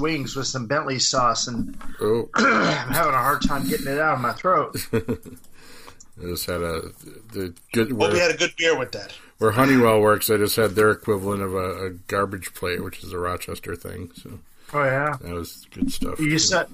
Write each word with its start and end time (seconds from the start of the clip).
wings 0.00 0.34
with 0.34 0.46
some 0.46 0.66
Bentley 0.66 0.98
sauce, 0.98 1.46
and 1.46 1.76
oh, 2.00 2.28
I'm 2.34 2.92
having 2.92 3.14
a 3.14 3.18
hard 3.18 3.42
time 3.42 3.68
getting 3.68 3.86
it 3.86 3.98
out 3.98 4.14
of 4.14 4.20
my 4.20 4.32
throat. 4.32 4.76
I 4.92 6.22
just 6.22 6.46
had 6.46 6.60
a 6.62 6.90
the 7.32 7.54
good. 7.72 7.92
Well, 7.92 8.08
Where, 8.08 8.12
we 8.12 8.18
had 8.18 8.30
a 8.34 8.36
good 8.36 8.54
beer 8.56 8.78
with 8.78 8.92
that. 8.92 9.12
where 9.38 9.52
Honeywell 9.52 10.00
works, 10.00 10.28
I 10.30 10.36
just 10.36 10.56
had 10.56 10.72
their 10.72 10.90
equivalent 10.90 11.42
of 11.42 11.54
a, 11.54 11.86
a 11.86 11.90
garbage 11.90 12.52
plate, 12.54 12.82
which 12.84 13.02
is 13.02 13.12
a 13.12 13.18
Rochester 13.18 13.74
thing. 13.76 14.10
So 14.14 14.38
Oh 14.72 14.84
yeah, 14.84 15.16
that 15.20 15.32
was 15.34 15.66
good 15.72 15.90
stuff. 15.90 16.20
you 16.20 16.38
saw 16.38 16.64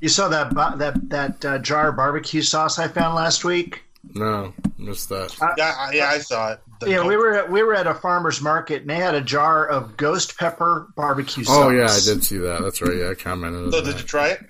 you 0.00 0.08
saw 0.08 0.28
that 0.28 0.54
that 0.78 1.08
that 1.10 1.44
uh, 1.44 1.58
jar 1.58 1.88
of 1.88 1.96
barbecue 1.96 2.42
sauce 2.42 2.78
I 2.78 2.88
found 2.88 3.14
last 3.14 3.44
week. 3.44 3.82
No, 4.14 4.52
missed 4.78 5.08
that. 5.10 5.34
Yeah, 5.56 5.74
I, 5.78 5.92
yeah, 5.92 6.08
I 6.08 6.18
saw 6.18 6.52
it. 6.52 6.60
The- 6.80 6.90
Yeah, 6.90 7.06
we 7.06 7.16
were 7.16 7.34
at, 7.34 7.50
we 7.50 7.62
were 7.62 7.74
at 7.74 7.86
a 7.86 7.94
farmer's 7.94 8.40
market 8.40 8.82
and 8.82 8.90
they 8.90 8.96
had 8.96 9.14
a 9.14 9.20
jar 9.20 9.66
of 9.66 9.96
ghost 9.96 10.36
pepper 10.36 10.88
barbecue 10.96 11.44
sauce. 11.44 11.56
Oh 11.56 11.70
yeah, 11.70 11.84
I 11.86 12.00
did 12.00 12.24
see 12.24 12.38
that. 12.38 12.60
That's 12.62 12.82
right. 12.82 12.96
Yeah, 12.96 13.10
I 13.10 13.14
commented. 13.14 13.72
So 13.72 13.78
on 13.78 13.84
did 13.84 13.96
you 14.00 14.04
try 14.06 14.28
it? 14.30 14.40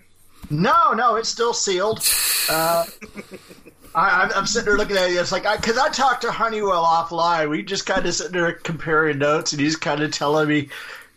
No, 0.50 0.92
no, 0.94 1.16
it's 1.16 1.28
still 1.28 1.54
sealed. 1.54 2.04
Uh, 2.50 2.84
I, 3.94 4.22
I'm, 4.22 4.30
I'm 4.34 4.46
sitting 4.46 4.66
there 4.66 4.76
looking 4.76 4.96
at 4.96 5.10
it. 5.10 5.14
It's 5.14 5.30
like 5.30 5.46
I 5.46 5.56
because 5.56 5.78
I, 5.78 5.90
talked 5.90 6.22
to 6.22 6.32
Honeywell 6.32 6.84
offline. 6.84 7.50
We 7.50 7.62
just 7.62 7.86
kind 7.86 8.04
of 8.04 8.12
sitting 8.14 8.32
there 8.32 8.52
comparing 8.52 9.18
notes, 9.18 9.52
and 9.52 9.60
he's 9.60 9.76
kind 9.76 10.02
of 10.02 10.10
telling 10.10 10.48
me, 10.48 10.68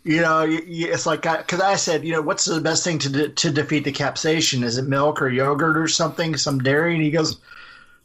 you 0.04 0.20
know, 0.20 0.40
y- 0.46 0.60
y- 0.64 0.88
it's 0.92 1.04
like 1.04 1.22
because 1.22 1.60
I, 1.60 1.74
said, 1.74 2.04
you 2.04 2.12
know, 2.12 2.22
what's 2.22 2.44
the 2.44 2.60
best 2.60 2.84
thing 2.84 2.98
to 3.00 3.08
de- 3.08 3.28
to 3.30 3.50
defeat 3.50 3.82
the 3.84 3.92
capsaicin? 3.92 4.62
Is 4.62 4.78
it 4.78 4.86
milk 4.86 5.20
or 5.20 5.28
yogurt 5.28 5.76
or 5.76 5.88
something, 5.88 6.36
some 6.36 6.60
dairy? 6.60 6.94
And 6.94 7.02
he 7.02 7.10
goes, 7.10 7.38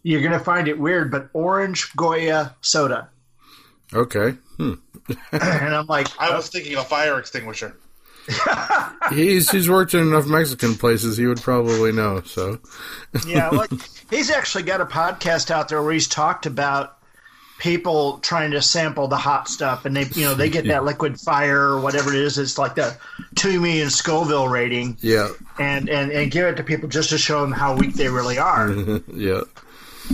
you're 0.04 0.22
gonna 0.22 0.40
find 0.40 0.68
it 0.68 0.80
weird, 0.80 1.12
but 1.12 1.30
orange 1.34 1.96
Goya 1.96 2.56
soda. 2.62 3.10
Okay. 3.94 4.32
Hmm. 4.58 4.74
And 5.32 5.76
I'm 5.76 5.88
like, 5.88 6.08
I 6.20 6.34
was 6.36 6.48
thinking 6.48 6.74
of 6.76 6.86
a 6.86 6.88
fire 6.88 7.20
extinguisher. 7.20 7.76
He's 9.12 9.50
he's 9.50 9.70
worked 9.70 9.94
in 9.94 10.02
enough 10.02 10.28
Mexican 10.28 10.76
places. 10.76 11.18
He 11.18 11.26
would 11.26 11.42
probably 11.42 11.92
know. 11.92 12.22
So 12.22 12.60
yeah, 13.28 13.50
like 13.52 13.72
he's 14.10 14.30
actually 14.30 14.64
got 14.64 14.80
a 14.80 14.86
podcast 14.86 15.50
out 15.52 15.70
there 15.70 15.82
where 15.82 15.92
he's 15.92 16.08
talked 16.08 16.46
about 16.46 16.98
people 17.58 18.20
trying 18.20 18.52
to 18.52 18.62
sample 18.62 19.08
the 19.08 19.18
hot 19.18 19.48
stuff, 19.48 19.86
and 19.86 19.96
they, 19.96 20.06
you 20.14 20.24
know, 20.24 20.34
they 20.36 20.50
get 20.50 20.66
that 20.66 20.84
liquid 20.84 21.20
fire 21.20 21.62
or 21.62 21.82
whatever 21.82 22.10
it 22.14 22.16
is. 22.20 22.38
It's 22.38 22.58
like 22.58 22.76
the 22.76 22.96
Toomey 23.36 23.82
and 23.82 23.92
Scoville 23.92 24.48
rating, 24.48 24.98
yeah, 25.02 25.30
and 25.60 25.90
and 25.90 26.12
and 26.12 26.32
give 26.32 26.46
it 26.46 26.58
to 26.58 26.64
people 26.64 26.90
just 26.90 27.10
to 27.10 27.18
show 27.18 27.42
them 27.42 27.52
how 27.52 27.76
weak 27.76 27.96
they 27.96 28.08
really 28.08 28.38
are. 28.38 28.72
yeah. 29.14 29.42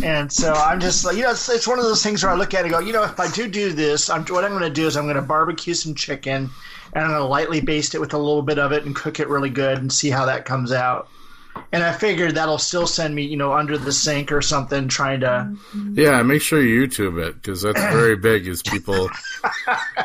And 0.04 0.32
so 0.32 0.54
I'm 0.54 0.80
just 0.80 1.06
like, 1.06 1.16
you 1.16 1.24
know, 1.24 1.32
it's, 1.32 1.50
it's 1.50 1.68
one 1.68 1.80
of 1.80 1.86
those 1.86 2.04
things 2.04 2.24
where 2.24 2.32
I 2.32 2.36
look 2.36 2.54
at 2.54 2.62
it 2.62 2.64
and 2.66 2.72
go, 2.72 2.80
you 2.80 2.94
know, 2.94 3.04
if 3.04 3.20
I 3.20 3.30
do 3.32 3.48
do 3.48 3.74
this, 3.74 4.10
I'm 4.10 4.26
what 4.26 4.44
I'm 4.44 4.52
going 4.52 4.64
to 4.64 4.70
do 4.70 4.88
is 4.88 4.98
I'm 4.98 5.06
going 5.06 5.16
to 5.16 5.22
barbecue 5.22 5.74
some 5.74 5.96
chicken, 5.96 6.50
and 6.94 7.04
I'm 7.04 7.12
going 7.12 7.22
to 7.22 7.28
lightly 7.28 7.62
baste 7.62 7.96
it 7.96 8.00
with 8.00 8.14
a 8.14 8.18
little 8.18 8.42
bit 8.42 8.60
of 8.60 8.72
it 8.72 8.86
and 8.86 8.96
cook 8.96 9.20
it 9.20 9.28
really 9.28 9.50
good 9.50 9.78
and 9.78 9.92
see 9.92 10.10
how 10.10 10.26
that 10.26 10.46
comes 10.46 10.72
out. 10.72 11.10
And 11.72 11.84
I 11.84 11.92
figured 11.92 12.36
that'll 12.36 12.60
still 12.60 12.86
send 12.86 13.16
me, 13.16 13.24
you 13.24 13.36
know, 13.36 13.54
under 13.54 13.78
the 13.78 13.92
sink 13.92 14.32
or 14.32 14.42
something, 14.42 14.88
trying 14.88 15.22
to. 15.22 15.28
Mm-hmm. 15.28 16.00
Yeah, 16.00 16.22
make 16.22 16.42
sure 16.42 16.62
you 16.62 16.88
YouTube 16.88 17.20
it 17.26 17.36
because 17.36 17.64
that's 17.64 17.80
very 17.80 18.16
big. 18.18 18.48
Is 18.48 18.62
people 18.62 19.10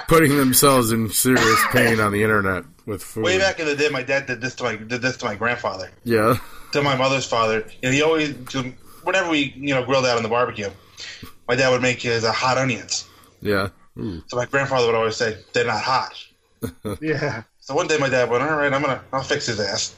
putting 0.08 0.36
themselves 0.36 0.92
in 0.92 1.10
serious 1.10 1.60
pain 1.70 2.00
on 2.00 2.12
the 2.12 2.22
internet 2.22 2.64
with 2.86 3.02
food? 3.02 3.24
Way 3.24 3.38
back 3.38 3.60
in 3.60 3.66
the 3.66 3.76
day, 3.76 3.88
my 3.90 4.02
dad 4.02 4.26
did 4.26 4.40
this 4.40 4.54
to 4.56 4.64
my 4.64 4.76
did 4.76 5.02
this 5.02 5.18
to 5.18 5.26
my 5.26 5.34
grandfather, 5.34 5.90
Yeah, 6.04 6.38
to 6.72 6.82
my 6.82 6.96
mother's 6.96 7.26
father, 7.26 7.66
and 7.82 7.94
he 7.94 8.02
always 8.02 8.34
to, 9.02 9.06
whenever 9.06 9.30
we 9.30 9.52
you 9.56 9.74
know 9.74 9.84
grilled 9.84 10.06
out 10.06 10.16
on 10.16 10.22
the 10.22 10.28
barbecue, 10.28 10.70
my 11.48 11.56
dad 11.56 11.70
would 11.70 11.82
make 11.82 12.00
his 12.02 12.24
uh, 12.24 12.32
hot 12.32 12.58
onions. 12.58 13.08
yeah. 13.40 13.68
Ooh. 13.98 14.22
So 14.28 14.36
my 14.38 14.46
grandfather 14.46 14.86
would 14.86 14.94
always 14.94 15.16
say 15.16 15.36
they're 15.52 15.66
not 15.66 15.82
hot. 15.82 16.14
Yeah. 17.00 17.42
So 17.60 17.74
one 17.74 17.86
day 17.86 17.98
my 17.98 18.08
dad 18.08 18.28
went, 18.30 18.42
all 18.42 18.56
right, 18.56 18.72
I'm 18.72 18.80
gonna 18.82 19.02
I'll 19.12 19.22
fix 19.22 19.46
his 19.46 19.60
ass. 19.60 19.94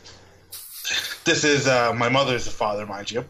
This 1.24 1.44
is 1.44 1.66
uh, 1.66 1.94
my 1.94 2.08
mother's 2.08 2.46
father, 2.46 2.84
mind 2.86 3.10
you. 3.10 3.24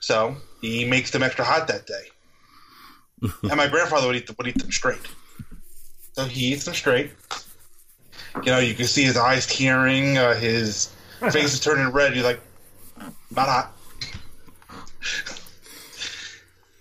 So 0.00 0.36
he 0.60 0.84
makes 0.84 1.10
them 1.10 1.22
extra 1.22 1.44
hot 1.44 1.68
that 1.68 1.86
day, 1.86 2.04
and 3.42 3.56
my 3.56 3.68
grandfather 3.68 4.06
would 4.06 4.16
eat 4.16 4.26
them, 4.26 4.36
would 4.38 4.48
eat 4.48 4.58
them 4.58 4.72
straight. 4.72 5.00
So 6.14 6.24
he 6.24 6.52
eats 6.52 6.64
them 6.64 6.74
straight. 6.74 7.12
You 8.36 8.52
know, 8.52 8.58
you 8.58 8.74
can 8.74 8.86
see 8.86 9.02
his 9.04 9.16
eyes 9.16 9.46
tearing, 9.46 10.18
uh, 10.18 10.34
his 10.34 10.86
face 11.30 11.52
is 11.52 11.60
turning 11.60 11.92
red. 11.92 12.14
He's 12.14 12.24
like, 12.24 12.40
not 13.30 13.48
hot. 13.48 13.72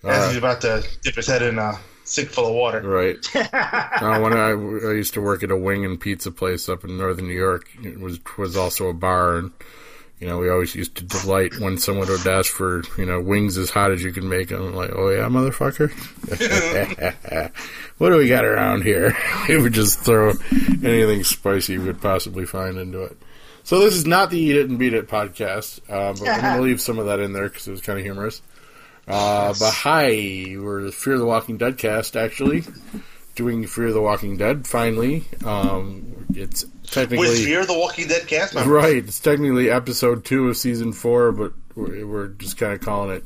As 0.03 0.29
he's 0.29 0.37
about 0.37 0.61
to 0.61 0.83
dip 1.01 1.15
his 1.15 1.27
head 1.27 1.41
in 1.41 1.59
a 1.59 1.77
sink 2.09 2.29
full 2.29 2.47
of 2.47 2.53
water. 2.53 2.81
Right. 2.81 3.17
uh, 3.35 4.19
when 4.19 4.33
I, 4.33 4.49
I 4.51 4.93
used 4.93 5.13
to 5.13 5.21
work 5.21 5.43
at 5.43 5.51
a 5.51 5.57
wing 5.57 5.85
and 5.85 5.99
pizza 5.99 6.31
place 6.31 6.67
up 6.67 6.83
in 6.83 6.97
northern 6.97 7.27
New 7.27 7.33
York, 7.33 7.69
it 7.83 7.99
was 7.99 8.19
was 8.37 8.57
also 8.57 8.87
a 8.87 8.93
bar, 8.93 9.37
and 9.37 9.51
you 10.19 10.27
know 10.27 10.39
we 10.39 10.49
always 10.49 10.75
used 10.75 10.95
to 10.95 11.03
delight 11.03 11.59
when 11.59 11.77
someone 11.77 12.07
would 12.07 12.27
ask 12.27 12.51
for 12.51 12.83
you 12.97 13.05
know 13.05 13.21
wings 13.21 13.57
as 13.57 13.69
hot 13.69 13.91
as 13.91 14.03
you 14.03 14.11
can 14.11 14.27
make 14.27 14.49
them. 14.49 14.67
I'm 14.67 14.75
like, 14.75 14.91
oh 14.93 15.09
yeah, 15.09 15.27
motherfucker. 15.27 15.91
what 17.97 18.09
do 18.09 18.17
we 18.17 18.27
got 18.27 18.45
around 18.45 18.83
here? 18.83 19.15
we 19.47 19.61
would 19.61 19.73
just 19.73 19.99
throw 19.99 20.33
anything 20.51 21.23
spicy 21.23 21.77
we 21.77 21.85
could 21.85 22.01
possibly 22.01 22.45
find 22.45 22.77
into 22.77 23.03
it. 23.03 23.17
So 23.63 23.79
this 23.79 23.93
is 23.93 24.05
not 24.05 24.29
the 24.29 24.39
Eat 24.39 24.55
It 24.55 24.69
and 24.69 24.79
Beat 24.79 24.93
It 24.93 25.07
podcast, 25.07 25.79
uh, 25.89 26.13
but 26.13 26.27
I'm 26.27 26.41
going 26.41 26.55
to 26.57 26.61
leave 26.61 26.81
some 26.81 26.99
of 26.99 27.05
that 27.05 27.19
in 27.19 27.33
there 27.33 27.49
because 27.49 27.67
it 27.67 27.71
was 27.71 27.81
kind 27.81 27.99
of 27.99 28.05
humorous. 28.05 28.41
Uh, 29.07 29.53
but 29.59 29.73
hi, 29.73 30.55
we're 30.57 30.83
the 30.83 30.91
Fear 30.91 31.17
the 31.17 31.25
Walking 31.25 31.57
Dead 31.57 31.77
cast, 31.77 32.15
actually. 32.15 32.63
Doing 33.35 33.65
Fear 33.65 33.91
the 33.91 34.01
Walking 34.01 34.37
Dead, 34.37 34.67
finally. 34.67 35.23
Um, 35.45 36.27
it's 36.35 36.65
technically. 36.85 37.29
With 37.29 37.43
Fear 37.43 37.65
the 37.65 37.77
Walking 37.77 38.07
Dead 38.07 38.27
cast 38.27 38.53
member. 38.53 38.71
Right, 38.71 38.97
it's 38.97 39.19
technically 39.19 39.69
episode 39.69 40.25
two 40.25 40.47
of 40.49 40.57
season 40.57 40.93
four, 40.93 41.31
but 41.31 41.53
we're, 41.75 42.05
we're 42.05 42.27
just 42.27 42.57
kind 42.57 42.73
of 42.73 42.81
calling 42.81 43.15
it 43.15 43.23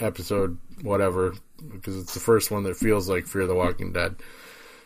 episode 0.00 0.58
whatever 0.82 1.34
because 1.72 1.96
it's 1.96 2.14
the 2.14 2.20
first 2.20 2.50
one 2.50 2.62
that 2.64 2.76
feels 2.76 3.08
like 3.08 3.26
Fear 3.26 3.46
the 3.46 3.54
Walking 3.54 3.92
Dead. 3.92 4.16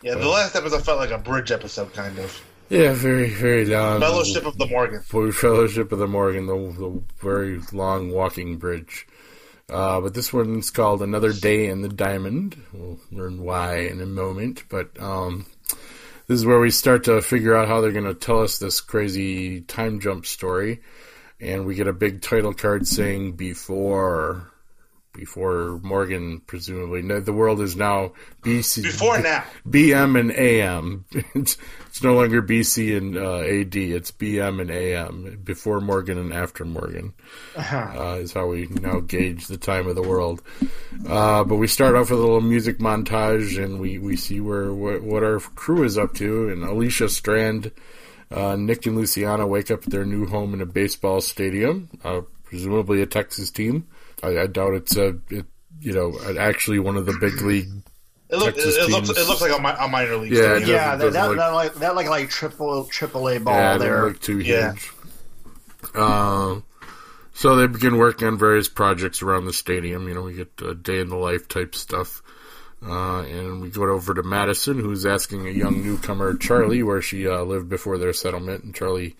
Yeah, 0.01 0.15
the 0.15 0.27
last 0.27 0.55
episode 0.55 0.83
felt 0.83 0.99
like 0.99 1.11
a 1.11 1.17
bridge 1.17 1.51
episode, 1.51 1.93
kind 1.93 2.19
of. 2.19 2.41
Yeah, 2.69 2.93
very, 2.93 3.29
very 3.29 3.65
long. 3.65 3.99
Fellowship 3.99 4.45
of 4.45 4.57
the 4.57 4.65
Morgan. 4.65 5.01
Fellowship 5.01 5.91
of 5.91 5.99
the 5.99 6.07
Morgan, 6.07 6.47
the, 6.47 6.55
the 6.55 7.03
very 7.19 7.61
long 7.71 8.11
walking 8.11 8.57
bridge. 8.57 9.07
Uh, 9.69 10.01
but 10.01 10.13
this 10.13 10.33
one's 10.33 10.71
called 10.71 11.01
Another 11.01 11.31
Day 11.31 11.67
in 11.67 11.81
the 11.81 11.89
Diamond. 11.89 12.55
We'll 12.73 12.99
learn 13.11 13.41
why 13.41 13.79
in 13.81 14.01
a 14.01 14.05
moment. 14.05 14.63
But 14.69 14.99
um, 14.99 15.45
this 16.27 16.39
is 16.39 16.45
where 16.45 16.59
we 16.59 16.71
start 16.71 17.03
to 17.05 17.21
figure 17.21 17.55
out 17.55 17.67
how 17.67 17.81
they're 17.81 17.91
going 17.91 18.05
to 18.05 18.15
tell 18.15 18.41
us 18.41 18.57
this 18.57 18.81
crazy 18.81 19.61
time 19.61 19.99
jump 19.99 20.25
story. 20.25 20.81
And 21.39 21.65
we 21.65 21.75
get 21.75 21.87
a 21.87 21.93
big 21.93 22.21
title 22.21 22.53
card 22.53 22.87
saying 22.87 23.33
before. 23.33 24.51
Before 25.15 25.79
Morgan, 25.81 26.41
presumably. 26.45 27.01
No, 27.01 27.21
the 27.21 27.31
world 27.31 27.61
is 27.61 27.75
now 27.75 28.11
BC. 28.43 28.83
Before 28.83 29.19
now. 29.19 29.45
BM 29.67 30.19
and 30.19 30.31
AM. 30.31 31.05
It's, 31.33 31.57
it's 31.87 32.03
no 32.03 32.15
longer 32.15 32.41
BC 32.41 32.97
and 32.97 33.17
uh, 33.17 33.39
AD. 33.39 33.75
It's 33.75 34.11
BM 34.11 34.61
and 34.61 34.69
AM. 34.69 35.39
Before 35.43 35.79
Morgan 35.79 36.17
and 36.17 36.33
after 36.33 36.65
Morgan 36.65 37.13
uh, 37.55 38.17
is 38.19 38.33
how 38.33 38.47
we 38.47 38.67
now 38.67 38.99
gauge 38.99 39.47
the 39.47 39.57
time 39.57 39.87
of 39.87 39.95
the 39.95 40.01
world. 40.01 40.41
Uh, 41.07 41.43
but 41.43 41.55
we 41.55 41.67
start 41.67 41.95
off 41.95 42.09
with 42.09 42.19
a 42.19 42.21
little 42.21 42.41
music 42.41 42.79
montage, 42.79 43.61
and 43.61 43.79
we, 43.79 43.97
we 43.97 44.17
see 44.17 44.41
where 44.41 44.73
what, 44.73 45.01
what 45.01 45.23
our 45.23 45.39
crew 45.39 45.83
is 45.83 45.97
up 45.97 46.13
to. 46.15 46.49
And 46.49 46.63
Alicia 46.63 47.07
Strand, 47.09 47.71
uh, 48.31 48.55
Nick 48.57 48.85
and 48.85 48.97
Luciana 48.97 49.47
wake 49.47 49.71
up 49.71 49.83
at 49.83 49.89
their 49.89 50.05
new 50.05 50.25
home 50.25 50.53
in 50.53 50.61
a 50.61 50.65
baseball 50.65 51.21
stadium, 51.21 51.89
uh, 52.03 52.21
presumably 52.43 53.01
a 53.01 53.05
Texas 53.05 53.51
team. 53.51 53.87
I, 54.23 54.39
I 54.39 54.47
doubt 54.47 54.73
it's 54.75 54.95
a 54.97 55.17
it, 55.29 55.45
you 55.81 55.93
know 55.93 56.17
actually 56.39 56.79
one 56.79 56.95
of 56.97 57.05
the 57.05 57.17
big 57.19 57.41
league 57.41 57.69
It, 58.29 58.37
look, 58.37 58.49
it, 58.49 58.55
Texas 58.55 58.75
it 58.77 58.89
looks, 58.89 59.07
teams. 59.09 59.19
it 59.19 59.27
looks 59.27 59.41
like 59.41 59.57
a, 59.57 59.61
mi- 59.61 59.75
a 59.85 59.87
minor 59.87 60.15
league. 60.17 60.31
Yeah, 60.31 60.55
stadium. 60.57 60.69
Yeah, 60.69 60.95
doesn't- 60.95 60.99
that, 60.99 61.13
that, 61.13 61.27
look- 61.27 61.37
that 61.37 61.47
like 61.49 61.73
that 61.75 61.95
like 61.95 62.07
like 62.09 62.29
triple 62.29 62.85
triple 62.85 63.29
A 63.29 63.39
ball 63.39 63.53
Yeah, 63.53 63.77
there. 63.77 64.05
look 64.07 64.19
too 64.21 64.39
Yeah. 64.39 64.71
huge. 64.73 64.91
Um, 65.93 66.63
so 67.33 67.55
they 67.55 67.67
begin 67.67 67.97
working 67.97 68.27
on 68.27 68.37
various 68.37 68.67
projects 68.69 69.21
around 69.21 69.45
the 69.45 69.53
stadium. 69.53 70.07
You 70.07 70.15
know, 70.15 70.21
we 70.23 70.33
get 70.33 70.51
uh, 70.61 70.73
day 70.73 70.99
in 70.99 71.09
the 71.09 71.15
life 71.17 71.47
type 71.47 71.75
stuff. 71.75 72.21
Uh, 72.85 73.21
and 73.21 73.61
we 73.61 73.69
go 73.69 73.83
over 73.89 74.13
to 74.13 74.21
Madison, 74.23 74.77
who's 74.79 75.05
asking 75.05 75.47
a 75.47 75.51
young 75.51 75.81
newcomer, 75.83 76.35
Charlie, 76.35 76.83
where 76.83 77.01
she 77.01 77.27
uh, 77.27 77.41
lived 77.43 77.67
before 77.69 77.97
their 77.97 78.13
settlement. 78.13 78.63
And 78.63 78.75
Charlie 78.75 79.15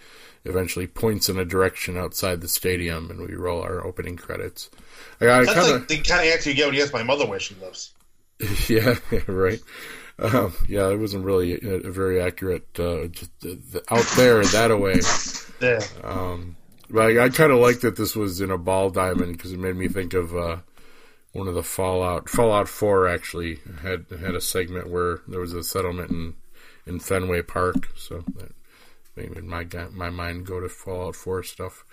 eventually 0.45 0.87
points 0.87 1.29
in 1.29 1.37
a 1.37 1.45
direction 1.45 1.97
outside 1.97 2.41
the 2.41 2.47
stadium, 2.47 3.09
and 3.09 3.19
we 3.19 3.35
roll 3.35 3.61
our 3.61 3.85
opening 3.85 4.15
credits. 4.15 4.69
I, 5.19 5.25
I 5.25 5.45
That's 5.45 5.53
kinda, 5.53 5.73
like 5.73 5.87
the 5.87 5.97
kind 5.99 6.27
of 6.27 6.33
answer 6.33 6.49
you 6.49 6.55
get 6.55 6.67
when 6.67 6.75
you 6.75 6.83
ask 6.83 6.93
my 6.93 7.03
mother 7.03 7.25
where 7.25 7.39
she 7.39 7.55
lives. 7.55 7.93
yeah, 8.69 8.95
right. 9.27 9.59
Um, 10.17 10.53
yeah, 10.67 10.89
it 10.89 10.97
wasn't 10.97 11.25
really 11.25 11.53
a, 11.53 11.87
a 11.87 11.91
very 11.91 12.21
accurate. 12.21 12.67
Uh, 12.79 13.07
just, 13.07 13.31
uh, 13.45 13.79
out 13.89 14.05
there, 14.15 14.43
that 14.43 14.71
away. 14.71 14.99
Yeah. 15.61 15.79
Um, 16.03 16.57
but 16.89 17.17
I, 17.17 17.25
I 17.25 17.29
kind 17.29 17.53
of 17.53 17.59
like 17.59 17.79
that 17.79 17.95
this 17.95 18.13
was 18.13 18.41
in 18.41 18.51
a 18.51 18.57
ball 18.57 18.89
diamond 18.89 19.37
because 19.37 19.53
it 19.53 19.57
made 19.57 19.77
me 19.77 19.87
think 19.87 20.13
of 20.13 20.35
uh, 20.35 20.57
one 21.31 21.47
of 21.47 21.55
the 21.55 21.63
Fallout. 21.63 22.27
Fallout 22.27 22.67
Four 22.67 23.07
actually 23.07 23.59
had 23.81 24.05
had 24.19 24.35
a 24.35 24.41
segment 24.41 24.89
where 24.89 25.21
there 25.29 25.39
was 25.39 25.53
a 25.53 25.63
settlement 25.63 26.11
in 26.11 26.33
in 26.85 26.99
Fenway 26.99 27.41
Park, 27.41 27.89
so 27.95 28.23
that 28.35 28.51
made 29.15 29.43
my 29.43 29.65
my 29.93 30.09
mind 30.09 30.45
go 30.45 30.59
to 30.59 30.69
Fallout 30.69 31.15
Four 31.15 31.43
stuff 31.43 31.83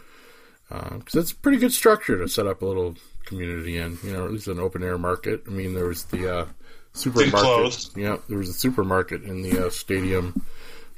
because 0.69 1.15
it's 1.15 1.33
a 1.33 1.37
pretty 1.37 1.59
good 1.59 1.73
structure 1.73 2.19
to 2.19 2.29
set 2.29 2.47
up 2.47 2.63
a 2.63 2.67
little 2.67 2.97
community 3.25 3.79
in. 3.79 3.99
You 4.03 4.13
know, 4.13 4.25
at 4.25 4.33
least 4.33 4.49
an 4.49 4.59
open 4.61 4.83
air 4.83 4.99
market. 4.99 5.43
I 5.47 5.51
mean, 5.51 5.75
there 5.75 5.87
was 5.87 6.05
the 6.05 6.35
uh, 6.35 6.47
supermarket. 6.93 7.41
closed. 7.41 7.97
Yeah, 7.97 8.17
there 8.29 8.39
was 8.39 8.49
a 8.49 8.55
supermarket 8.55 9.23
in 9.23 9.43
the 9.43 9.67
uh, 9.67 9.71
stadium 9.71 10.43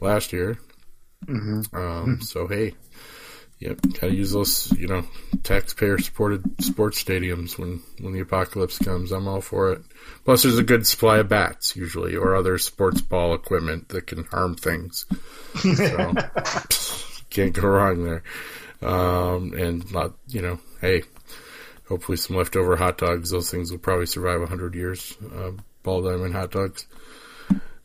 last 0.00 0.32
year. 0.32 0.58
Mm-hmm. 1.26 1.76
Um, 1.76 2.20
so 2.20 2.46
hey, 2.46 2.74
yep, 3.64 3.80
gotta 3.94 4.14
use 4.14 4.32
those 4.32 4.70
you 4.72 4.86
know 4.86 5.04
taxpayer 5.42 5.98
supported 5.98 6.62
sports 6.62 7.02
stadiums 7.02 7.58
when 7.58 7.82
when 7.98 8.12
the 8.12 8.20
apocalypse 8.20 8.78
comes. 8.78 9.10
I'm 9.10 9.26
all 9.26 9.40
for 9.40 9.72
it. 9.72 9.82
Plus, 10.24 10.42
there's 10.42 10.58
a 10.58 10.62
good 10.62 10.86
supply 10.86 11.18
of 11.18 11.28
bats 11.28 11.74
usually 11.74 12.14
or 12.14 12.36
other 12.36 12.58
sports 12.58 13.00
ball 13.00 13.34
equipment 13.34 13.88
that 13.88 14.06
can 14.06 14.24
harm 14.24 14.54
things. 14.54 15.06
So 15.56 16.12
can't 17.30 17.54
go 17.54 17.68
wrong 17.68 18.04
there. 18.04 18.22
Um, 18.82 19.54
and 19.54 19.90
not 19.90 20.12
you 20.28 20.42
know, 20.42 20.60
hey, 20.80 21.02
hopefully 21.88 22.18
some 22.18 22.36
leftover 22.36 22.76
hot 22.76 22.98
dogs. 22.98 23.30
Those 23.30 23.50
things 23.50 23.70
will 23.70 23.78
probably 23.78 24.06
survive 24.06 24.46
hundred 24.46 24.74
years. 24.74 25.16
Uh, 25.34 25.52
ball 25.82 26.02
diamond 26.02 26.34
hot 26.34 26.50
dogs. 26.50 26.86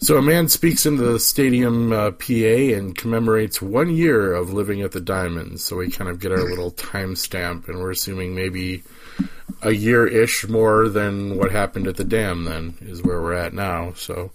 So 0.02 0.16
a 0.16 0.22
man 0.22 0.48
speaks 0.48 0.86
into 0.86 1.04
the 1.04 1.20
stadium 1.20 1.92
uh, 1.92 2.12
PA 2.12 2.34
and 2.34 2.98
commemorates 2.98 3.62
one 3.62 3.94
year 3.94 4.34
of 4.34 4.54
living 4.54 4.82
at 4.82 4.94
the 4.94 5.02
Diamonds. 5.02 5.62
So 5.66 5.76
we 5.76 5.92
kind 5.92 6.10
of 6.10 6.22
get 6.22 6.32
our 6.32 6.38
little 6.50 6.72
timestamp, 6.72 7.68
and 7.68 7.80
we're 7.80 7.92
assuming 7.92 8.34
maybe 8.34 8.84
a 9.62 9.72
year 9.72 10.08
ish 10.08 10.48
more 10.48 10.88
than 10.88 11.38
what 11.38 11.52
happened 11.52 11.86
at 11.88 11.98
the 11.98 12.06
dam. 12.06 12.46
Then 12.46 12.78
is 12.82 13.04
where 13.04 13.22
we're 13.22 13.34
at 13.34 13.54
now. 13.54 13.92
So 13.94 14.32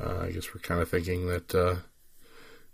uh, 0.00 0.20
I 0.22 0.30
guess 0.30 0.54
we're 0.54 0.62
kind 0.62 0.80
of 0.80 0.88
thinking 0.88 1.28
that 1.28 1.54
uh, 1.54 1.76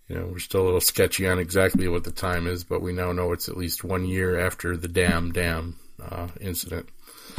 you 0.07 0.15
know 0.15 0.27
we're 0.27 0.39
still 0.39 0.63
a 0.63 0.67
little 0.67 0.81
sketchy 0.81 1.29
on 1.29 1.41
exactly 1.41 1.89
what 1.89 2.05
the 2.05 2.13
time 2.13 2.47
is, 2.47 2.63
but 2.63 2.81
we 2.81 2.93
now 2.93 3.11
know 3.11 3.33
it's 3.33 3.49
at 3.49 3.57
least 3.57 3.83
one 3.83 4.07
year 4.07 4.39
after 4.39 4.77
the 4.77 4.89
dam 4.89 5.33
dam 5.33 5.81
uh, 6.01 6.29
incident. 6.41 6.89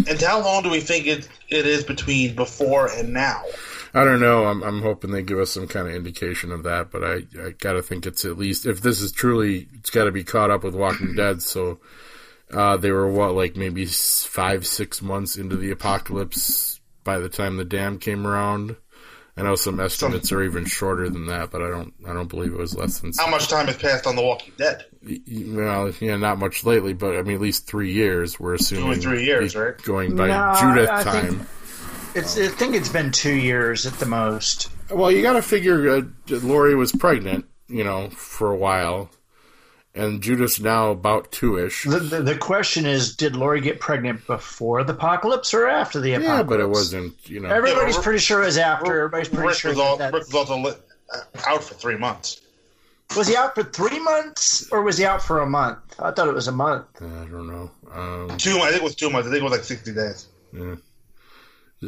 And 0.05 0.19
how 0.21 0.43
long 0.43 0.63
do 0.63 0.69
we 0.69 0.81
think 0.81 1.07
it, 1.07 1.29
it 1.49 1.65
is 1.65 1.85
between 1.85 2.35
before 2.35 2.87
and 2.87 3.13
now? 3.13 3.43
I 3.93 4.05
don't 4.05 4.19
know. 4.21 4.45
I'm 4.45 4.63
I'm 4.63 4.81
hoping 4.81 5.11
they 5.11 5.21
give 5.21 5.39
us 5.39 5.51
some 5.51 5.67
kind 5.67 5.87
of 5.87 5.93
indication 5.93 6.51
of 6.51 6.63
that, 6.63 6.91
but 6.91 7.03
I 7.03 7.23
I 7.43 7.49
got 7.59 7.73
to 7.73 7.81
think 7.81 8.05
it's 8.05 8.23
at 8.25 8.37
least 8.37 8.65
if 8.65 8.81
this 8.81 9.01
is 9.01 9.11
truly 9.11 9.67
it's 9.73 9.89
got 9.89 10.05
to 10.05 10.11
be 10.11 10.23
caught 10.23 10.49
up 10.51 10.63
with 10.63 10.75
Walking 10.75 11.15
Dead. 11.15 11.41
So 11.41 11.79
uh, 12.51 12.77
they 12.77 12.91
were 12.91 13.09
what 13.09 13.33
like 13.35 13.55
maybe 13.55 13.85
five 13.85 14.65
six 14.65 15.01
months 15.01 15.37
into 15.37 15.57
the 15.57 15.71
apocalypse 15.71 16.79
by 17.03 17.17
the 17.19 17.29
time 17.29 17.57
the 17.57 17.65
dam 17.65 17.97
came 17.99 18.25
around. 18.25 18.75
I 19.37 19.43
know 19.43 19.55
some 19.55 19.79
estimates 19.79 20.31
are 20.33 20.43
even 20.43 20.65
shorter 20.65 21.09
than 21.09 21.25
that, 21.27 21.51
but 21.51 21.61
I 21.61 21.69
don't 21.69 21.93
I 22.07 22.13
don't 22.13 22.27
believe 22.27 22.53
it 22.53 22.57
was 22.59 22.75
less 22.75 22.99
than. 22.99 23.11
How 23.17 23.29
much 23.29 23.47
time 23.47 23.67
has 23.67 23.77
passed 23.77 24.05
on 24.05 24.15
The 24.15 24.21
Walking 24.21 24.53
Dead? 24.57 24.85
Well, 25.03 25.91
yeah, 25.99 26.17
not 26.17 26.37
much 26.37 26.63
lately, 26.65 26.93
but 26.93 27.15
I 27.17 27.21
mean 27.23 27.35
at 27.35 27.41
least 27.41 27.65
three 27.67 27.91
years. 27.93 28.39
We're 28.39 28.55
assuming 28.55 28.99
three 28.99 29.25
years, 29.25 29.55
right? 29.55 29.75
Going 29.83 30.15
by 30.15 30.27
No, 30.27 30.55
Judith 30.59 30.89
I 30.89 31.03
think- 31.03 31.37
time. 31.39 31.47
It's. 32.15 32.37
I 32.37 32.47
think 32.47 32.75
it's 32.75 32.89
been 32.89 33.11
two 33.11 33.33
years 33.33 33.85
at 33.85 33.93
the 33.93 34.05
most. 34.05 34.69
Well, 34.89 35.11
you 35.11 35.21
got 35.21 35.33
to 35.33 35.41
figure 35.41 35.89
uh, 35.89 36.01
Lori 36.27 36.75
was 36.75 36.91
pregnant, 36.91 37.45
you 37.67 37.83
know, 37.83 38.09
for 38.09 38.51
a 38.51 38.55
while, 38.57 39.09
and 39.95 40.21
Judith's 40.21 40.59
now 40.59 40.91
about 40.91 41.31
two 41.31 41.57
ish. 41.57 41.85
The, 41.85 41.99
the, 41.99 42.21
the 42.21 42.37
question 42.37 42.85
is, 42.85 43.15
did 43.15 43.35
Lori 43.35 43.61
get 43.61 43.79
pregnant 43.79 44.27
before 44.27 44.83
the 44.83 44.93
apocalypse 44.93 45.53
or 45.53 45.67
after 45.67 46.01
the 46.01 46.13
apocalypse? 46.15 46.37
Yeah, 46.39 46.43
but 46.43 46.59
it 46.59 46.67
wasn't, 46.69 47.29
you 47.29 47.39
know. 47.39 47.49
Everybody's 47.49 47.95
Yeah, 47.95 48.01
pretty 48.03 48.19
sure 48.19 48.41
it 48.41 48.45
was 48.47 48.57
after. 48.57 48.97
Everybody's 48.97 49.29
pretty 49.29 49.47
Rick 49.47 49.57
sure 49.57 49.71
was, 49.71 49.79
all, 49.79 49.97
that, 49.97 50.11
Rick 50.13 50.23
was 50.27 50.35
also 50.35 50.57
li- 50.57 50.73
uh, 51.13 51.19
out 51.47 51.63
for 51.63 51.75
three 51.75 51.97
months. 51.97 52.41
was 53.15 53.27
he 53.29 53.35
out 53.37 53.55
for 53.55 53.63
three 53.63 53.99
months 53.99 54.69
or 54.73 54.81
was 54.83 54.97
he 54.97 55.05
out 55.05 55.21
for 55.21 55.39
a 55.39 55.45
month? 55.49 55.79
I 55.99 56.11
thought 56.11 56.27
it 56.27 56.33
was 56.33 56.49
a 56.49 56.51
month. 56.51 56.87
I 57.01 57.05
don't 57.31 57.47
know. 57.47 57.71
Um, 57.93 58.37
Two, 58.37 58.57
I 58.59 58.67
think 58.71 58.81
it 58.81 58.83
was 58.83 58.95
two 58.95 59.09
months. 59.09 59.27
I 59.27 59.31
think 59.31 59.39
it 59.41 59.43
was 59.43 59.51
like 59.53 59.63
sixty 59.63 59.93
days. 59.93 60.27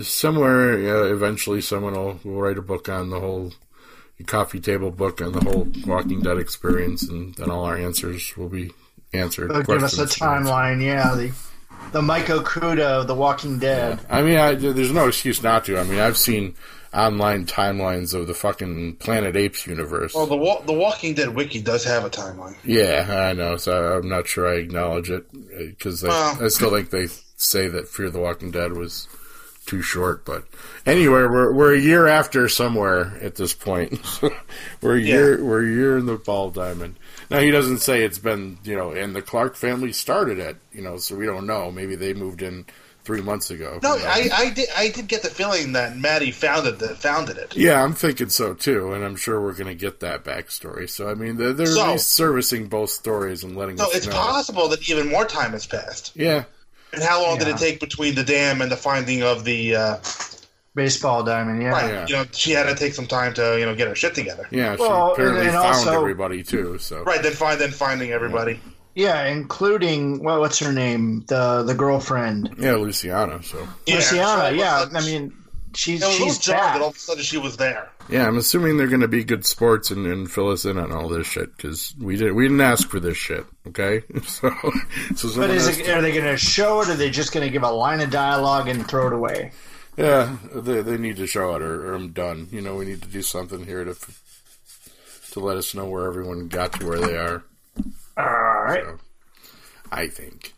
Somewhere, 0.01 0.80
yeah, 0.80 1.13
eventually, 1.13 1.62
someone 1.62 1.94
will, 1.94 2.19
will 2.24 2.42
write 2.42 2.57
a 2.57 2.62
book 2.62 2.90
on 2.90 3.10
the 3.10 3.19
whole 3.19 3.54
coffee 4.25 4.60
table 4.60 4.90
book 4.90 5.22
on 5.22 5.34
the 5.34 5.42
whole 5.42 5.68
Walking 5.86 6.22
Dead 6.22 6.38
experience, 6.38 7.04
and 7.04 7.36
then 7.36 7.50
all 7.51 7.66
our 7.66 7.78
answers 7.78 8.36
will 8.38 8.50
be 8.50 8.72
answered. 9.13 9.51
They'll 9.51 9.63
give 9.63 9.84
us 9.84 9.98
a 10.00 10.06
timeline. 10.06 10.81
Yeah, 10.81 11.13
the 11.16 11.34
the 11.92 12.01
Mike 12.01 12.25
Okuda, 12.28 13.06
The 13.06 13.16
Walking 13.16 13.60
Dead. 13.60 14.00
I 14.10 14.22
mean, 14.22 14.38
I, 14.38 14.56
there's 14.56 14.92
no 14.94 15.07
excuse 15.07 15.44
not 15.44 15.66
to. 15.66 15.78
I 15.78 15.84
mean, 15.84 16.00
I've 16.00 16.18
seen 16.18 16.56
online 16.94 17.45
timelines 17.45 18.13
of 18.13 18.28
the 18.28 18.34
fucking 18.34 18.95
Planet 18.98 19.36
Apes 19.36 19.68
universe. 19.68 20.13
Well, 20.13 20.28
the 20.28 20.38
Wa- 20.38 20.62
the 20.62 20.74
Walking 20.74 21.13
Dead 21.16 21.36
wiki 21.36 21.62
does 21.62 21.84
have 21.84 22.06
a 22.06 22.10
timeline. 22.10 22.56
Yeah, 22.64 23.28
I 23.30 23.33
know. 23.33 23.57
So 23.57 23.97
I'm 23.97 24.07
not 24.07 24.28
sure 24.28 24.47
I 24.47 24.57
acknowledge 24.57 25.09
it 25.09 25.26
because 25.31 26.04
I, 26.04 26.07
Well- 26.07 26.45
I 26.45 26.47
still 26.47 26.71
think 26.71 26.92
they 26.92 27.07
say 27.35 27.68
that 27.68 27.88
Fear 27.90 28.12
the 28.12 28.19
Walking 28.19 28.52
Dead 28.52 28.73
was 28.73 29.07
too 29.65 29.81
short. 29.81 30.25
But 30.25 30.43
anyway, 30.85 31.21
we're 31.23 31.51
we're 31.53 31.73
a 31.73 31.79
year 31.79 32.07
after 32.07 32.47
somewhere 32.49 33.17
at 33.21 33.35
this 33.35 33.53
point. 33.53 33.99
we're 34.81 34.97
a 34.97 34.99
Yeah. 34.99 35.13
year 35.15 35.43
we're 35.43 35.63
a 35.63 35.67
year 35.69 35.97
in 35.97 36.05
the 36.05 36.17
ball 36.17 36.49
diamond. 36.51 36.95
Now 37.29 37.39
he 37.39 37.51
doesn't 37.51 37.79
say 37.79 38.03
it's 38.03 38.19
been 38.19 38.57
you 38.63 38.75
know, 38.75 38.91
and 38.91 39.15
the 39.15 39.21
Clark 39.21 39.55
family 39.55 39.93
started 39.93 40.39
it. 40.39 40.57
You 40.71 40.81
know, 40.81 40.97
so 40.97 41.15
we 41.15 41.25
don't 41.25 41.47
know. 41.47 41.71
Maybe 41.71 41.95
they 41.95 42.13
moved 42.13 42.41
in 42.41 42.65
three 43.05 43.21
months 43.21 43.51
ago. 43.51 43.79
No, 43.83 43.97
Who 43.97 44.03
knows? 44.03 44.05
I, 44.05 44.29
I 44.33 44.49
did 44.51 44.69
I 44.77 44.89
did 44.89 45.07
get 45.09 45.23
the 45.23 45.29
feeling 45.29 45.73
that 45.73 45.97
Maddie 45.97 46.31
founded 46.31 46.79
the, 46.79 46.89
founded 46.95 47.37
it. 47.37 47.55
Yeah, 47.55 47.83
I'm 47.83 47.93
thinking 47.93 48.29
so 48.29 48.53
too, 48.53 48.93
and 48.93 49.03
I'm 49.03 49.15
sure 49.17 49.41
we're 49.41 49.53
going 49.53 49.67
to 49.67 49.75
get 49.75 49.99
that 50.01 50.23
backstory. 50.23 50.89
So 50.89 51.09
I 51.09 51.13
mean, 51.13 51.35
they're, 51.37 51.51
they're 51.53 51.65
So- 51.67 51.85
at 51.85 51.91
least 51.93 52.11
servicing 52.11 52.67
both 52.67 52.91
stories 52.91 53.43
and 53.43 53.57
letting 53.57 53.77
So 53.77 53.87
it's 53.91 54.07
know. 54.07 54.13
possible 54.13 54.69
that 54.69 54.89
even 54.89 55.09
more 55.09 55.25
time 55.25 55.51
has 55.51 55.65
passed. 55.65 56.13
Yeah, 56.15 56.45
And 56.94 57.02
how 57.04 57.21
long 57.23 57.40
did 57.40 57.47
it 57.47 57.57
take 57.57 57.80
between 57.80 58.16
the 58.16 58.23
dam 58.23 58.62
and 58.62 58.71
the 58.71 58.78
finding 58.78 59.23
of 59.23 59.44
the? 59.44 59.76
Uh, 59.76 59.97
Baseball 60.76 61.21
diamond. 61.23 61.62
Yeah. 61.62 61.69
right, 61.69 61.88
Yeah. 61.94 62.06
you 62.07 62.16
know, 62.16 62.26
she 62.31 62.50
had 62.50 62.64
to 62.64 62.73
take 62.73 62.95
some 62.95 63.06
time 63.06 63.35
to 63.35 63.59
you 63.59 63.66
know 63.68 63.76
get 63.76 63.88
her 63.88 63.94
shit 63.94 64.16
together. 64.16 64.47
yeah. 64.50 64.76
She 64.76 64.81
Well, 64.81 65.12
apparently 65.12 65.42
and- 65.42 65.50
and 65.50 65.56
found 65.57 65.76
also- 65.76 66.00
everybody 66.00 66.42
too. 66.42 66.80
So 66.80 67.04
Right, 67.04 67.21
then 67.21 67.33
find 67.33 67.62
then 67.62 67.69
finding 67.69 68.12
everybody. 68.12 68.59
Yeah, 68.95 69.26
including 69.28 70.23
well, 70.23 70.40
what's 70.40 70.57
her 70.57 70.71
name? 70.73 71.26
The 71.28 71.62
the 71.62 71.76
girlfriend, 71.76 72.56
yeah, 72.57 72.71
Luciana. 72.73 73.44
So 73.44 73.68
Yeah, 73.85 73.95
Luciana. 73.97 74.02
so 74.02 74.23
all 74.31 74.40
of 74.47 74.54
a 74.54 74.57
yeah, 74.57 74.85
I 74.95 75.02
mean, 75.06 75.31
she's 75.75 76.01
it 76.01 76.06
was 76.06 76.15
she's 76.15 76.37
jarring 76.39 76.61
back. 76.63 76.73
that 76.75 76.81
all 76.81 76.89
of 76.89 76.95
a 76.95 76.99
sudden 76.99 77.23
she 77.23 77.37
was 77.37 77.57
there. 77.57 77.89
yeah, 78.09 78.27
I'm 78.27 78.37
assuming 78.37 78.77
they're 78.77 78.87
going 78.87 79.01
to 79.01 79.07
be 79.07 79.23
good 79.23 79.45
sports 79.45 79.92
and, 79.92 80.06
and 80.06 80.30
fill 80.31 80.49
us 80.49 80.65
in 80.65 80.77
on 80.77 80.92
all 80.92 81.07
this 81.09 81.27
shit 81.27 81.56
because 81.56 81.94
we 81.99 82.15
didn't 82.18 82.35
we 82.35 82.44
didn't 82.45 82.61
ask 82.61 82.89
for 82.89 82.99
this 82.99 83.18
shit. 83.18 83.45
Okay, 83.68 84.01
so 84.25 84.49
so 85.15 85.35
But 85.35 85.49
is 85.51 85.68
it, 85.68 85.85
to- 85.85 85.94
are 85.95 86.01
they 86.01 86.11
going 86.11 86.25
to 86.25 86.37
show 86.37 86.81
it, 86.81 86.89
or 86.89 86.92
are 86.92 86.95
they 86.95 87.09
just 87.09 87.31
going 87.33 87.45
to 87.45 87.51
give 87.51 87.63
a 87.63 87.71
line 87.71 88.01
of 88.01 88.09
dialogue 88.09 88.68
and 88.68 88.87
throw 88.87 89.07
it 89.07 89.13
away? 89.13 89.51
yeah, 89.97 90.37
they 90.56 90.81
they 90.81 90.97
need 90.97 91.18
to 91.18 91.27
show 91.27 91.56
it 91.56 91.61
or, 91.61 91.87
or 91.92 91.94
I'm 91.95 92.11
done. 92.13 92.47
You 92.51 92.61
know, 92.61 92.75
we 92.75 92.85
need 92.85 93.01
to 93.03 93.07
do 93.09 93.21
something 93.21 93.65
here 93.65 93.83
to 93.85 93.95
to 95.31 95.39
let 95.39 95.57
us 95.57 95.73
know 95.73 95.85
where 95.85 96.06
everyone 96.07 96.47
got 96.47 96.73
to 96.80 96.85
where 96.87 96.99
they 96.99 97.18
are. 97.18 97.44
All 98.18 98.25
right. 98.63 98.83
So, 98.85 98.99
I 99.92 100.07
think. 100.07 100.53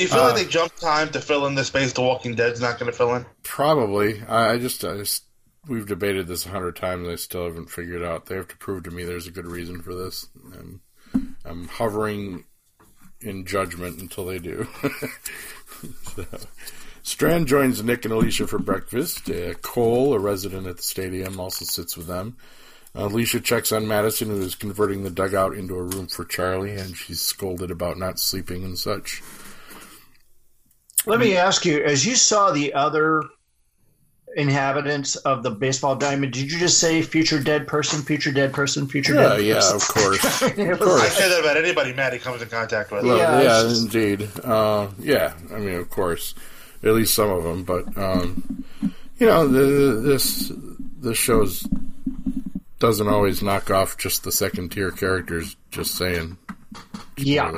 Do 0.00 0.04
you 0.04 0.08
feel 0.12 0.20
Uh, 0.20 0.28
like 0.28 0.36
they 0.36 0.50
jumped 0.50 0.80
time 0.80 1.10
to 1.10 1.20
fill 1.20 1.44
in 1.44 1.54
the 1.54 1.62
space 1.62 1.92
The 1.92 2.00
Walking 2.00 2.34
Dead's 2.34 2.58
not 2.58 2.78
going 2.78 2.90
to 2.90 2.96
fill 2.96 3.14
in? 3.16 3.26
Probably. 3.42 4.22
I, 4.22 4.52
I 4.54 4.58
just, 4.58 4.82
I 4.82 4.96
just, 4.96 5.24
we've 5.68 5.86
debated 5.86 6.26
this 6.26 6.46
a 6.46 6.48
hundred 6.48 6.76
times. 6.76 7.06
I 7.06 7.16
still 7.16 7.44
haven't 7.44 7.68
figured 7.68 8.02
out. 8.02 8.24
They 8.24 8.36
have 8.36 8.48
to 8.48 8.56
prove 8.56 8.84
to 8.84 8.90
me 8.90 9.04
there's 9.04 9.26
a 9.26 9.30
good 9.30 9.46
reason 9.46 9.82
for 9.82 9.94
this. 9.94 10.26
And 10.54 10.80
I'm 11.44 11.68
hovering 11.68 12.46
in 13.20 13.44
judgment 13.44 14.00
until 14.00 14.24
they 14.24 14.38
do. 14.38 14.66
So, 16.16 16.26
Strand 17.02 17.46
joins 17.46 17.82
Nick 17.82 18.04
and 18.06 18.12
Alicia 18.12 18.46
for 18.46 18.58
breakfast. 18.58 19.30
Uh, 19.30 19.52
Cole, 19.54 20.14
a 20.14 20.18
resident 20.18 20.66
at 20.66 20.78
the 20.78 20.82
stadium, 20.82 21.38
also 21.40 21.64
sits 21.66 21.94
with 21.96 22.06
them. 22.06 22.36
Uh, 22.94 23.04
Alicia 23.06 23.40
checks 23.40 23.70
on 23.72 23.86
Madison, 23.86 24.28
who 24.28 24.40
is 24.42 24.54
converting 24.54 25.02
the 25.02 25.10
dugout 25.10 25.54
into 25.54 25.74
a 25.76 25.82
room 25.82 26.06
for 26.06 26.24
Charlie, 26.24 26.72
and 26.76 26.96
she's 26.96 27.20
scolded 27.20 27.70
about 27.70 27.98
not 27.98 28.18
sleeping 28.18 28.64
and 28.64 28.78
such. 28.78 29.22
Let 31.06 31.18
me 31.20 31.36
ask 31.36 31.64
you: 31.64 31.82
as 31.82 32.04
you 32.06 32.14
saw 32.14 32.50
the 32.52 32.74
other 32.74 33.22
inhabitants 34.36 35.16
of 35.16 35.42
the 35.42 35.50
baseball 35.50 35.96
diamond. 35.96 36.32
Did 36.32 36.52
you 36.52 36.58
just 36.58 36.78
say 36.78 37.02
future 37.02 37.40
dead 37.42 37.66
person, 37.66 38.02
future 38.02 38.30
dead 38.30 38.52
person, 38.52 38.86
future 38.86 39.14
Yeah, 39.14 39.30
dead 39.36 39.44
yeah, 39.44 39.54
person? 39.54 39.76
of 39.76 39.88
course. 39.88 40.42
Of 40.42 40.56
course. 40.80 41.02
I 41.02 41.08
say 41.08 41.28
that 41.28 41.40
about 41.40 41.56
anybody 41.56 41.92
Maddie 41.92 42.18
comes 42.20 42.40
in 42.40 42.48
contact 42.48 42.92
with. 42.92 43.04
Well, 43.04 43.16
Yeah, 43.18 43.42
yeah, 43.42 43.62
just- 43.68 43.82
indeed. 43.94 44.28
Uh, 44.44 44.88
yeah, 45.00 45.34
I 45.52 45.58
mean, 45.58 45.74
of 45.74 45.90
course, 45.90 46.34
at 46.84 46.92
least 46.92 47.14
some 47.14 47.30
of 47.30 47.42
them. 47.42 47.64
But 47.64 47.96
um, 47.98 48.64
you 49.18 49.26
know, 49.26 49.48
the, 49.48 50.00
this 50.00 50.52
this 51.00 51.18
shows 51.18 51.66
doesn't 52.78 53.08
always 53.08 53.42
knock 53.42 53.70
off 53.70 53.98
just 53.98 54.22
the 54.22 54.32
second 54.32 54.70
tier 54.70 54.90
characters. 54.92 55.56
Just 55.72 55.96
saying. 55.96 56.36
Yeah. 57.24 57.48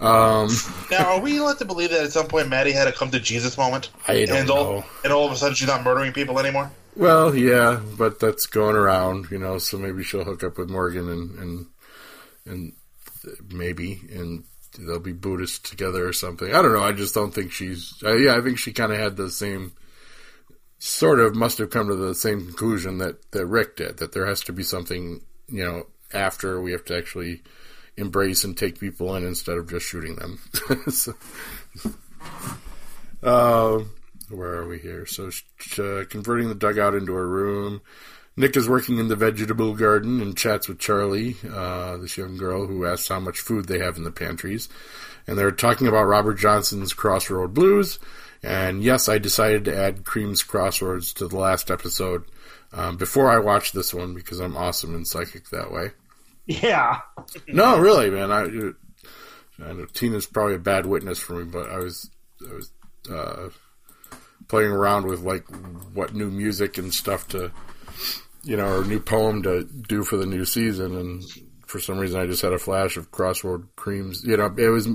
Um, 0.00 0.48
Now, 0.90 1.14
are 1.14 1.20
we 1.20 1.40
led 1.40 1.58
to 1.58 1.64
believe 1.64 1.90
that 1.90 2.04
at 2.04 2.12
some 2.12 2.26
point 2.26 2.48
Maddie 2.48 2.72
had 2.72 2.88
a 2.88 2.92
come 2.92 3.10
to 3.10 3.20
Jesus 3.20 3.56
moment? 3.56 3.90
I 4.06 4.24
don't 4.24 4.36
and 4.36 4.50
all, 4.50 4.64
know. 4.64 4.84
And 5.04 5.12
all 5.12 5.26
of 5.26 5.32
a 5.32 5.36
sudden 5.36 5.54
she's 5.54 5.68
not 5.68 5.82
murdering 5.82 6.12
people 6.12 6.38
anymore? 6.38 6.70
Well, 6.94 7.34
yeah, 7.34 7.80
but 7.96 8.20
that's 8.20 8.46
going 8.46 8.76
around, 8.76 9.30
you 9.30 9.38
know. 9.38 9.58
So 9.58 9.78
maybe 9.78 10.02
she'll 10.02 10.24
hook 10.24 10.44
up 10.44 10.58
with 10.58 10.68
Morgan 10.68 11.08
and 11.08 11.38
and 11.38 11.66
and 12.44 12.72
maybe 13.48 14.00
and 14.12 14.44
they'll 14.78 14.98
be 14.98 15.12
Buddhist 15.12 15.64
together 15.64 16.06
or 16.06 16.12
something. 16.12 16.48
I 16.48 16.62
don't 16.62 16.72
know. 16.72 16.82
I 16.82 16.92
just 16.92 17.14
don't 17.14 17.32
think 17.32 17.52
she's. 17.52 17.94
Uh, 18.04 18.16
yeah, 18.16 18.36
I 18.36 18.40
think 18.40 18.58
she 18.58 18.72
kind 18.72 18.92
of 18.92 18.98
had 18.98 19.16
the 19.16 19.30
same 19.30 19.72
sort 20.78 21.20
of 21.20 21.34
must 21.36 21.58
have 21.58 21.70
come 21.70 21.88
to 21.88 21.94
the 21.94 22.14
same 22.14 22.44
conclusion 22.44 22.98
that 22.98 23.30
that 23.32 23.46
Rick 23.46 23.76
did. 23.76 23.98
That 23.98 24.12
there 24.12 24.26
has 24.26 24.40
to 24.42 24.52
be 24.52 24.62
something, 24.62 25.22
you 25.48 25.64
know, 25.64 25.86
after 26.12 26.60
we 26.60 26.72
have 26.72 26.84
to 26.86 26.96
actually 26.96 27.42
embrace 27.96 28.44
and 28.44 28.56
take 28.56 28.80
people 28.80 29.14
in 29.16 29.24
instead 29.24 29.58
of 29.58 29.68
just 29.68 29.86
shooting 29.86 30.16
them. 30.16 30.38
so, 30.90 31.14
uh, 33.22 33.82
where 34.30 34.54
are 34.54 34.66
we 34.66 34.78
here? 34.78 35.06
So, 35.06 35.30
uh, 35.78 36.04
converting 36.08 36.48
the 36.48 36.54
dugout 36.54 36.94
into 36.94 37.14
a 37.14 37.24
room. 37.24 37.82
Nick 38.34 38.56
is 38.56 38.68
working 38.68 38.98
in 38.98 39.08
the 39.08 39.16
vegetable 39.16 39.74
garden 39.74 40.22
and 40.22 40.36
chats 40.36 40.66
with 40.66 40.78
Charlie, 40.78 41.36
uh, 41.52 41.98
this 41.98 42.16
young 42.16 42.38
girl 42.38 42.66
who 42.66 42.86
asks 42.86 43.08
how 43.08 43.20
much 43.20 43.40
food 43.40 43.66
they 43.66 43.78
have 43.78 43.98
in 43.98 44.04
the 44.04 44.10
pantries. 44.10 44.70
And 45.26 45.36
they're 45.36 45.50
talking 45.50 45.86
about 45.86 46.04
Robert 46.04 46.38
Johnson's 46.38 46.94
Crossroad 46.94 47.52
Blues. 47.52 47.98
And 48.42 48.82
yes, 48.82 49.08
I 49.08 49.18
decided 49.18 49.66
to 49.66 49.76
add 49.76 50.04
Cream's 50.04 50.42
Crossroads 50.42 51.12
to 51.14 51.28
the 51.28 51.36
last 51.36 51.70
episode 51.70 52.24
um, 52.72 52.96
before 52.96 53.30
I 53.30 53.38
watched 53.38 53.74
this 53.74 53.92
one 53.92 54.14
because 54.14 54.40
I'm 54.40 54.56
awesome 54.56 54.94
and 54.94 55.06
psychic 55.06 55.50
that 55.50 55.70
way. 55.70 55.90
Yeah. 56.46 57.00
No, 57.48 57.78
really, 57.78 58.10
man. 58.10 58.32
I, 58.32 58.42
I 59.64 59.72
know 59.72 59.86
Tina's 59.86 60.26
probably 60.26 60.56
a 60.56 60.60
bad 60.60 60.86
witness 60.86 61.18
for 61.18 61.34
me, 61.34 61.44
but 61.44 61.70
I 61.70 61.78
was 61.78 62.10
I 62.48 62.54
was 62.54 62.72
uh, 63.10 63.48
playing 64.48 64.72
around 64.72 65.06
with 65.06 65.20
like 65.20 65.44
what 65.94 66.14
new 66.14 66.30
music 66.30 66.78
and 66.78 66.92
stuff 66.92 67.28
to, 67.28 67.52
you 68.42 68.56
know, 68.56 68.78
or 68.78 68.84
new 68.84 69.00
poem 69.00 69.42
to 69.44 69.64
do 69.64 70.04
for 70.04 70.16
the 70.16 70.26
new 70.26 70.44
season, 70.44 70.96
and 70.96 71.24
for 71.66 71.80
some 71.80 71.98
reason 71.98 72.20
I 72.20 72.26
just 72.26 72.42
had 72.42 72.52
a 72.52 72.58
flash 72.58 72.96
of 72.96 73.10
Crossroad 73.10 73.68
Creams. 73.76 74.24
You 74.24 74.36
know, 74.36 74.52
it 74.58 74.68
was 74.68 74.88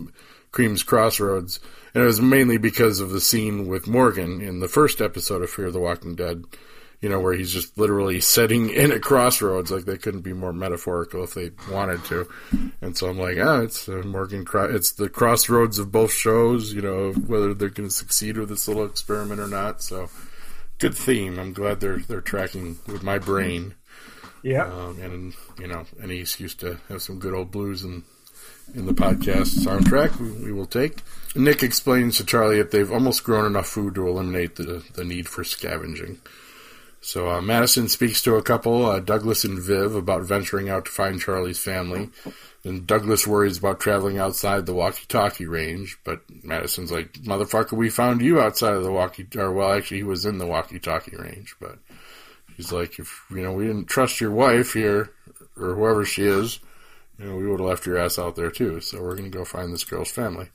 Creams 0.52 0.84
Crossroads, 0.84 1.60
and 1.94 2.04
it 2.04 2.08
was 2.08 2.22
mainly 2.22 2.58
because 2.58 3.00
of 3.00 3.12
the 3.12 3.22
scene 3.22 3.68
with 3.68 3.88
Morgan 3.88 4.42
in 4.42 4.60
the 4.60 4.68
first 4.68 5.02
episode 5.02 5.44
of 5.44 5.50
Fear 5.50 5.72
the 5.72 5.80
Walking 5.80 6.16
Dead 6.16 6.44
you 7.02 7.10
know, 7.10 7.20
where 7.20 7.34
he's 7.34 7.52
just 7.52 7.78
literally 7.78 8.20
sitting 8.20 8.70
in 8.74 8.92
a 8.92 9.00
crossroads. 9.00 9.72
Like 9.72 9.86
they 9.86 9.98
couldn't 9.98 10.22
be 10.22 10.34
more 10.34 10.54
metaphorical 10.54 11.24
if 11.24 11.34
they 11.34 11.52
wanted 11.72 12.04
to. 12.06 12.28
And 12.82 12.98
so 12.98 13.10
I'm 13.10 13.20
like, 13.20 13.38
ah, 13.40 13.62
it's 13.62 13.88
uh, 13.88 14.04
Morgan. 14.06 14.46
Cro- 14.46 14.74
it's 14.74 14.92
the 14.92 15.10
crossroads 15.10 15.80
of 15.80 15.92
both 15.92 16.12
shows. 16.12 16.74
You 16.74 16.82
know, 16.82 17.14
whether 17.14 17.54
they're 17.54 17.70
going 17.70 17.90
to 17.90 17.96
succeed 17.96 18.38
with 18.38 18.50
this 18.50 18.68
little 18.68 18.86
experiment 18.86 19.40
or 19.40 19.48
not. 19.48 19.82
So 19.82 20.10
good 20.80 20.96
theme. 20.96 21.40
I'm 21.40 21.54
glad 21.54 21.80
they're 21.80 22.00
they're 22.00 22.22
tracking 22.22 22.78
with 22.88 23.04
my 23.04 23.20
brain. 23.20 23.76
Yeah. 24.44 24.66
Um, 24.66 25.00
and 25.02 25.34
you 25.60 25.68
know, 25.68 25.86
any 26.02 26.20
excuse 26.20 26.56
to 26.56 26.80
have 26.90 27.02
some 27.02 27.20
good 27.20 27.34
old 27.34 27.52
blues 27.52 27.84
and 27.84 28.04
in 28.74 28.86
the 28.86 28.94
podcast 28.94 29.66
soundtrack, 29.66 30.20
we, 30.20 30.46
we 30.46 30.52
will 30.52 30.66
take. 30.66 31.02
Nick 31.36 31.64
explains 31.64 32.18
to 32.18 32.26
Charlie 32.26 32.58
that 32.58 32.72
they've 32.72 32.92
almost 32.92 33.24
grown 33.24 33.46
enough 33.46 33.68
food 33.68 33.96
to 33.96 34.08
eliminate 34.08 34.56
the 34.56 34.84
the 34.94 35.04
need 35.04 35.28
for 35.28 35.44
scavenging. 35.44 36.20
So 37.08 37.32
uh, 37.32 37.40
Madison 37.40 37.88
speaks 37.88 38.22
to 38.24 38.36
a 38.36 38.44
couple, 38.44 38.86
uh, 38.86 39.00
Douglas 39.00 39.46
and 39.46 39.58
Viv, 39.58 39.96
about 39.96 40.24
venturing 40.24 40.68
out 40.68 40.84
to 40.84 40.92
find 40.92 41.22
Charlie's 41.22 41.58
family. 41.58 42.10
And 42.66 42.86
Douglas 42.86 43.26
worries 43.26 43.58
about 43.58 43.80
traveling 43.80 44.18
outside 44.18 44.66
the 44.66 44.74
walkie-talkie 44.74 45.46
range, 45.46 45.98
but 46.04 46.20
Madison's 46.44 46.92
like, 46.92 47.14
"Motherfucker, 47.14 47.78
we 47.78 47.90
found 47.90 48.22
you 48.22 48.42
outside 48.42 48.74
of 48.74 48.84
the 48.84 48.92
walkie." 48.92 49.26
Or 49.38 49.54
well, 49.54 49.72
actually, 49.72 50.00
he 50.00 50.04
was 50.04 50.26
in 50.26 50.38
the 50.38 50.46
walkie-talkie 50.46 51.16
range, 51.16 51.56
but 51.62 51.80
he's 52.58 52.74
like, 52.74 53.00
"If 53.00 53.24
you 53.30 53.42
know, 53.42 53.54
we 53.54 53.68
didn't 53.68 53.88
trust 53.88 54.20
your 54.20 54.32
wife 54.32 54.74
here, 54.74 55.14
or 55.56 55.76
whoever 55.76 56.04
she 56.04 56.24
is, 56.24 56.60
you 57.18 57.24
know, 57.24 57.38
we 57.38 57.48
would 57.48 57.62
have 57.62 57.70
left 57.70 57.86
your 57.86 57.98
ass 57.98 58.20
out 58.20 58.36
there 58.36 58.52
too. 58.52 58.82
So 58.82 59.02
we're 59.02 59.16
gonna 59.16 59.30
go 59.30 59.46
find 59.46 59.72
this 59.72 59.86
girl's 59.86 60.12
family." 60.12 60.50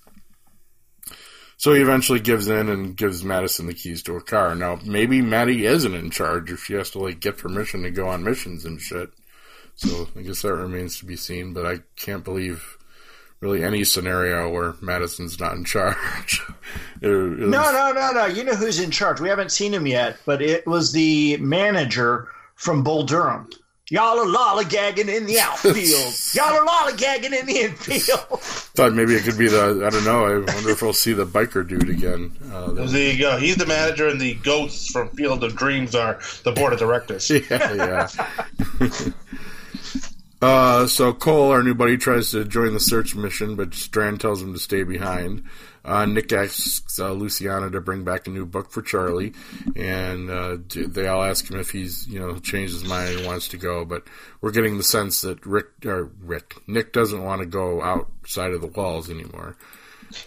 So 1.62 1.72
he 1.74 1.80
eventually 1.80 2.18
gives 2.18 2.48
in 2.48 2.68
and 2.68 2.96
gives 2.96 3.22
Madison 3.22 3.66
the 3.66 3.72
keys 3.74 4.02
to 4.02 4.16
a 4.16 4.20
car. 4.20 4.56
Now, 4.56 4.80
maybe 4.84 5.22
Maddie 5.22 5.64
isn't 5.64 5.94
in 5.94 6.10
charge 6.10 6.50
if 6.50 6.64
she 6.64 6.72
has 6.74 6.90
to 6.90 6.98
like 6.98 7.20
get 7.20 7.38
permission 7.38 7.84
to 7.84 7.90
go 7.92 8.08
on 8.08 8.24
missions 8.24 8.64
and 8.64 8.80
shit. 8.80 9.10
So 9.76 10.08
I 10.16 10.22
guess 10.22 10.42
that 10.42 10.54
remains 10.54 10.98
to 10.98 11.04
be 11.06 11.14
seen. 11.14 11.52
But 11.52 11.66
I 11.66 11.78
can't 11.94 12.24
believe 12.24 12.76
really 13.38 13.62
any 13.62 13.84
scenario 13.84 14.50
where 14.50 14.74
Madison's 14.80 15.38
not 15.38 15.52
in 15.54 15.64
charge. 15.64 16.42
It- 17.00 17.06
it 17.08 17.08
was- 17.12 17.38
No, 17.38 17.70
no, 17.70 17.92
no, 17.92 18.10
no. 18.10 18.26
You 18.26 18.42
know 18.42 18.56
who's 18.56 18.80
in 18.80 18.90
charge. 18.90 19.20
We 19.20 19.28
haven't 19.28 19.52
seen 19.52 19.72
him 19.72 19.86
yet, 19.86 20.16
but 20.26 20.42
it 20.42 20.66
was 20.66 20.90
the 20.90 21.36
manager 21.36 22.26
from 22.56 22.82
Bull 22.82 23.04
Durham. 23.04 23.48
Y'all 23.92 24.18
are 24.18 24.24
lollygagging 24.24 25.06
in 25.14 25.26
the 25.26 25.38
outfield. 25.38 25.76
Y'all 26.32 26.46
are 26.46 26.64
lollygagging 26.66 27.38
in 27.38 27.44
the 27.44 27.58
infield. 27.58 28.40
Thought 28.40 28.94
maybe 28.94 29.12
it 29.12 29.22
could 29.22 29.36
be 29.36 29.48
the 29.48 29.84
I 29.86 29.90
don't 29.90 30.04
know. 30.06 30.24
I 30.24 30.38
wonder 30.38 30.70
if 30.70 30.80
we'll 30.80 30.94
see 30.94 31.12
the 31.12 31.26
biker 31.26 31.68
dude 31.68 31.90
again. 31.90 32.34
Uh, 32.50 32.72
the- 32.72 32.86
There 32.86 33.12
you 33.12 33.18
go. 33.18 33.36
He's 33.36 33.56
the 33.56 33.66
manager, 33.66 34.08
and 34.08 34.18
the 34.18 34.32
ghosts 34.36 34.90
from 34.90 35.10
Field 35.10 35.44
of 35.44 35.54
Dreams 35.56 35.94
are 35.94 36.18
the 36.42 36.52
board 36.52 36.72
of 36.72 36.78
directors. 36.78 37.28
yeah, 37.50 38.08
yeah. 38.80 38.88
uh, 40.40 40.86
so 40.86 41.12
Cole, 41.12 41.50
our 41.50 41.62
new 41.62 41.74
buddy, 41.74 41.98
tries 41.98 42.30
to 42.30 42.46
join 42.46 42.72
the 42.72 42.80
search 42.80 43.14
mission, 43.14 43.56
but 43.56 43.74
Strand 43.74 44.22
tells 44.22 44.40
him 44.40 44.54
to 44.54 44.58
stay 44.58 44.84
behind. 44.84 45.44
Uh, 45.84 46.06
Nick 46.06 46.32
asks 46.32 46.98
uh, 47.00 47.10
Luciana 47.12 47.70
to 47.70 47.80
bring 47.80 48.04
back 48.04 48.26
a 48.26 48.30
new 48.30 48.46
book 48.46 48.70
for 48.70 48.82
Charlie, 48.82 49.32
and 49.74 50.30
uh, 50.30 50.58
they 50.68 51.08
all 51.08 51.24
ask 51.24 51.50
him 51.50 51.58
if 51.58 51.70
he's, 51.70 52.06
you 52.06 52.20
know, 52.20 52.38
changed 52.38 52.72
his 52.72 52.84
mind 52.84 53.16
and 53.18 53.26
wants 53.26 53.48
to 53.48 53.56
go. 53.56 53.84
But 53.84 54.04
we're 54.40 54.52
getting 54.52 54.76
the 54.78 54.84
sense 54.84 55.22
that 55.22 55.44
Rick, 55.44 55.66
or 55.84 56.12
Rick, 56.20 56.54
Nick 56.68 56.92
doesn't 56.92 57.24
want 57.24 57.40
to 57.40 57.46
go 57.46 57.82
outside 57.82 58.52
of 58.52 58.60
the 58.60 58.68
walls 58.68 59.10
anymore. 59.10 59.56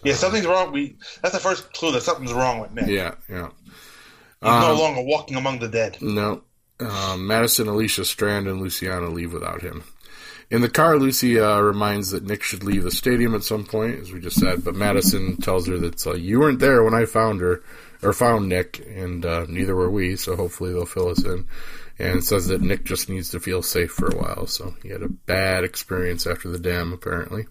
Yeah, 0.03 0.15
something's 0.15 0.47
wrong. 0.47 0.71
We 0.71 0.97
that's 1.21 1.33
the 1.35 1.39
first 1.39 1.71
clue 1.73 1.91
that 1.93 2.01
something's 2.01 2.33
wrong 2.33 2.59
with 2.59 2.71
Nick. 2.73 2.87
Yeah, 2.87 3.15
yeah. 3.29 3.49
He's 4.41 4.51
no 4.51 4.73
Um, 4.73 4.77
longer 4.79 5.01
walking 5.03 5.37
among 5.37 5.59
the 5.59 5.67
dead. 5.69 5.97
No. 6.01 6.41
Um, 6.79 7.27
Madison, 7.27 7.67
Alicia, 7.69 8.03
Strand, 8.03 8.47
and 8.47 8.59
Luciana 8.59 9.07
leave 9.09 9.31
without 9.31 9.61
him. 9.61 9.83
In 10.51 10.61
the 10.61 10.69
car, 10.69 10.97
Lucy 10.97 11.39
uh, 11.39 11.59
reminds 11.59 12.11
that 12.11 12.23
Nick 12.23 12.43
should 12.43 12.63
leave 12.63 12.83
the 12.83 12.91
stadium 12.91 13.33
at 13.33 13.43
some 13.43 13.65
point, 13.65 13.99
as 13.99 14.11
we 14.11 14.19
just 14.19 14.39
said, 14.39 14.63
but 14.63 14.75
Madison 14.75 15.37
tells 15.37 15.67
her 15.67 15.77
that 15.79 16.05
uh, 16.05 16.13
you 16.13 16.39
weren't 16.39 16.59
there 16.59 16.83
when 16.83 16.93
I 16.93 17.05
found 17.05 17.41
her, 17.41 17.63
or 18.03 18.13
found 18.13 18.47
Nick, 18.47 18.85
and 18.87 19.25
uh, 19.25 19.45
neither 19.49 19.75
were 19.75 19.89
we, 19.89 20.15
so 20.15 20.35
hopefully 20.35 20.71
they'll 20.71 20.85
fill 20.85 21.09
us 21.09 21.23
in. 21.23 21.47
And 21.97 22.23
says 22.23 22.47
that 22.47 22.61
Nick 22.61 22.83
just 22.83 23.09
needs 23.09 23.29
to 23.29 23.39
feel 23.39 23.61
safe 23.61 23.91
for 23.91 24.07
a 24.07 24.17
while, 24.17 24.47
so 24.47 24.75
he 24.83 24.89
had 24.89 25.01
a 25.01 25.09
bad 25.09 25.63
experience 25.63 26.27
after 26.27 26.49
the 26.49 26.59
dam, 26.59 26.91
apparently. 26.91 27.45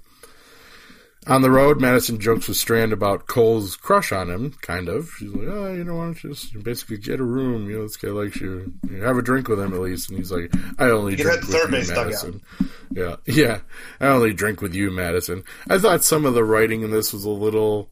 On 1.26 1.40
the 1.40 1.50
road, 1.50 1.80
Madison 1.80 2.20
jokes 2.20 2.48
with 2.48 2.58
Strand 2.58 2.92
about 2.92 3.26
Cole's 3.26 3.76
crush 3.76 4.12
on 4.12 4.28
him, 4.28 4.52
kind 4.60 4.90
of. 4.90 5.10
She's 5.18 5.30
like, 5.30 5.48
oh, 5.48 5.72
you 5.72 5.82
know, 5.82 5.94
why 5.96 6.04
don't 6.04 6.22
you 6.22 6.30
just 6.30 6.62
basically 6.62 6.98
get 6.98 7.18
a 7.18 7.24
room? 7.24 7.70
You 7.70 7.78
know, 7.78 7.82
this 7.84 7.96
guy 7.96 8.08
likes 8.08 8.40
you. 8.40 8.74
You 8.90 9.02
Have 9.02 9.16
a 9.16 9.22
drink 9.22 9.48
with 9.48 9.58
him 9.58 9.72
at 9.72 9.80
least. 9.80 10.10
And 10.10 10.18
he's 10.18 10.30
like, 10.30 10.52
I 10.78 10.90
only 10.90 11.16
Get 11.16 11.24
drink 11.24 11.40
with 11.40 11.50
third 11.50 11.70
you, 11.70 11.78
base. 11.78 11.90
Madison. 11.90 12.42
Yeah, 12.90 13.16
yeah. 13.26 13.60
I 14.00 14.08
only 14.08 14.34
drink 14.34 14.60
with 14.60 14.74
you, 14.74 14.90
Madison. 14.90 15.44
I 15.68 15.78
thought 15.78 16.04
some 16.04 16.26
of 16.26 16.34
the 16.34 16.44
writing 16.44 16.82
in 16.82 16.90
this 16.90 17.12
was 17.14 17.24
a 17.24 17.30
little 17.30 17.90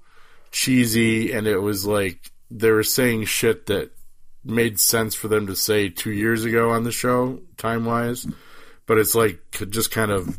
cheesy, 0.51 1.33
and 1.33 1.47
it 1.47 1.59
was 1.59 1.87
like 1.87 2.31
they 2.51 2.71
were 2.71 2.85
saying 2.85 3.25
shit 3.25 3.65
that 3.67 3.93
made 4.45 4.79
sense 4.79 5.15
for 5.15 5.29
them 5.29 5.47
to 5.47 5.57
say 5.57 5.89
two 5.89 6.13
years 6.13 6.45
ago 6.45 6.71
on 6.71 6.85
the 6.85 6.93
show, 6.93 7.41
time 7.57 7.87
wise. 7.87 8.27
But 8.85 8.99
it's 8.99 9.15
like 9.15 9.41
just 9.71 9.91
kind 9.91 10.11
of 10.11 10.39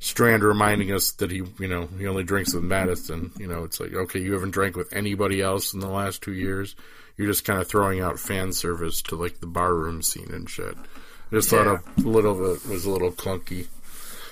Strand 0.00 0.42
reminding 0.42 0.92
us 0.92 1.12
that 1.12 1.30
he, 1.30 1.42
you 1.58 1.68
know, 1.68 1.86
he 1.98 2.06
only 2.06 2.24
drinks 2.24 2.54
with 2.54 2.64
Madison. 2.64 3.30
You 3.38 3.46
know, 3.46 3.64
it's 3.64 3.78
like, 3.78 3.92
okay, 3.92 4.20
you 4.20 4.32
haven't 4.32 4.50
drank 4.50 4.74
with 4.74 4.92
anybody 4.92 5.42
else 5.42 5.74
in 5.74 5.80
the 5.80 5.88
last 5.88 6.22
two 6.22 6.32
years. 6.32 6.74
You're 7.16 7.28
just 7.28 7.44
kind 7.44 7.60
of 7.60 7.68
throwing 7.68 8.00
out 8.00 8.18
fan 8.18 8.52
service 8.52 9.02
to 9.02 9.16
like 9.16 9.40
the 9.40 9.46
barroom 9.46 10.00
scene 10.00 10.30
and 10.32 10.48
shit. 10.48 10.74
I 10.74 11.34
just 11.34 11.50
thought 11.50 11.66
a 11.66 11.82
little 12.00 12.32
of 12.32 12.64
it 12.64 12.68
was 12.68 12.86
a 12.86 12.90
little 12.90 13.12
clunky. 13.12 13.68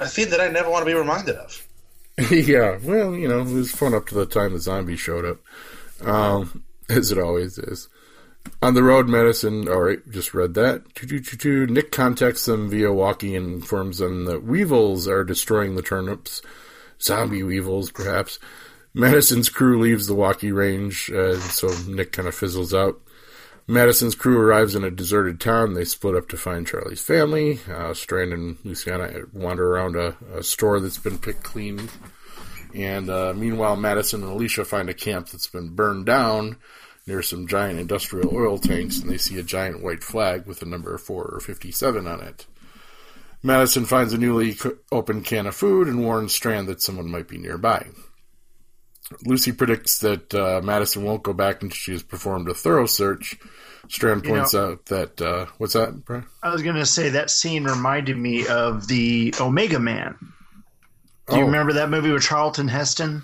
A 0.00 0.08
scene 0.08 0.30
that 0.30 0.40
I 0.40 0.48
never 0.48 0.70
want 0.70 0.86
to 0.86 0.90
be 0.90 0.98
reminded 0.98 1.36
of. 1.36 1.66
yeah, 2.30 2.78
well, 2.82 3.14
you 3.14 3.28
know, 3.28 3.40
it 3.40 3.48
was 3.48 3.70
fun 3.70 3.94
up 3.94 4.06
to 4.08 4.14
the 4.14 4.26
time 4.26 4.52
the 4.52 4.60
zombie 4.60 4.96
showed 4.96 5.24
up, 5.24 5.38
um, 6.06 6.64
as 6.88 7.12
it 7.12 7.18
always 7.18 7.58
is. 7.58 7.88
On 8.62 8.74
the 8.74 8.82
road, 8.82 9.08
Madison. 9.08 9.68
All 9.68 9.80
right, 9.80 9.98
just 10.10 10.34
read 10.34 10.54
that. 10.54 10.82
Nick 11.70 11.92
contacts 11.92 12.44
them 12.44 12.70
via 12.70 12.92
walkie 12.92 13.34
and 13.34 13.54
informs 13.54 13.98
them 13.98 14.24
that 14.26 14.44
weevils 14.44 15.06
are 15.08 15.24
destroying 15.24 15.74
the 15.74 15.82
turnips. 15.82 16.42
Zombie 17.00 17.42
weevils, 17.42 17.90
perhaps. 17.90 18.38
Madison's 18.94 19.48
crew 19.48 19.80
leaves 19.80 20.06
the 20.06 20.14
walkie 20.14 20.50
range, 20.50 21.10
uh, 21.10 21.38
so 21.38 21.68
Nick 21.86 22.12
kind 22.12 22.26
of 22.26 22.34
fizzles 22.34 22.74
out. 22.74 23.00
Madison's 23.66 24.14
crew 24.14 24.40
arrives 24.40 24.74
in 24.74 24.82
a 24.82 24.90
deserted 24.90 25.40
town. 25.40 25.74
They 25.74 25.84
split 25.84 26.16
up 26.16 26.28
to 26.30 26.36
find 26.36 26.66
Charlie's 26.66 27.02
family. 27.02 27.60
Uh, 27.70 27.92
Strand 27.92 28.32
and 28.32 28.56
Luciana 28.64 29.24
wander 29.32 29.74
around 29.74 29.94
a, 29.94 30.16
a 30.34 30.42
store 30.42 30.80
that's 30.80 30.98
been 30.98 31.18
picked 31.18 31.42
clean. 31.42 31.88
And 32.74 33.10
uh, 33.10 33.34
meanwhile, 33.36 33.76
Madison 33.76 34.22
and 34.22 34.32
Alicia 34.32 34.64
find 34.64 34.88
a 34.88 34.94
camp 34.94 35.28
that's 35.28 35.46
been 35.48 35.70
burned 35.70 36.06
down 36.06 36.56
near 37.08 37.22
some 37.22 37.48
giant 37.48 37.80
industrial 37.80 38.32
oil 38.36 38.58
tanks, 38.58 38.98
and 39.00 39.10
they 39.10 39.16
see 39.18 39.38
a 39.38 39.42
giant 39.42 39.82
white 39.82 40.04
flag 40.04 40.46
with 40.46 40.60
the 40.60 40.66
number 40.66 40.96
4 40.98 41.24
or 41.24 41.40
57 41.40 42.06
on 42.06 42.20
it. 42.20 42.46
Madison 43.42 43.84
finds 43.86 44.12
a 44.12 44.18
newly 44.18 44.56
opened 44.92 45.24
can 45.24 45.46
of 45.46 45.54
food 45.54 45.88
and 45.88 46.04
warns 46.04 46.32
Strand 46.34 46.68
that 46.68 46.82
someone 46.82 47.10
might 47.10 47.26
be 47.28 47.38
nearby. 47.38 47.86
Lucy 49.24 49.52
predicts 49.52 50.00
that 50.00 50.34
uh, 50.34 50.60
Madison 50.62 51.02
won't 51.02 51.22
go 51.22 51.32
back 51.32 51.62
until 51.62 51.74
she 51.74 51.92
has 51.92 52.02
performed 52.02 52.48
a 52.48 52.54
thorough 52.54 52.86
search. 52.86 53.38
Strand 53.88 54.22
You 54.24 54.30
points 54.32 54.52
know- 54.52 54.72
out 54.72 54.86
that 54.86 55.22
uh, 55.22 55.46
what's 55.56 55.72
that, 55.72 56.04
Brian? 56.04 56.26
I 56.42 56.50
was 56.50 56.62
going 56.62 56.76
to 56.76 56.84
say 56.84 57.08
that 57.10 57.30
scene 57.30 57.64
reminded 57.64 58.18
me 58.18 58.46
of 58.46 58.86
the 58.86 59.32
Omega 59.40 59.78
Man. 59.78 60.16
Do 61.28 61.36
you 61.36 61.42
Oh. 61.42 61.46
remember 61.46 61.74
that 61.74 61.88
movie 61.90 62.10
with 62.10 62.22
Charlton 62.22 62.68
Heston? 62.68 63.22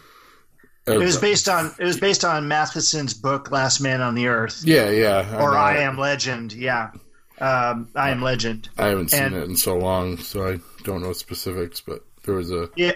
It 0.86 0.98
was 0.98 1.16
based 1.16 1.48
on 1.48 1.74
it 1.78 1.84
was 1.84 1.98
based 1.98 2.24
on 2.24 2.46
Matheson's 2.46 3.14
book 3.14 3.50
Last 3.50 3.80
Man 3.80 4.02
on 4.02 4.14
the 4.14 4.28
Earth 4.28 4.62
yeah, 4.64 4.90
yeah. 4.90 5.42
or 5.42 5.52
know 5.52 5.56
I. 5.56 5.78
Am 5.78 5.96
Legend. 5.96 6.52
Yeah, 6.52 6.90
um, 7.40 7.88
I 7.94 8.10
Am 8.10 8.20
Legend. 8.20 8.68
I 8.76 8.88
haven't 8.88 9.10
seen 9.10 9.22
and- 9.22 9.34
it 9.34 9.44
in 9.44 9.56
so 9.56 9.76
long, 9.76 10.18
so 10.18 10.46
I 10.46 10.58
don't 10.82 11.02
know 11.02 11.12
specifics. 11.14 11.80
But 11.80 12.04
there 12.24 12.34
was 12.34 12.50
a 12.50 12.68
Yeah. 12.76 12.92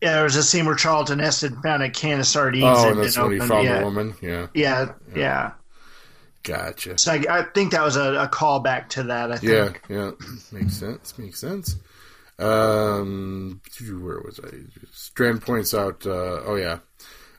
Yeah, 0.00 0.14
there 0.14 0.24
was 0.24 0.34
a 0.34 0.42
scene 0.42 0.66
where 0.66 0.74
Charlton 0.74 1.20
Heston 1.20 1.62
found 1.62 1.84
a 1.84 1.88
can 1.88 2.18
of 2.18 2.26
sardines 2.26 2.64
oh, 2.64 2.88
and 2.88 2.90
and 2.96 3.04
that's 3.04 3.16
when 3.16 3.30
he 3.30 3.38
found 3.38 3.64
yeah, 3.64 3.78
the 3.78 3.84
woman. 3.84 4.14
Yeah, 4.20 4.48
Yeah, 4.52 4.94
yeah. 5.14 5.52
gotcha. 6.42 6.98
So 6.98 7.12
I, 7.12 7.24
I 7.28 7.42
think 7.44 7.70
that 7.70 7.84
was 7.84 7.94
a, 7.94 8.14
a 8.14 8.26
callback 8.28 8.88
to 8.90 9.04
that. 9.04 9.30
I 9.30 9.36
think. 9.36 9.80
Yeah, 9.88 9.96
yeah, 9.96 10.10
makes 10.50 10.74
sense. 10.74 11.16
Makes 11.16 11.38
sense. 11.38 11.76
Um, 12.38 13.60
where 13.80 14.20
was 14.20 14.40
I? 14.42 14.48
Strand 14.92 15.42
points 15.42 15.74
out. 15.74 16.04
Uh, 16.06 16.40
oh 16.44 16.56
yeah, 16.56 16.78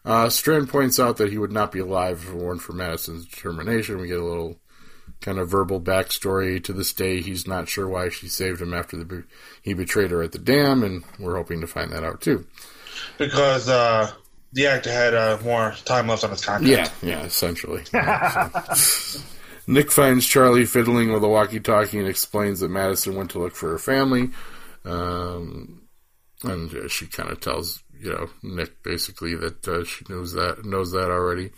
uh, 0.06 0.30
Strand 0.30 0.70
points 0.70 1.00
out 1.00 1.18
that 1.18 1.32
he 1.32 1.38
would 1.38 1.52
not 1.52 1.72
be 1.72 1.80
alive 1.80 2.24
if 2.24 2.30
it 2.34 2.38
weren't 2.38 2.62
for 2.62 2.74
Madison's 2.74 3.26
determination. 3.26 4.00
We 4.00 4.08
get 4.08 4.20
a 4.20 4.24
little 4.26 4.60
kind 5.22 5.40
of 5.40 5.50
verbal 5.50 5.82
backstory. 5.82 6.64
To 6.64 6.74
this 6.74 6.94
day, 6.94 7.22
he's 7.22 7.48
not 7.48 7.68
sure 7.68 7.88
why 7.88 8.10
she 8.10 8.28
saved 8.28 8.62
him 8.62 8.74
after 8.74 8.98
the 8.98 9.24
he 9.62 9.74
betrayed 9.74 10.12
her 10.12 10.22
at 10.24 10.32
the 10.32 10.40
dam, 10.40 10.84
and 10.84 11.04
we're 11.20 11.36
hoping 11.36 11.62
to 11.62 11.68
find 11.68 11.92
that 11.92 12.04
out 12.04 12.22
too. 12.22 12.46
because 13.18 13.68
uh, 13.70 14.12
the 14.53 14.68
actor 14.68 14.92
had 14.92 15.14
uh, 15.14 15.38
more 15.44 15.74
time 15.86 16.08
left 16.08 16.24
on 16.24 16.29
his 16.29 16.46
contract. 16.46 16.70
Yeah, 17.03 17.10
yeah, 17.10 17.24
essentially. 17.24 17.84
So- 17.86 19.20
Nick 19.66 19.92
finds 19.92 20.27
Charlie 20.27 20.66
fiddling 20.66 21.14
with 21.14 21.24
a 21.24 21.27
walkie-talkie 21.29 21.98
and 21.98 22.06
explains 22.06 22.60
that 22.60 22.68
Madison 22.70 23.16
went 23.16 23.32
to 23.32 23.40
look 23.40 23.56
for 23.56 23.70
her 23.70 23.77
family. 23.77 24.29
Um, 24.85 25.87
and 26.43 26.74
uh, 26.75 26.87
she 26.87 27.07
kind 27.07 27.29
of 27.29 27.39
tells 27.39 27.83
you 27.98 28.11
know 28.11 28.29
Nick 28.41 28.83
basically 28.83 29.35
that 29.35 29.67
uh, 29.67 29.83
she 29.85 30.05
knows 30.09 30.33
that 30.33 30.65
knows 30.65 30.91
that 30.91 31.09
already. 31.09 31.51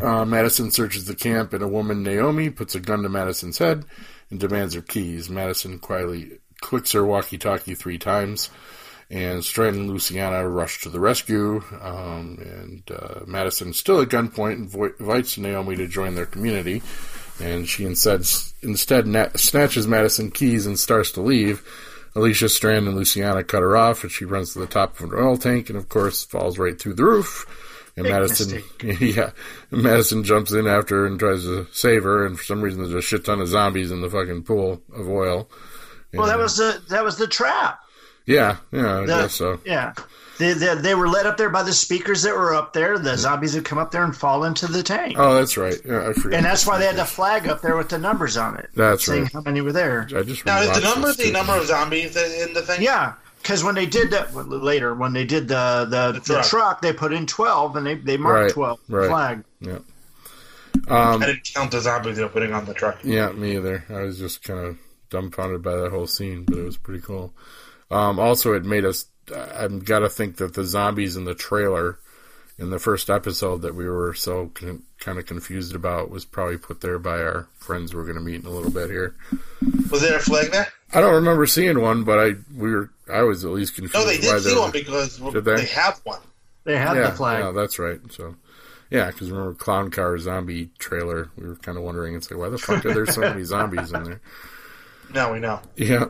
Uh, 0.00 0.24
Madison 0.24 0.70
searches 0.70 1.06
the 1.06 1.14
camp, 1.14 1.52
and 1.52 1.62
a 1.62 1.68
woman 1.68 2.02
Naomi 2.02 2.50
puts 2.50 2.74
a 2.74 2.80
gun 2.80 3.02
to 3.02 3.08
Madison's 3.08 3.58
head 3.58 3.84
and 4.30 4.38
demands 4.38 4.74
her 4.74 4.82
keys. 4.82 5.28
Madison 5.28 5.78
quietly 5.78 6.38
clicks 6.60 6.92
her 6.92 7.04
walkie-talkie 7.04 7.74
three 7.74 7.98
times 7.98 8.50
and 9.10 9.44
Strand 9.44 9.76
and 9.76 9.90
Luciana 9.90 10.46
rush 10.48 10.82
to 10.82 10.90
the 10.90 11.00
rescue. 11.00 11.62
Um, 11.80 12.38
and 12.40 12.90
uh, 12.90 13.20
Madison, 13.26 13.72
still 13.72 14.00
at 14.02 14.08
gunpoint, 14.08 14.74
invites 15.00 15.38
Naomi 15.38 15.76
to 15.76 15.86
join 15.86 16.14
their 16.14 16.26
community. 16.26 16.82
And 17.40 17.68
she 17.68 17.84
instead 17.84 18.26
instead 18.62 19.06
na- 19.06 19.28
snatches 19.36 19.86
Madison 19.86 20.30
keys 20.30 20.66
and 20.66 20.78
starts 20.78 21.12
to 21.12 21.20
leave. 21.20 21.62
Alicia, 22.18 22.48
Strand, 22.48 22.86
and 22.86 22.96
Luciana 22.96 23.44
cut 23.44 23.62
her 23.62 23.76
off, 23.76 24.02
and 24.02 24.12
she 24.12 24.24
runs 24.24 24.52
to 24.52 24.58
the 24.58 24.66
top 24.66 24.98
of 25.00 25.10
an 25.12 25.18
oil 25.18 25.36
tank, 25.36 25.68
and 25.70 25.78
of 25.78 25.88
course 25.88 26.24
falls 26.24 26.58
right 26.58 26.78
through 26.78 26.94
the 26.94 27.04
roof. 27.04 27.46
And 27.96 28.04
Big 28.04 28.12
Madison, 28.12 28.62
yeah, 29.00 29.30
Madison 29.72 30.22
jumps 30.22 30.52
in 30.52 30.66
after 30.68 31.00
her 31.00 31.06
and 31.06 31.18
tries 31.18 31.42
to 31.42 31.66
save 31.72 32.04
her. 32.04 32.24
And 32.26 32.38
for 32.38 32.44
some 32.44 32.60
reason, 32.62 32.80
there's 32.82 32.94
a 32.94 33.02
shit 33.02 33.24
ton 33.24 33.40
of 33.40 33.48
zombies 33.48 33.90
in 33.90 34.00
the 34.02 34.10
fucking 34.10 34.44
pool 34.44 34.80
of 34.94 35.08
oil. 35.08 35.50
Well, 36.12 36.26
that 36.28 36.38
was 36.38 36.56
the 36.56 36.80
that 36.90 37.02
was 37.04 37.18
the 37.18 37.26
trap. 37.26 37.80
yeah, 38.26 38.58
yeah, 38.72 38.98
I 38.98 39.00
The- 39.00 39.06
guess 39.06 39.34
so. 39.34 39.60
Yeah. 39.64 39.94
They, 40.38 40.52
they, 40.52 40.74
they 40.76 40.94
were 40.94 41.08
led 41.08 41.26
up 41.26 41.36
there 41.36 41.50
by 41.50 41.64
the 41.64 41.72
speakers 41.72 42.22
that 42.22 42.34
were 42.34 42.54
up 42.54 42.72
there. 42.72 42.98
The 42.98 43.16
zombies 43.16 43.54
would 43.56 43.64
come 43.64 43.78
up 43.78 43.90
there 43.90 44.04
and 44.04 44.14
fall 44.16 44.44
into 44.44 44.66
the 44.68 44.82
tank. 44.84 45.16
Oh, 45.18 45.34
that's 45.34 45.56
right. 45.56 45.74
Yeah, 45.84 46.08
I 46.08 46.12
forget. 46.12 46.36
and 46.38 46.46
that's 46.46 46.64
why 46.66 46.78
they 46.78 46.86
had 46.86 46.96
the 46.96 47.04
flag 47.04 47.48
up 47.48 47.60
there 47.60 47.76
with 47.76 47.88
the 47.88 47.98
numbers 47.98 48.36
on 48.36 48.56
it. 48.56 48.70
That's 48.74 49.04
saying 49.04 49.24
right. 49.24 49.32
how 49.32 49.40
many 49.40 49.60
were 49.62 49.72
there. 49.72 50.08
I 50.14 50.22
just 50.22 50.46
Now 50.46 50.60
is 50.60 50.72
the 50.72 50.80
number 50.80 51.12
the 51.12 51.24
too. 51.24 51.32
number 51.32 51.54
of 51.56 51.66
zombies 51.66 52.16
in 52.16 52.52
the 52.54 52.62
thing? 52.62 52.82
Yeah, 52.82 53.14
because 53.42 53.64
when 53.64 53.74
they 53.74 53.86
did 53.86 54.10
that 54.12 54.32
well, 54.32 54.44
later, 54.44 54.94
when 54.94 55.12
they 55.12 55.24
did 55.24 55.48
the 55.48 55.86
the, 55.90 56.12
the, 56.12 56.20
truck. 56.20 56.46
truck. 56.46 56.82
they 56.82 56.92
put 56.92 57.12
in 57.12 57.26
twelve 57.26 57.74
and 57.76 57.84
they 57.84 57.96
they 57.96 58.16
marked 58.16 58.42
Right, 58.42 58.52
twelve 58.52 58.80
right. 58.88 59.08
flag. 59.08 59.44
Yeah. 59.60 59.78
Um, 60.86 61.22
I 61.22 61.26
didn't 61.26 61.50
count 61.52 61.72
the 61.72 61.80
zombies 61.80 62.16
they 62.16 62.22
were 62.22 62.28
putting 62.28 62.52
on 62.52 62.64
the 62.64 62.74
truck. 62.74 63.00
yeah, 63.02 63.30
me 63.32 63.56
either. 63.56 63.84
I 63.90 64.02
was 64.02 64.18
just 64.18 64.44
kind 64.44 64.60
of 64.60 64.78
dumbfounded 65.10 65.62
by 65.62 65.74
that 65.74 65.90
whole 65.90 66.06
scene, 66.06 66.44
but 66.44 66.56
it 66.58 66.62
was 66.64 66.76
pretty 66.76 67.00
cool. 67.02 67.32
Um, 67.90 68.20
also, 68.20 68.52
it 68.52 68.64
made 68.64 68.84
us. 68.84 69.06
I've 69.32 69.84
got 69.84 70.00
to 70.00 70.08
think 70.08 70.36
that 70.36 70.54
the 70.54 70.64
zombies 70.64 71.16
in 71.16 71.24
the 71.24 71.34
trailer 71.34 71.98
in 72.58 72.70
the 72.70 72.78
first 72.78 73.08
episode 73.08 73.62
that 73.62 73.74
we 73.74 73.88
were 73.88 74.14
so 74.14 74.50
con- 74.54 74.82
kind 74.98 75.18
of 75.18 75.26
confused 75.26 75.74
about 75.74 76.10
was 76.10 76.24
probably 76.24 76.58
put 76.58 76.80
there 76.80 76.98
by 76.98 77.18
our 77.18 77.48
friends 77.56 77.94
we're 77.94 78.02
going 78.02 78.16
to 78.16 78.20
meet 78.20 78.40
in 78.40 78.46
a 78.46 78.50
little 78.50 78.70
bit 78.70 78.90
here. 78.90 79.14
Was 79.90 80.00
there 80.02 80.16
a 80.16 80.20
flag 80.20 80.50
there? 80.50 80.68
I 80.92 81.00
don't 81.00 81.14
remember 81.14 81.46
seeing 81.46 81.80
one, 81.80 82.04
but 82.04 82.18
I 82.18 82.32
we 82.56 82.70
were 82.70 82.90
I 83.12 83.22
was 83.22 83.44
at 83.44 83.52
least 83.52 83.74
confused. 83.74 83.94
No, 83.94 84.04
they 84.04 84.16
why 84.18 84.34
did 84.34 84.42
see 84.42 84.50
there 84.50 84.60
one 84.60 84.70
because 84.72 85.18
Did 85.18 85.44
they? 85.44 85.56
they 85.56 85.66
have 85.66 86.00
one. 86.04 86.20
They 86.64 86.76
had 86.76 86.96
yeah, 86.96 87.10
the 87.10 87.16
flag. 87.16 87.44
Yeah, 87.44 87.50
that's 87.52 87.78
right. 87.78 88.00
So, 88.10 88.34
yeah, 88.90 89.06
because 89.06 89.30
remember 89.30 89.54
Clown 89.54 89.90
Car 89.90 90.18
zombie 90.18 90.70
trailer? 90.78 91.30
We 91.36 91.46
were 91.46 91.56
kind 91.56 91.78
of 91.78 91.84
wondering, 91.84 92.14
it's 92.14 92.30
like, 92.30 92.38
why 92.38 92.48
the 92.50 92.58
fuck 92.58 92.84
are 92.84 92.92
there 92.92 93.06
so 93.06 93.20
many 93.22 93.42
zombies 93.44 93.92
in 93.92 94.04
there? 94.04 94.20
Now 95.14 95.32
we 95.32 95.40
know. 95.40 95.60
Yeah. 95.76 96.06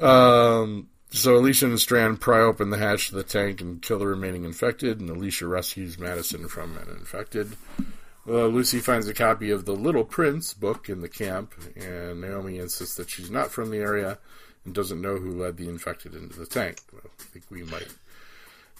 Um, 0.00 0.88
so 1.10 1.36
Alicia 1.36 1.66
and 1.66 1.80
Strand 1.80 2.20
pry 2.20 2.40
open 2.40 2.70
the 2.70 2.78
hatch 2.78 3.10
of 3.10 3.16
the 3.16 3.22
tank 3.22 3.60
and 3.60 3.80
kill 3.82 3.98
the 3.98 4.06
remaining 4.06 4.44
infected, 4.44 5.00
and 5.00 5.10
Alicia 5.10 5.46
rescues 5.46 5.98
Madison 5.98 6.48
from 6.48 6.76
an 6.76 6.88
infected. 6.90 7.56
Uh, 8.26 8.46
Lucy 8.46 8.78
finds 8.78 9.08
a 9.08 9.14
copy 9.14 9.50
of 9.50 9.64
the 9.64 9.72
Little 9.72 10.04
Prince 10.04 10.52
book 10.52 10.88
in 10.88 11.00
the 11.00 11.08
camp, 11.08 11.54
and 11.76 12.20
Naomi 12.20 12.58
insists 12.58 12.96
that 12.96 13.08
she's 13.08 13.30
not 13.30 13.50
from 13.50 13.70
the 13.70 13.78
area 13.78 14.18
and 14.64 14.74
doesn't 14.74 15.00
know 15.00 15.16
who 15.16 15.30
led 15.30 15.56
the 15.56 15.68
infected 15.68 16.14
into 16.14 16.38
the 16.38 16.46
tank. 16.46 16.78
Well, 16.92 17.02
I 17.18 17.22
think 17.22 17.46
we 17.50 17.62
might. 17.62 17.88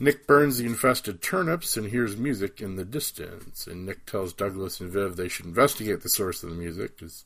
Nick 0.01 0.27
burns 0.27 0.59
the 0.59 0.67
infested 0.67 1.23
turnips 1.23 1.77
and 1.77 1.89
hears 1.89 2.17
music 2.17 2.61
in 2.61 2.77
the 2.77 2.85
distance. 2.85 3.67
And 3.67 3.85
Nick 3.85 4.07
tells 4.07 4.33
Douglas 4.33 4.81
and 4.81 4.91
Viv 4.91 5.17
they 5.17 5.29
should 5.29 5.47
investigate 5.47 6.03
the 6.03 6.09
source 6.09 6.43
of 6.43 6.51
the 6.51 6.57
music. 6.57 7.03
Is 7.03 7.25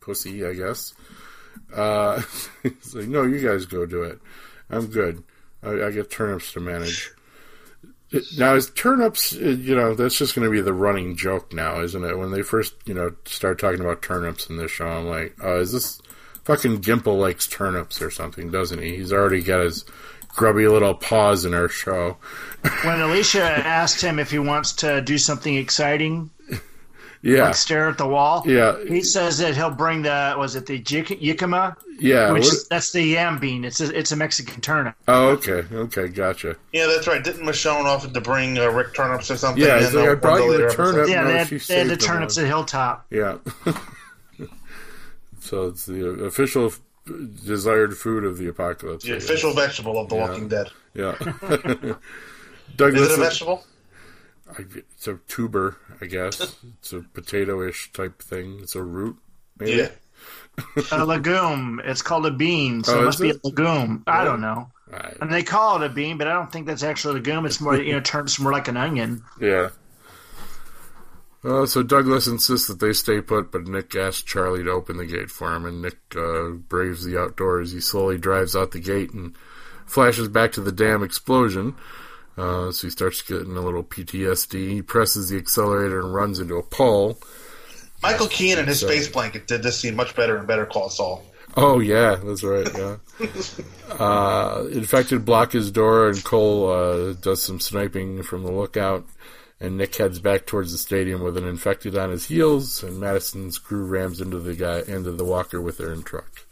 pussy, 0.00 0.44
I 0.44 0.54
guess. 0.54 0.94
Uh, 1.74 2.22
like, 2.64 3.08
no, 3.08 3.22
you 3.24 3.46
guys 3.46 3.66
go 3.66 3.86
do 3.86 4.02
it. 4.02 4.20
I'm 4.70 4.86
good. 4.86 5.22
I, 5.62 5.84
I 5.84 5.90
get 5.90 6.10
turnips 6.10 6.52
to 6.52 6.60
manage. 6.60 7.10
Now, 8.36 8.54
is 8.54 8.70
turnips, 8.70 9.34
uh, 9.34 9.40
you 9.40 9.74
know, 9.74 9.94
that's 9.94 10.18
just 10.18 10.34
going 10.34 10.44
to 10.44 10.50
be 10.50 10.60
the 10.60 10.74
running 10.74 11.16
joke 11.16 11.52
now, 11.52 11.80
isn't 11.80 12.04
it? 12.04 12.18
When 12.18 12.30
they 12.30 12.42
first, 12.42 12.74
you 12.84 12.92
know, 12.92 13.14
start 13.24 13.58
talking 13.58 13.80
about 13.80 14.02
turnips 14.02 14.50
in 14.50 14.58
this 14.58 14.70
show, 14.70 14.86
I'm 14.86 15.06
like, 15.06 15.36
oh, 15.42 15.60
is 15.60 15.72
this 15.72 16.00
fucking 16.44 16.82
Gimple 16.82 17.18
likes 17.18 17.46
turnips 17.46 18.02
or 18.02 18.10
something, 18.10 18.50
doesn't 18.50 18.82
he? 18.82 18.96
He's 18.96 19.12
already 19.12 19.42
got 19.42 19.64
his 19.64 19.84
grubby 20.28 20.66
little 20.68 20.94
paws 20.94 21.44
in 21.44 21.54
our 21.54 21.68
show. 21.68 22.18
When 22.84 23.00
Alicia 23.00 23.42
asked 23.42 24.00
him 24.00 24.18
if 24.18 24.30
he 24.30 24.38
wants 24.38 24.72
to 24.74 25.00
do 25.00 25.18
something 25.18 25.54
exciting, 25.54 26.30
Yeah. 27.24 27.44
like 27.44 27.54
stare 27.54 27.88
at 27.88 27.98
the 27.98 28.06
wall, 28.06 28.42
Yeah. 28.44 28.76
he 28.84 29.00
says 29.02 29.38
that 29.38 29.54
he'll 29.54 29.70
bring 29.70 30.02
the 30.02 30.34
was 30.36 30.56
it 30.56 30.66
the 30.66 30.80
jik- 30.82 31.20
jicama, 31.22 31.76
Yeah. 32.00 32.32
which 32.32 32.42
what- 32.44 32.52
is, 32.52 32.66
that's 32.68 32.90
the 32.90 33.00
yam 33.02 33.38
bean. 33.38 33.64
It's 33.64 33.80
a, 33.80 33.96
it's 33.96 34.10
a 34.10 34.16
Mexican 34.16 34.60
turnip. 34.60 34.96
oh, 35.06 35.28
okay. 35.28 35.64
Okay. 35.72 36.08
Gotcha. 36.08 36.56
Yeah, 36.72 36.86
that's 36.88 37.06
right. 37.06 37.22
Didn't 37.22 37.46
Michonne 37.46 37.84
offer 37.84 38.08
to 38.12 38.20
bring 38.20 38.58
uh, 38.58 38.68
Rick 38.70 38.94
turnips 38.94 39.30
or 39.30 39.36
something? 39.36 39.62
Yeah, 39.62 39.78
in 39.78 39.84
it's 39.84 39.94
like, 39.94 40.04
the- 40.06 40.10
I 40.10 40.14
brought 40.16 40.38
the 40.38 40.58
you 40.58 40.66
a 40.68 40.74
turnip. 40.74 41.08
Yeah, 41.08 41.22
no, 41.22 41.28
they 41.28 41.38
had, 41.38 41.46
they 41.48 41.78
had 41.78 41.88
the 41.88 41.96
turnips 41.96 42.36
all. 42.38 42.42
at 42.44 42.48
Hilltop. 42.48 43.06
Yeah. 43.10 43.36
so 45.40 45.68
it's 45.68 45.86
the 45.86 46.24
official 46.24 46.72
desired 47.46 47.96
food 47.96 48.24
of 48.24 48.38
the 48.38 48.48
apocalypse. 48.48 49.04
The 49.04 49.16
official 49.16 49.52
vegetable 49.52 49.98
of 50.00 50.08
The 50.08 50.16
Yeah. 50.16 50.28
Walking 50.28 50.48
Dead. 50.48 50.70
Yeah. 50.94 51.14
Is 52.80 53.10
it 53.10 53.12
a 53.12 53.16
vegetable? 53.20 53.64
I, 54.58 54.64
it's 54.74 55.08
a 55.08 55.18
tuber, 55.28 55.76
I 56.00 56.06
guess. 56.06 56.54
It's 56.80 56.92
a 56.92 57.00
potato-ish 57.00 57.92
type 57.92 58.20
thing. 58.22 58.58
It's 58.62 58.74
a 58.74 58.82
root, 58.82 59.16
maybe. 59.58 59.72
Yeah. 59.78 59.88
a 60.92 61.04
legume. 61.04 61.80
It's 61.84 62.02
called 62.02 62.26
a 62.26 62.30
bean, 62.30 62.84
so 62.84 62.96
Oh, 62.98 63.02
it 63.02 63.04
must 63.04 63.20
be 63.20 63.30
it? 63.30 63.40
a 63.44 63.48
legume. 63.48 64.02
I 64.06 64.24
don't 64.24 64.40
know. 64.40 64.70
I- 64.92 65.14
And 65.20 65.32
they 65.32 65.42
call 65.42 65.80
it 65.82 65.86
a 65.86 65.88
bean, 65.88 66.18
but 66.18 66.26
I 66.28 66.32
don't 66.34 66.50
think 66.52 66.66
that's 66.66 66.82
actually 66.82 67.12
a 67.12 67.14
legume. 67.18 67.46
It's 67.46 67.60
more, 67.60 67.76
you 67.76 67.92
know, 67.92 68.00
turns 68.04 68.38
more 68.38 68.52
like 68.52 68.68
an 68.68 68.76
onion. 68.76 69.22
yeah. 69.40 69.70
Uh, 71.44 71.66
so 71.66 71.82
Douglas 71.82 72.28
insists 72.28 72.68
that 72.68 72.78
they 72.78 72.92
stay 72.92 73.20
put, 73.20 73.50
but 73.50 73.66
Nick 73.66 73.96
asks 73.96 74.22
Charlie 74.22 74.62
to 74.62 74.70
open 74.70 74.96
the 74.96 75.06
gate 75.06 75.28
for 75.28 75.52
him, 75.52 75.64
and 75.64 75.82
Nick 75.82 75.98
uh, 76.16 76.50
braves 76.50 77.04
the 77.04 77.18
outdoors. 77.20 77.72
He 77.72 77.80
slowly 77.80 78.16
drives 78.16 78.54
out 78.54 78.70
the 78.70 78.78
gate 78.78 79.10
and 79.12 79.34
flashes 79.84 80.28
back 80.28 80.52
to 80.52 80.60
the 80.60 80.70
dam 80.70 81.02
explosion. 81.02 81.74
Uh, 82.36 82.70
so 82.72 82.86
he 82.86 82.90
starts 82.90 83.20
getting 83.22 83.56
a 83.56 83.60
little 83.60 83.84
PTSD. 83.84 84.70
He 84.70 84.82
presses 84.82 85.28
the 85.28 85.36
accelerator 85.36 86.00
and 86.00 86.14
runs 86.14 86.38
into 86.38 86.56
a 86.56 86.62
pole. 86.62 87.18
Michael 88.02 88.26
McKean 88.26 88.58
and 88.58 88.68
his 88.68 88.80
So- 88.80 88.86
space 88.88 89.08
blanket 89.08 89.46
did 89.46 89.62
this 89.62 89.78
scene 89.78 89.94
much 89.96 90.16
better 90.16 90.36
and 90.36 90.46
Better 90.46 90.66
Call 90.66 90.88
Saul. 90.90 91.24
Oh 91.54 91.80
yeah, 91.80 92.14
that's 92.24 92.42
right. 92.42 92.66
Yeah. 92.74 92.96
uh, 93.98 94.66
infected 94.72 95.24
block 95.24 95.52
his 95.52 95.70
door, 95.70 96.08
and 96.08 96.24
Cole 96.24 96.70
uh, 96.72 97.12
does 97.12 97.42
some 97.42 97.60
sniping 97.60 98.22
from 98.22 98.42
the 98.44 98.50
lookout. 98.50 99.06
And 99.60 99.76
Nick 99.76 99.94
heads 99.94 100.18
back 100.18 100.46
towards 100.46 100.72
the 100.72 100.78
stadium 100.78 101.22
with 101.22 101.36
an 101.36 101.46
infected 101.46 101.96
on 101.96 102.10
his 102.10 102.24
heels, 102.26 102.82
and 102.82 102.98
Madison's 102.98 103.58
crew 103.58 103.84
rams 103.84 104.20
into 104.20 104.40
the 104.40 104.54
guy 104.54 104.80
into 104.88 105.12
the 105.12 105.24
walker 105.24 105.60
with 105.60 105.76
their 105.78 105.90
own 105.92 106.02
truck. 106.02 106.46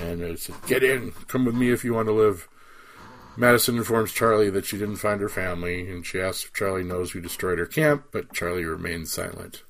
And 0.00 0.20
it 0.20 0.40
said, 0.40 0.56
"Get 0.66 0.82
in, 0.82 1.12
come 1.28 1.44
with 1.46 1.54
me 1.54 1.70
if 1.70 1.84
you 1.84 1.94
want 1.94 2.08
to 2.08 2.12
live." 2.12 2.48
Madison 3.38 3.76
informs 3.76 4.12
Charlie 4.12 4.50
that 4.50 4.66
she 4.66 4.76
didn't 4.76 4.96
find 4.96 5.20
her 5.20 5.28
family, 5.28 5.88
and 5.88 6.04
she 6.04 6.20
asks 6.20 6.44
if 6.44 6.52
Charlie 6.52 6.82
knows 6.82 7.12
who 7.12 7.20
destroyed 7.20 7.60
her 7.60 7.66
camp, 7.66 8.06
but 8.10 8.32
Charlie 8.32 8.64
remains 8.64 9.12
silent. 9.12 9.62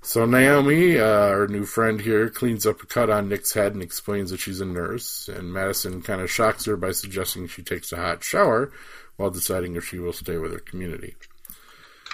So 0.00 0.24
Naomi, 0.24 0.98
uh, 0.98 1.04
our 1.04 1.46
new 1.46 1.66
friend 1.66 2.00
here, 2.00 2.30
cleans 2.30 2.64
up 2.64 2.82
a 2.82 2.86
cut 2.86 3.10
on 3.10 3.28
Nick's 3.28 3.52
head 3.52 3.74
and 3.74 3.82
explains 3.82 4.30
that 4.30 4.40
she's 4.40 4.62
a 4.62 4.64
nurse. 4.64 5.28
And 5.28 5.52
Madison 5.52 6.00
kind 6.00 6.22
of 6.22 6.30
shocks 6.30 6.64
her 6.64 6.74
by 6.78 6.92
suggesting 6.92 7.48
she 7.48 7.62
takes 7.62 7.92
a 7.92 7.96
hot 7.96 8.24
shower 8.24 8.72
while 9.16 9.30
deciding 9.30 9.76
if 9.76 9.84
she 9.84 9.98
will 9.98 10.14
stay 10.14 10.38
with 10.38 10.52
her 10.52 10.58
community. 10.58 11.16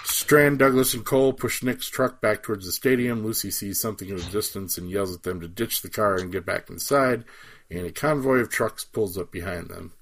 Strand, 0.03 0.59
Douglas, 0.59 0.93
and 0.93 1.05
Cole 1.05 1.31
push 1.31 1.63
Nick's 1.63 1.87
truck 1.87 2.19
back 2.19 2.43
towards 2.43 2.65
the 2.65 2.73
stadium. 2.73 3.23
Lucy 3.23 3.51
sees 3.51 3.79
something 3.79 4.09
in 4.09 4.17
the 4.17 4.23
distance 4.23 4.77
and 4.77 4.89
yells 4.89 5.15
at 5.15 5.23
them 5.23 5.39
to 5.39 5.47
ditch 5.47 5.81
the 5.81 5.89
car 5.89 6.15
and 6.15 6.31
get 6.31 6.45
back 6.45 6.69
inside. 6.69 7.23
And 7.69 7.85
a 7.85 7.91
convoy 7.91 8.39
of 8.39 8.49
trucks 8.49 8.83
pulls 8.83 9.17
up 9.17 9.31
behind 9.31 9.69
them. 9.69 9.93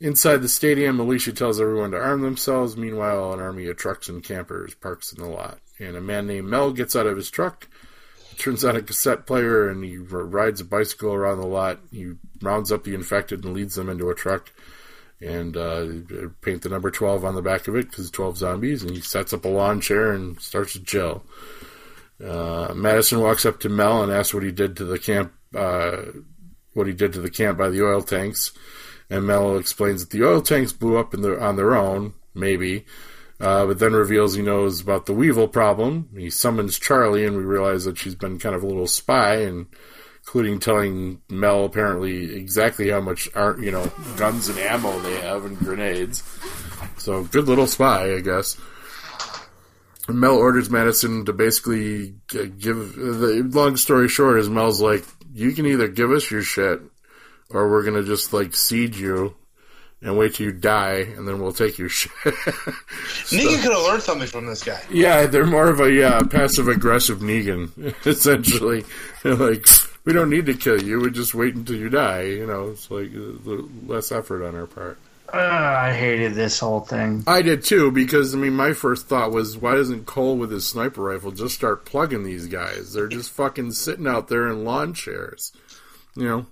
Inside 0.00 0.38
the 0.38 0.48
stadium, 0.48 1.00
Alicia 1.00 1.32
tells 1.32 1.60
everyone 1.60 1.90
to 1.90 1.98
arm 1.98 2.20
themselves. 2.20 2.76
Meanwhile, 2.76 3.32
an 3.32 3.40
army 3.40 3.66
of 3.66 3.76
trucks 3.76 4.08
and 4.08 4.22
campers 4.22 4.74
parks 4.74 5.12
in 5.12 5.20
the 5.20 5.28
lot. 5.28 5.58
And 5.80 5.96
a 5.96 6.00
man 6.00 6.26
named 6.28 6.48
Mel 6.48 6.70
gets 6.72 6.94
out 6.94 7.06
of 7.06 7.16
his 7.16 7.30
truck, 7.30 7.68
turns 8.36 8.64
on 8.64 8.76
a 8.76 8.82
cassette 8.82 9.26
player, 9.26 9.68
and 9.68 9.82
he 9.82 9.96
rides 9.96 10.60
a 10.60 10.64
bicycle 10.64 11.12
around 11.12 11.38
the 11.38 11.46
lot. 11.46 11.80
He 11.90 12.12
rounds 12.40 12.70
up 12.70 12.84
the 12.84 12.94
infected 12.94 13.44
and 13.44 13.54
leads 13.54 13.74
them 13.74 13.88
into 13.88 14.08
a 14.08 14.14
truck. 14.14 14.52
And 15.20 15.56
uh, 15.56 15.86
paint 16.42 16.62
the 16.62 16.68
number 16.68 16.92
12 16.92 17.24
on 17.24 17.34
the 17.34 17.42
back 17.42 17.66
of 17.66 17.74
it 17.74 17.90
because 17.90 18.08
12 18.08 18.38
zombies. 18.38 18.84
And 18.84 18.92
he 18.92 19.00
sets 19.00 19.32
up 19.32 19.44
a 19.44 19.48
lawn 19.48 19.80
chair 19.80 20.12
and 20.12 20.40
starts 20.40 20.74
to 20.74 20.84
chill. 20.84 21.24
Uh, 22.24 22.72
Madison 22.72 23.20
walks 23.20 23.44
up 23.44 23.58
to 23.60 23.68
Mel 23.68 24.04
and 24.04 24.12
asks 24.12 24.32
what 24.32 24.44
he 24.44 24.52
did 24.52 24.76
to 24.76 24.84
the 24.84 24.98
camp, 24.98 25.32
uh, 25.56 26.02
what 26.74 26.86
he 26.86 26.92
did 26.92 27.14
to 27.14 27.20
the 27.20 27.30
camp 27.30 27.58
by 27.58 27.68
the 27.68 27.84
oil 27.84 28.00
tanks. 28.00 28.52
And 29.10 29.26
Mel 29.26 29.56
explains 29.56 30.04
that 30.04 30.10
the 30.10 30.26
oil 30.26 30.42
tanks 30.42 30.72
blew 30.72 30.98
up 30.98 31.14
in 31.14 31.22
the, 31.22 31.40
on 31.40 31.56
their 31.56 31.74
own, 31.74 32.14
maybe, 32.34 32.84
uh, 33.40 33.66
but 33.66 33.78
then 33.78 33.92
reveals 33.92 34.34
he 34.34 34.42
knows 34.42 34.80
about 34.80 35.06
the 35.06 35.14
Weevil 35.14 35.48
problem. 35.48 36.08
He 36.16 36.28
summons 36.28 36.78
Charlie, 36.78 37.24
and 37.24 37.36
we 37.36 37.42
realize 37.44 37.84
that 37.84 37.96
she's 37.96 38.14
been 38.14 38.38
kind 38.38 38.54
of 38.54 38.62
a 38.62 38.66
little 38.66 38.86
spy, 38.86 39.36
and 39.36 39.66
including 40.18 40.60
telling 40.60 41.22
Mel 41.30 41.64
apparently 41.64 42.36
exactly 42.36 42.90
how 42.90 43.00
much 43.00 43.30
ar- 43.34 43.58
you 43.58 43.70
know 43.70 43.90
guns 44.18 44.48
and 44.48 44.58
ammo 44.58 44.98
they 45.00 45.20
have 45.20 45.44
and 45.46 45.58
grenades. 45.58 46.22
So 46.98 47.24
good 47.24 47.46
little 47.46 47.66
spy, 47.66 48.14
I 48.14 48.20
guess. 48.20 48.58
Mel 50.08 50.36
orders 50.36 50.70
Madison 50.70 51.24
to 51.26 51.32
basically 51.32 52.14
give. 52.28 52.94
The 52.96 53.48
long 53.52 53.76
story 53.76 54.08
short 54.08 54.38
is 54.38 54.48
Mel's 54.48 54.80
like, 54.80 55.04
you 55.32 55.52
can 55.52 55.64
either 55.66 55.88
give 55.88 56.10
us 56.10 56.30
your 56.30 56.42
shit, 56.42 56.80
or 57.50 57.70
we're 57.70 57.82
gonna 57.84 58.02
just 58.04 58.32
like 58.32 58.54
siege 58.54 59.00
you 59.00 59.34
and 60.00 60.16
wait 60.16 60.34
till 60.34 60.46
you 60.46 60.52
die, 60.52 60.98
and 61.16 61.26
then 61.26 61.40
we'll 61.40 61.52
take 61.52 61.76
your 61.78 61.88
shit. 61.88 62.10
Negan 62.22 63.62
could 63.62 63.72
have 63.72 63.82
learned 63.82 64.02
something 64.02 64.28
from 64.28 64.46
this 64.46 64.62
guy. 64.62 64.80
yeah, 64.90 65.26
they're 65.26 65.46
more 65.46 65.68
of 65.68 65.80
a 65.80 65.90
yeah 65.90 66.20
passive 66.20 66.68
aggressive 66.68 67.18
Negan, 67.18 67.94
essentially. 68.06 68.84
They're 69.22 69.34
like, 69.34 69.66
we 70.04 70.12
don't 70.12 70.30
need 70.30 70.46
to 70.46 70.54
kill 70.54 70.80
you. 70.82 71.00
We 71.00 71.10
just 71.10 71.34
wait 71.34 71.54
until 71.54 71.76
you 71.76 71.88
die. 71.88 72.22
You 72.22 72.46
know, 72.46 72.70
it's 72.70 72.90
like 72.90 73.10
uh, 73.14 73.62
less 73.86 74.12
effort 74.12 74.46
on 74.46 74.54
our 74.54 74.66
part. 74.66 74.98
Ugh, 75.30 75.34
I 75.36 75.92
hated 75.92 76.32
this 76.34 76.58
whole 76.58 76.80
thing. 76.80 77.22
I 77.26 77.42
did 77.42 77.62
too, 77.62 77.90
because 77.90 78.34
I 78.34 78.38
mean, 78.38 78.54
my 78.54 78.72
first 78.72 79.08
thought 79.08 79.30
was, 79.30 79.58
why 79.58 79.74
doesn't 79.74 80.06
Cole 80.06 80.38
with 80.38 80.50
his 80.50 80.66
sniper 80.66 81.02
rifle 81.02 81.32
just 81.32 81.54
start 81.54 81.84
plugging 81.84 82.22
these 82.22 82.46
guys? 82.46 82.94
They're 82.94 83.08
just 83.08 83.30
fucking 83.32 83.72
sitting 83.72 84.06
out 84.06 84.28
there 84.28 84.48
in 84.48 84.64
lawn 84.64 84.94
chairs, 84.94 85.52
you 86.16 86.24
know, 86.24 86.46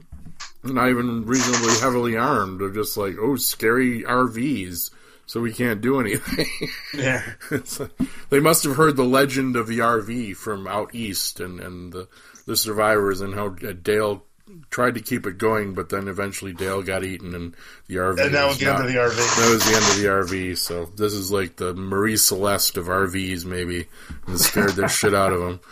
not 0.74 0.88
even 0.90 1.24
reasonably 1.26 1.74
heavily 1.80 2.16
armed. 2.16 2.60
They're 2.60 2.70
just 2.70 2.96
like, 2.96 3.16
oh, 3.20 3.36
scary 3.36 4.02
RVs, 4.02 4.90
so 5.26 5.40
we 5.40 5.52
can't 5.52 5.80
do 5.80 6.00
anything. 6.00 6.46
Yeah. 6.94 7.22
Like- 7.50 7.90
they 8.30 8.40
must 8.40 8.64
have 8.64 8.76
heard 8.76 8.96
the 8.96 9.04
legend 9.04 9.56
of 9.56 9.66
the 9.66 9.80
RV 9.80 10.36
from 10.36 10.66
out 10.66 10.94
east 10.94 11.40
and, 11.40 11.60
and 11.60 11.92
the, 11.92 12.08
the 12.46 12.56
survivors 12.56 13.20
and 13.20 13.34
how 13.34 13.48
uh, 13.66 13.72
Dale 13.80 14.24
tried 14.70 14.94
to 14.94 15.00
keep 15.00 15.26
it 15.26 15.36
going, 15.38 15.74
but 15.74 15.88
then 15.88 16.06
eventually 16.08 16.52
Dale 16.52 16.80
got 16.82 17.04
eaten 17.04 17.34
and 17.34 17.54
the 17.88 17.96
RV. 17.96 18.24
And 18.24 18.34
that 18.34 18.46
was 18.46 18.58
the 18.58 18.66
end 18.72 18.80
of 18.80 18.86
the 18.86 18.94
RV. 18.98 19.16
that 19.36 19.50
was 19.52 19.64
the 19.68 19.74
end 19.76 19.84
of 19.84 19.96
the 20.30 20.36
RV. 20.36 20.58
So 20.58 20.86
this 20.96 21.12
is 21.12 21.30
like 21.32 21.56
the 21.56 21.74
Marie 21.74 22.16
Celeste 22.16 22.76
of 22.76 22.86
RVs, 22.86 23.44
maybe, 23.44 23.86
and 24.26 24.40
scared 24.40 24.70
the 24.76 24.86
shit 24.88 25.14
out 25.14 25.32
of 25.32 25.40
them. 25.40 25.60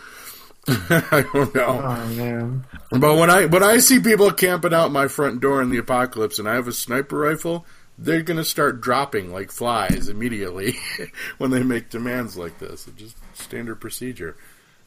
I 0.69 1.25
don't 1.33 1.55
know. 1.55 1.81
Oh 1.83 2.07
man. 2.15 2.65
But 2.91 3.17
when 3.17 3.31
I 3.31 3.47
when 3.47 3.63
I 3.63 3.79
see 3.79 4.01
people 4.01 4.31
camping 4.31 4.73
out 4.73 4.93
my 4.93 5.09
front 5.09 5.41
door 5.41 5.61
in 5.61 5.71
the 5.71 5.79
apocalypse, 5.79 6.39
and 6.39 6.49
I 6.49 6.55
have 6.55 6.69
a 6.69 6.73
sniper 6.73 7.19
rifle, 7.19 7.67
they're 7.99 8.23
gonna 8.23 8.45
start 8.45 8.81
dropping 8.81 9.33
like 9.33 9.51
flies 9.51 10.09
immediately 10.09 10.77
when 11.39 11.51
they 11.51 11.63
make 11.63 11.91
demands 11.91 12.37
like 12.37 12.59
this. 12.59 12.87
It's 12.89 12.99
just 12.99 13.17
standard 13.35 13.77
procedure. 13.77 14.37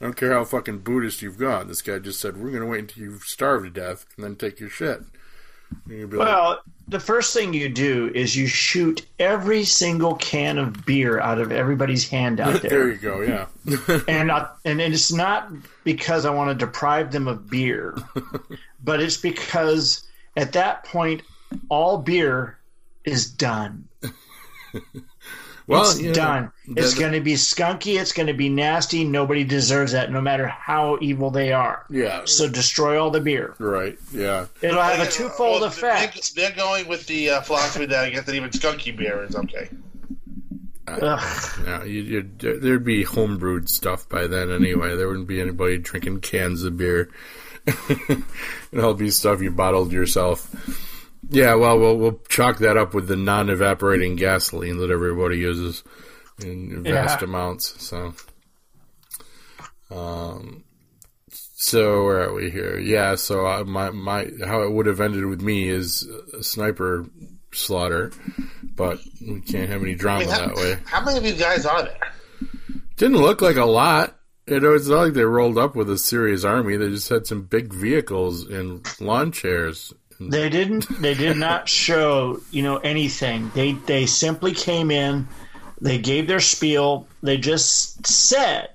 I 0.02 0.06
don't 0.06 0.16
care 0.16 0.34
how 0.34 0.46
fucking 0.46 0.80
Buddhist 0.80 1.22
you've 1.22 1.38
gone. 1.38 1.68
This 1.68 1.82
guy 1.82 2.00
just 2.00 2.20
said 2.20 2.38
we're 2.38 2.52
gonna 2.52 2.66
wait 2.66 2.80
until 2.80 3.04
you 3.04 3.20
starve 3.20 3.64
to 3.64 3.70
death 3.70 4.06
and 4.16 4.24
then 4.24 4.36
take 4.36 4.60
your 4.60 4.70
shit. 4.70 5.02
And 5.86 6.00
you'd 6.00 6.10
be 6.10 6.18
like, 6.18 6.28
Well, 6.28 6.62
the 6.88 7.00
first 7.00 7.34
thing 7.34 7.54
you 7.54 7.70
do 7.70 8.10
is 8.14 8.36
you 8.36 8.48
shoot 8.48 9.06
every 9.20 9.66
single 9.66 10.16
can 10.16 10.58
of 10.58 10.86
beer 10.86 11.20
out 11.20 11.40
of 11.40 11.52
everybody's 11.52 12.10
hand 12.10 12.40
out 12.40 12.62
there 12.62 12.70
there. 12.70 12.92
you 12.92 12.98
go, 12.98 13.22
yeah. 13.22 13.48
and 14.08 14.32
I, 14.32 14.48
and 14.64 14.80
it's 14.80 15.12
not 15.12 15.52
because 15.84 16.26
I 16.26 16.30
want 16.30 16.58
to 16.58 16.66
deprive 16.66 17.12
them 17.12 17.28
of 17.28 17.50
beer, 17.50 17.98
but 18.84 19.02
it's 19.02 19.18
because 19.18 20.08
at 20.38 20.54
that 20.54 20.86
point 20.86 21.24
all 21.70 21.98
beer 21.98 22.58
is 23.04 23.30
done. 23.30 23.88
Well, 25.68 25.84
it's 25.84 26.00
you 26.00 26.08
know, 26.08 26.14
done. 26.14 26.52
It's 26.76 26.94
going 26.96 27.12
to 27.14 27.20
be 27.22 27.34
skunky. 27.34 28.00
It's 28.00 28.14
going 28.14 28.28
to 28.28 28.34
be 28.34 28.50
nasty. 28.50 29.04
Nobody 29.04 29.44
deserves 29.44 29.92
that, 29.92 30.12
no 30.12 30.22
matter 30.22 30.48
how 30.48 30.98
evil 31.02 31.30
they 31.30 31.52
are. 31.54 31.86
Yeah, 31.90 32.22
So 32.26 32.48
destroy 32.50 33.02
all 33.02 33.12
the 33.12 33.20
beer. 33.22 33.54
right. 33.60 33.98
Yeah, 34.14 34.46
It'll 34.62 34.82
have 34.82 34.96
a 35.00 35.04
Well, 35.04 35.12
twofold 35.12 35.62
they're- 35.62 35.68
effect. 35.70 36.36
They're 36.36 36.52
going 36.56 36.88
with 36.88 37.06
the 37.08 37.30
uh, 37.32 37.42
philosophy 37.42 37.86
that 37.88 38.04
I 38.06 38.10
guess 38.10 38.26
that 38.26 38.36
even 38.36 38.50
skunky 38.50 38.96
beer 38.96 39.24
is 39.24 39.36
okay. 39.36 39.70
Ugh. 40.88 41.60
yeah. 41.66 41.84
You, 41.84 42.02
you'd, 42.02 42.40
there'd 42.40 42.86
be 42.86 43.04
homebrewed 43.04 43.68
stuff 43.68 44.08
by 44.08 44.28
then 44.28 44.50
anyway. 44.52 44.96
There 44.96 45.08
wouldn't 45.08 45.28
be 45.28 45.42
anybody 45.42 45.78
drinking 45.80 46.22
cans 46.22 46.64
of 46.64 46.78
beer. 46.78 47.10
It'll 48.72 48.94
be 48.94 49.10
stuff 49.10 49.42
you 49.42 49.52
bottled 49.52 49.92
yourself. 49.92 50.50
Yeah, 51.30 51.56
well, 51.56 51.78
we'll 51.80 51.98
we'll 51.98 52.22
chalk 52.30 52.60
that 52.60 52.78
up 52.78 52.94
with 52.94 53.08
the 53.08 53.16
non-evaporating 53.18 54.16
gasoline 54.16 54.78
that 54.78 54.90
everybody 54.92 55.38
uses 55.40 55.84
in 56.44 56.84
vast 56.84 57.22
Yeah. 57.22 57.28
amounts. 57.28 57.84
So, 57.84 58.14
um, 59.92 60.64
so 61.30 62.04
where 62.06 62.30
are 62.30 62.34
we 62.34 62.50
here? 62.50 62.80
Yeah, 62.80 63.16
so 63.16 63.46
uh, 63.46 63.64
my 63.66 63.90
my 63.92 64.30
how 64.46 64.62
it 64.64 64.72
would 64.72 64.86
have 64.86 65.02
ended 65.02 65.26
with 65.26 65.42
me 65.42 65.68
is 65.70 66.08
a 66.34 66.44
sniper 66.44 67.06
slaughter, 67.52 68.12
but 68.76 69.00
we 69.22 69.42
can't 69.42 69.70
have 69.70 69.82
any 69.82 69.96
drama 69.96 70.24
I 70.24 70.26
mean, 70.28 70.30
how, 70.34 70.48
that 70.48 70.56
way. 70.56 70.78
how 70.86 71.04
many 71.04 71.18
of 71.18 71.26
you 71.26 71.34
guys 71.34 71.66
are 71.66 71.84
there? 71.84 72.00
Didn't 72.98 73.18
look 73.18 73.42
like 73.42 73.58
a 73.58 73.66
lot. 73.66 74.14
It 74.46 74.62
was 74.62 74.88
not 74.90 74.98
like 75.00 75.14
they 75.14 75.26
rolled 75.26 75.58
up 75.58 75.76
with 75.76 75.90
a 75.90 75.98
serious 75.98 76.46
army. 76.46 76.78
They 76.78 76.90
just 76.90 77.10
had 77.10 77.28
some 77.28 77.42
big 77.44 77.74
vehicles 77.74 78.46
and 78.48 78.86
lawn 79.02 79.32
chairs. 79.34 79.94
They 80.32 80.50
didn't. 80.50 80.88
They 81.02 81.14
did 81.14 81.38
not 81.38 81.70
show 81.70 82.42
you 82.52 82.64
know 82.64 82.78
anything. 82.78 83.52
They 83.54 83.74
they 83.74 84.06
simply 84.08 84.54
came 84.54 84.90
in. 84.92 85.28
They 85.80 86.00
gave 86.00 86.28
their 86.28 86.40
spiel. 86.40 87.08
They 87.22 87.38
just 87.38 88.08
said, 88.08 88.70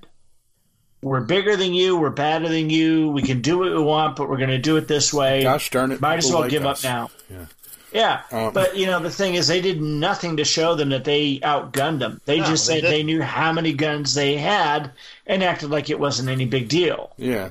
"We're 1.01 1.19
bigger 1.21 1.57
than 1.57 1.73
you. 1.73 1.97
We're 1.97 2.11
better 2.11 2.47
than 2.47 2.69
you. 2.69 3.09
We 3.09 3.21
can 3.23 3.41
do 3.41 3.57
what 3.57 3.71
we 3.71 3.79
want, 3.81 4.15
but 4.15 4.29
we're 4.29 4.37
going 4.37 4.49
to 4.51 4.57
do 4.57 4.77
it 4.77 4.87
this 4.87 5.13
way. 5.13 5.43
Gosh 5.43 5.69
darn 5.69 5.91
it! 5.91 5.99
Might 5.99 6.19
as 6.19 6.31
well 6.31 6.41
like 6.41 6.51
give 6.51 6.65
us. 6.65 6.85
up 6.85 6.89
now." 6.89 7.09
Yeah. 7.29 7.45
Yeah, 7.91 8.21
Um, 8.31 8.53
but 8.53 8.75
you 8.75 8.87
know 8.87 8.99
the 8.99 9.11
thing 9.11 9.35
is, 9.35 9.47
they 9.47 9.61
did 9.61 9.79
nothing 9.79 10.37
to 10.37 10.43
show 10.43 10.73
them 10.73 10.89
that 10.89 11.03
they 11.03 11.37
outgunned 11.43 11.99
them. 11.99 12.21
They 12.25 12.39
No, 12.39 12.45
just 12.47 12.65
said 12.65 12.77
they 12.83 12.89
didn't. 12.89 13.05
knew 13.05 13.21
how 13.21 13.53
many 13.53 13.71
guns 13.71 14.15
they 14.15 14.35
had 14.35 14.89
and 15.27 15.43
acted 15.43 15.69
like 15.69 15.91
it 15.91 15.99
wasn't 15.99 16.29
any 16.29 16.45
big 16.45 16.69
deal. 16.69 17.11
Yeah. 17.17 17.49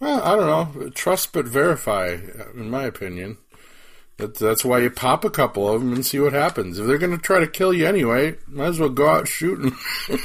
Well, 0.00 0.22
I 0.22 0.36
don't 0.36 0.46
know. 0.80 0.90
Trust 0.90 1.32
but 1.32 1.46
verify, 1.46 2.16
in 2.54 2.70
my 2.70 2.84
opinion. 2.84 3.38
That's 4.16 4.40
that's 4.40 4.64
why 4.64 4.78
you 4.80 4.90
pop 4.90 5.24
a 5.24 5.30
couple 5.30 5.72
of 5.72 5.80
them 5.80 5.92
and 5.92 6.04
see 6.04 6.18
what 6.18 6.32
happens. 6.32 6.78
If 6.78 6.86
they're 6.88 6.98
going 6.98 7.16
to 7.16 7.22
try 7.22 7.38
to 7.38 7.46
kill 7.46 7.72
you 7.72 7.86
anyway, 7.86 8.36
might 8.48 8.66
as 8.66 8.80
well 8.80 8.88
go 8.88 9.08
out 9.08 9.28
shooting. 9.28 9.70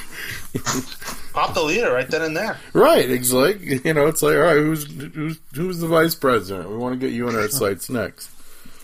Pop 1.33 1.53
the 1.55 1.63
leader 1.63 1.91
right 1.91 2.07
then 2.09 2.21
and 2.21 2.37
there. 2.37 2.57
right? 2.73 3.09
It's 3.09 3.31
like 3.31 3.59
you 3.85 3.93
know, 3.93 4.07
it's 4.07 4.21
like 4.23 4.35
all 4.35 4.41
right, 4.41 4.57
who's 4.57 4.85
who's 5.13 5.39
who's 5.53 5.79
the 5.79 5.87
vice 5.87 6.15
president? 6.15 6.69
We 6.69 6.77
want 6.77 6.99
to 6.99 7.05
get 7.07 7.13
you 7.13 7.27
in 7.29 7.35
our 7.35 7.47
sights 7.49 7.89
next. 7.89 8.29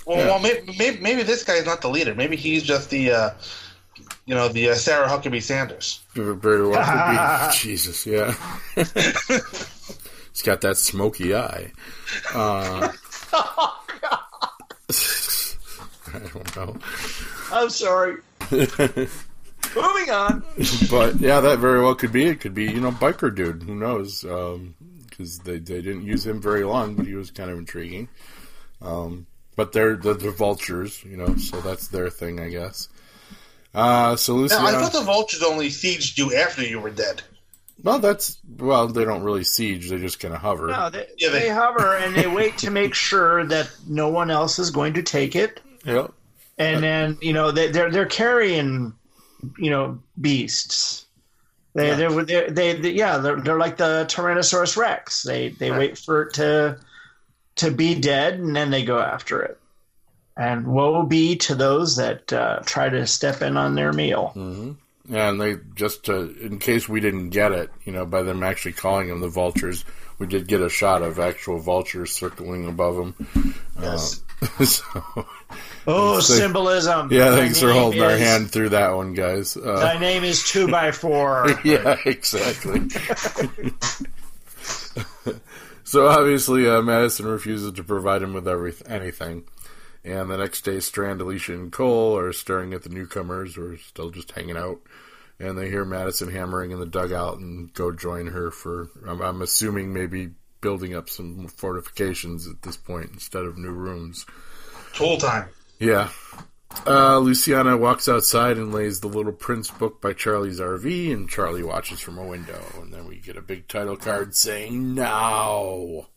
Well, 0.05 0.17
Yeah. 0.17 0.25
well 0.27 0.39
maybe, 0.39 0.75
maybe 0.77 0.99
maybe 1.01 1.23
this 1.23 1.43
guy's 1.43 1.65
not 1.65 1.81
the 1.81 1.89
leader. 1.89 2.13
Maybe 2.15 2.35
he's 2.35 2.63
just 2.63 2.89
the, 2.91 3.11
uh, 3.11 3.29
you 4.25 4.33
know, 4.35 4.47
the 4.47 4.69
uh, 4.71 4.75
Sarah 4.75 5.07
Huckabee 5.07 5.41
Sanders. 5.41 6.01
Very 6.13 6.67
well. 6.67 7.51
Jesus, 7.51 8.05
yeah. 8.05 8.33
He's 10.39 10.45
got 10.45 10.61
that 10.61 10.77
smoky 10.77 11.35
eye. 11.35 11.73
Uh, 12.33 12.93
I 13.33 13.73
don't 16.33 16.55
know. 16.55 16.77
I'm 17.51 17.69
sorry. 17.69 18.21
Moving 18.49 20.09
on. 20.09 20.43
but 20.89 21.19
yeah, 21.19 21.41
that 21.41 21.57
very 21.59 21.81
well 21.81 21.93
could 21.93 22.13
be. 22.13 22.23
It 22.23 22.39
could 22.39 22.53
be 22.53 22.71
you 22.71 22.79
know 22.79 22.91
biker 22.91 23.35
dude. 23.35 23.63
Who 23.63 23.75
knows? 23.75 24.21
Because 24.21 25.39
they 25.39 25.59
they 25.59 25.81
didn't 25.81 26.03
use 26.03 26.25
him 26.25 26.41
very 26.41 26.63
long, 26.63 26.95
but 26.95 27.05
he 27.05 27.15
was 27.15 27.31
kind 27.31 27.51
of 27.51 27.57
intriguing. 27.57 28.07
Um, 28.81 29.27
but 29.57 29.73
they're 29.73 29.97
the, 29.97 30.13
the 30.13 30.31
vultures, 30.31 31.03
you 31.03 31.17
know, 31.17 31.35
so 31.35 31.59
that's 31.59 31.89
their 31.89 32.09
thing, 32.09 32.39
I 32.39 32.47
guess. 32.47 32.87
Uh, 33.75 34.15
so 34.15 34.37
Now, 34.37 34.65
I 34.65 34.71
thought 34.71 34.93
the 34.93 35.01
vultures 35.01 35.43
only 35.43 35.67
sieged 35.67 36.17
you 36.17 36.33
after 36.33 36.63
you 36.63 36.79
were 36.79 36.91
dead. 36.91 37.23
Well, 37.83 37.99
that's 37.99 38.37
well, 38.57 38.87
they 38.87 39.05
don't 39.05 39.23
really 39.23 39.43
siege; 39.43 39.89
they 39.89 39.97
just 39.97 40.19
kind 40.19 40.33
of 40.33 40.41
hover. 40.41 40.67
No, 40.67 40.89
they, 40.89 41.07
Yeah, 41.17 41.29
they- 41.29 41.39
they 41.41 41.49
hover 41.49 41.95
and 41.95 42.15
they 42.15 42.27
wait 42.27 42.57
to 42.59 42.71
make 42.71 42.93
sure 43.09 43.45
that 43.45 43.69
no 43.87 44.09
one 44.09 44.29
else 44.31 44.59
is 44.59 44.71
going 44.71 44.93
to 44.95 45.03
take 45.03 45.35
it. 45.35 45.61
Yep. 45.85 46.11
And 46.57 46.83
then 46.83 47.17
you 47.21 47.33
know 47.33 47.51
they, 47.51 47.71
they're 47.71 47.89
they're 47.91 48.05
carrying, 48.05 48.93
you 49.57 49.69
know, 49.69 49.99
beasts. 50.19 51.05
They 51.73 51.87
Yeah. 51.89 51.95
they're, 51.95 52.23
they're, 52.25 52.49
they 52.51 52.73
they 52.73 52.91
yeah 52.91 53.19
they're, 53.19 53.39
they're 53.39 53.57
like 53.59 53.77
the 53.77 54.05
Tyrannosaurus 54.09 54.75
Rex. 54.75 55.23
They 55.23 55.49
they 55.49 55.71
Right. 55.71 55.79
wait 55.79 55.97
for 55.97 56.23
it 56.23 56.33
to 56.33 56.79
to 57.57 57.71
be 57.71 57.95
dead 57.95 58.35
and 58.39 58.55
then 58.55 58.71
they 58.71 58.83
go 58.83 58.99
after 58.99 59.41
it. 59.41 59.57
And 60.35 60.67
woe 60.67 61.03
be 61.03 61.35
to 61.37 61.55
those 61.55 61.97
that 61.97 62.31
uh, 62.31 62.59
try 62.65 62.87
to 62.89 63.05
step 63.05 63.41
in 63.41 63.57
on 63.57 63.75
their 63.75 63.91
meal. 63.93 64.27
hmm 64.33 64.71
And 65.11 65.41
they 65.41 65.55
just 65.75 66.05
to, 66.05 66.29
in 66.39 66.59
case 66.59 66.87
we 66.87 66.99
didn't 66.99 67.29
get 67.29 67.51
it, 67.51 67.71
you 67.83 67.91
know, 67.91 68.05
by 68.05 68.21
them 68.23 68.43
actually 68.43 68.73
calling 68.73 69.07
them 69.07 69.21
the 69.21 69.27
vultures, 69.29 69.83
we 70.19 70.27
did 70.27 70.47
get 70.47 70.61
a 70.61 70.69
shot 70.69 71.01
of 71.01 71.17
actual 71.19 71.57
vultures 71.59 72.11
circling 72.11 72.67
above 72.67 72.95
them. 72.95 73.55
Yes. 73.81 74.21
so, 74.63 74.83
Oh, 75.87 76.19
So- 76.19 76.33
symbolism! 76.35 77.09
yeah, 77.11 77.31
Thy 77.31 77.37
thanks 77.37 77.59
for 77.59 77.67
name 77.67 77.75
holding 77.81 78.01
our 78.03 78.15
hand 78.17 78.51
through 78.51 78.69
that 78.69 78.91
one, 78.95 79.13
guys. 79.13 79.57
Uh, 79.57 79.79
Thy 79.79 79.97
name 79.97 80.23
is 80.23 80.43
two 80.47 80.67
by 80.67 80.91
four. 80.93 81.47
yeah, 81.63 81.97
exactly. 82.05 82.81
so 85.83 86.07
obviously, 86.07 86.69
uh, 86.69 86.81
Madison 86.81 87.25
refuses 87.25 87.71
to 87.73 87.83
provide 87.83 88.21
him 88.21 88.33
with 88.33 88.47
every 88.47 88.73
anything. 88.87 89.43
And 90.03 90.29
the 90.29 90.37
next 90.37 90.61
day, 90.61 90.79
Strand, 90.79 91.21
Alicia, 91.21 91.53
and 91.53 91.71
Cole 91.71 92.17
are 92.17 92.31
staring 92.31 92.73
at 92.73 92.83
the 92.83 92.89
newcomers 92.89 93.55
who 93.55 93.73
are 93.73 93.77
still 93.77 94.11
just 94.11 94.31
hanging 94.31 94.57
out. 94.57 94.79
And 95.39 95.57
they 95.57 95.69
hear 95.69 95.85
Madison 95.85 96.31
hammering 96.31 96.71
in 96.71 96.79
the 96.79 96.85
dugout 96.85 97.37
and 97.37 97.73
go 97.73 97.91
join 97.91 98.27
her 98.27 98.51
for, 98.51 98.89
I'm, 99.07 99.21
I'm 99.21 99.41
assuming, 99.41 99.93
maybe 99.93 100.31
building 100.61 100.95
up 100.95 101.09
some 101.09 101.47
fortifications 101.47 102.47
at 102.47 102.61
this 102.61 102.77
point 102.77 103.11
instead 103.13 103.45
of 103.45 103.57
new 103.57 103.71
rooms. 103.71 104.25
Tool 104.93 105.17
time. 105.17 105.49
Yeah. 105.79 106.09
Uh, 106.85 107.17
Luciana 107.19 107.77
walks 107.77 108.07
outside 108.07 108.57
and 108.57 108.73
lays 108.73 108.99
the 108.99 109.07
Little 109.07 109.31
Prince 109.31 109.71
book 109.71 110.01
by 110.01 110.13
Charlie's 110.13 110.59
RV, 110.59 111.11
and 111.11 111.29
Charlie 111.29 111.63
watches 111.63 111.99
from 111.99 112.17
a 112.17 112.25
window. 112.25 112.61
And 112.81 112.93
then 112.93 113.07
we 113.07 113.17
get 113.17 113.37
a 113.37 113.41
big 113.41 113.67
title 113.67 113.97
card 113.97 114.35
saying 114.35 114.93
"Now." 114.93 116.07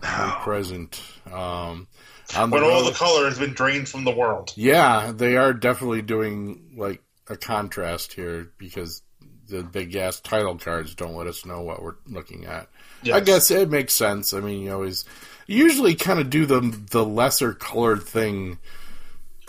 Present. 0.00 1.00
Um, 1.32 1.86
the 2.28 2.62
all 2.64 2.84
the 2.84 2.92
color 2.92 3.26
has 3.26 3.38
been 3.38 3.52
drained 3.54 3.88
from 3.88 4.04
the 4.04 4.14
world. 4.14 4.52
yeah, 4.56 5.12
they 5.14 5.36
are 5.36 5.52
definitely 5.52 6.02
doing 6.02 6.74
like 6.76 7.02
a 7.28 7.36
contrast 7.36 8.12
here 8.12 8.50
because 8.58 9.02
the 9.48 9.62
big 9.62 9.94
ass 9.96 10.20
title 10.20 10.56
cards 10.58 10.94
don't 10.94 11.14
let 11.14 11.26
us 11.28 11.44
know 11.46 11.62
what 11.62 11.82
we're 11.82 11.94
looking 12.08 12.46
at. 12.46 12.68
I 13.12 13.20
guess 13.20 13.50
it 13.50 13.70
makes 13.70 13.94
sense. 13.94 14.34
I 14.34 14.40
mean, 14.40 14.62
you 14.62 14.72
always 14.72 15.04
usually 15.46 15.94
kind 15.94 16.18
of 16.18 16.28
do 16.30 16.46
the 16.46 16.60
the 16.90 17.04
lesser 17.04 17.52
colored 17.52 18.02
thing 18.02 18.58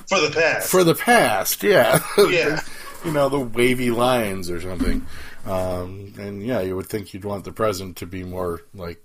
For 0.07 0.19
the 0.19 0.29
past. 0.29 0.69
for 0.69 0.83
the 0.83 0.93
past, 0.95 1.63
yeah. 1.63 2.03
Yeah. 2.17 2.61
you 3.03 3.11
know, 3.11 3.29
the 3.29 3.39
wavy 3.39 3.89
lines 3.89 4.51
or 4.51 4.61
something. 4.61 5.05
Um, 5.45 6.13
and 6.19 6.45
yeah, 6.45 6.61
you 6.61 6.75
would 6.75 6.87
think 6.87 7.13
you'd 7.13 7.25
want 7.25 7.45
the 7.45 7.51
present 7.53 7.97
to 7.97 8.05
be 8.05 8.23
more 8.23 8.61
like, 8.75 9.01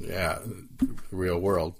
yeah, 0.00 0.38
real 1.10 1.38
world. 1.38 1.74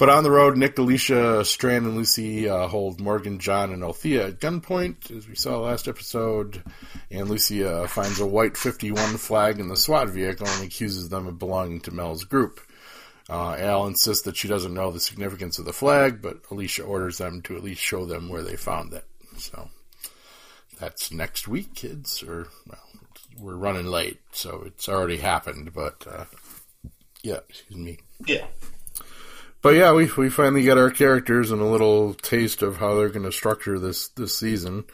But 0.00 0.08
on 0.08 0.24
the 0.24 0.30
road, 0.30 0.56
Nick, 0.56 0.78
Alicia, 0.78 1.44
Strand, 1.44 1.84
and 1.84 1.94
Lucy 1.94 2.48
uh, 2.48 2.68
hold 2.68 3.02
Morgan, 3.02 3.38
John, 3.38 3.70
and 3.70 3.84
Althea 3.84 4.28
at 4.28 4.40
gunpoint, 4.40 5.14
as 5.14 5.28
we 5.28 5.34
saw 5.34 5.58
last 5.58 5.88
episode. 5.88 6.62
And 7.10 7.28
Lucy 7.28 7.62
uh, 7.62 7.86
finds 7.86 8.18
a 8.18 8.24
white 8.24 8.56
51 8.56 9.18
flag 9.18 9.60
in 9.60 9.68
the 9.68 9.76
SWAT 9.76 10.08
vehicle 10.08 10.46
and 10.46 10.64
accuses 10.64 11.10
them 11.10 11.26
of 11.26 11.38
belonging 11.38 11.82
to 11.82 11.90
Mel's 11.90 12.24
group. 12.24 12.60
Uh, 13.28 13.56
Al 13.56 13.86
insists 13.86 14.22
that 14.22 14.38
she 14.38 14.48
doesn't 14.48 14.72
know 14.72 14.90
the 14.90 15.00
significance 15.00 15.58
of 15.58 15.66
the 15.66 15.72
flag, 15.74 16.22
but 16.22 16.40
Alicia 16.50 16.82
orders 16.82 17.18
them 17.18 17.42
to 17.42 17.54
at 17.54 17.62
least 17.62 17.82
show 17.82 18.06
them 18.06 18.30
where 18.30 18.42
they 18.42 18.56
found 18.56 18.94
it. 18.94 19.04
So 19.36 19.68
that's 20.78 21.12
next 21.12 21.46
week, 21.46 21.74
kids. 21.74 22.22
Or 22.22 22.48
well, 22.66 22.88
we're 23.38 23.54
running 23.54 23.84
late, 23.84 24.20
so 24.32 24.62
it's 24.64 24.88
already 24.88 25.18
happened. 25.18 25.74
But 25.74 26.06
uh, 26.10 26.24
yeah, 27.22 27.40
excuse 27.50 27.78
me. 27.78 27.98
yeah. 28.24 28.46
But 29.62 29.74
yeah, 29.74 29.92
we 29.92 30.10
we 30.16 30.30
finally 30.30 30.62
get 30.62 30.78
our 30.78 30.90
characters 30.90 31.50
and 31.50 31.60
a 31.60 31.66
little 31.66 32.14
taste 32.14 32.62
of 32.62 32.78
how 32.78 32.94
they're 32.94 33.10
going 33.10 33.24
to 33.24 33.32
structure 33.32 33.78
this 33.78 34.08
this 34.08 34.34
season. 34.34 34.84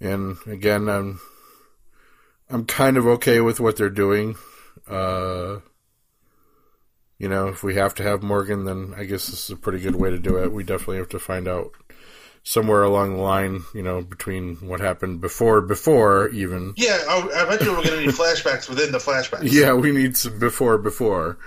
And 0.00 0.36
again, 0.46 0.88
I'm 0.88 1.20
I'm 2.50 2.66
kind 2.66 2.96
of 2.96 3.06
okay 3.06 3.40
with 3.40 3.58
what 3.58 3.76
they're 3.76 3.90
doing. 3.90 4.36
Uh, 4.88 5.60
you 7.18 7.28
know, 7.28 7.48
if 7.48 7.62
we 7.62 7.74
have 7.76 7.94
to 7.94 8.02
have 8.02 8.22
Morgan, 8.22 8.64
then 8.64 8.94
I 8.96 9.04
guess 9.04 9.26
this 9.26 9.44
is 9.44 9.50
a 9.50 9.56
pretty 9.56 9.80
good 9.80 9.96
way 9.96 10.10
to 10.10 10.18
do 10.18 10.36
it. 10.36 10.52
We 10.52 10.62
definitely 10.62 10.98
have 10.98 11.08
to 11.10 11.18
find 11.18 11.48
out 11.48 11.72
somewhere 12.42 12.84
along 12.84 13.16
the 13.16 13.22
line, 13.22 13.64
you 13.74 13.82
know, 13.82 14.02
between 14.02 14.56
what 14.56 14.80
happened 14.80 15.20
before, 15.20 15.60
before 15.60 16.28
even. 16.28 16.74
Yeah, 16.76 16.98
I, 17.08 17.42
I 17.42 17.44
bet 17.46 17.62
you 17.62 17.72
we're 17.72 17.82
going 17.82 17.98
to 17.98 18.06
need 18.06 18.10
flashbacks 18.10 18.68
within 18.68 18.92
the 18.92 18.98
flashbacks. 18.98 19.50
Yeah, 19.50 19.72
we 19.72 19.90
need 19.90 20.16
some 20.16 20.38
before, 20.38 20.78
before, 20.78 21.38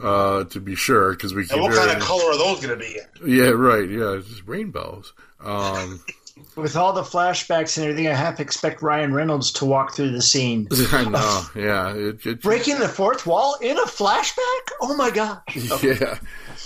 uh, 0.00 0.44
to 0.44 0.60
be 0.60 0.74
sure, 0.74 1.12
because 1.12 1.34
we 1.34 1.42
keep 1.44 1.52
And 1.52 1.62
what 1.62 1.74
kind 1.74 1.90
of 1.90 1.98
color 2.02 2.24
are 2.24 2.38
those 2.38 2.64
going 2.64 2.78
to 2.78 2.84
be? 2.84 2.98
Yeah, 3.24 3.50
right. 3.50 3.88
Yeah, 3.88 4.14
it's 4.14 4.28
just 4.28 4.46
rainbows. 4.46 5.12
Um, 5.42 6.02
With 6.56 6.74
all 6.74 6.92
the 6.92 7.02
flashbacks 7.02 7.76
and 7.76 7.86
everything, 7.86 8.08
I 8.08 8.14
have 8.14 8.36
to 8.36 8.42
expect 8.42 8.82
Ryan 8.82 9.14
Reynolds 9.14 9.52
to 9.52 9.64
walk 9.64 9.94
through 9.94 10.10
the 10.10 10.22
scene. 10.22 10.66
I 10.92 11.04
know. 11.04 11.42
Yeah, 11.54 11.94
it, 11.94 12.26
it, 12.26 12.42
Breaking 12.42 12.80
the 12.80 12.88
fourth 12.88 13.24
wall 13.24 13.56
in 13.60 13.78
a 13.78 13.82
flashback? 13.84 14.38
Oh 14.80 14.96
my 14.96 15.10
god! 15.10 15.40
yeah, 15.54 16.18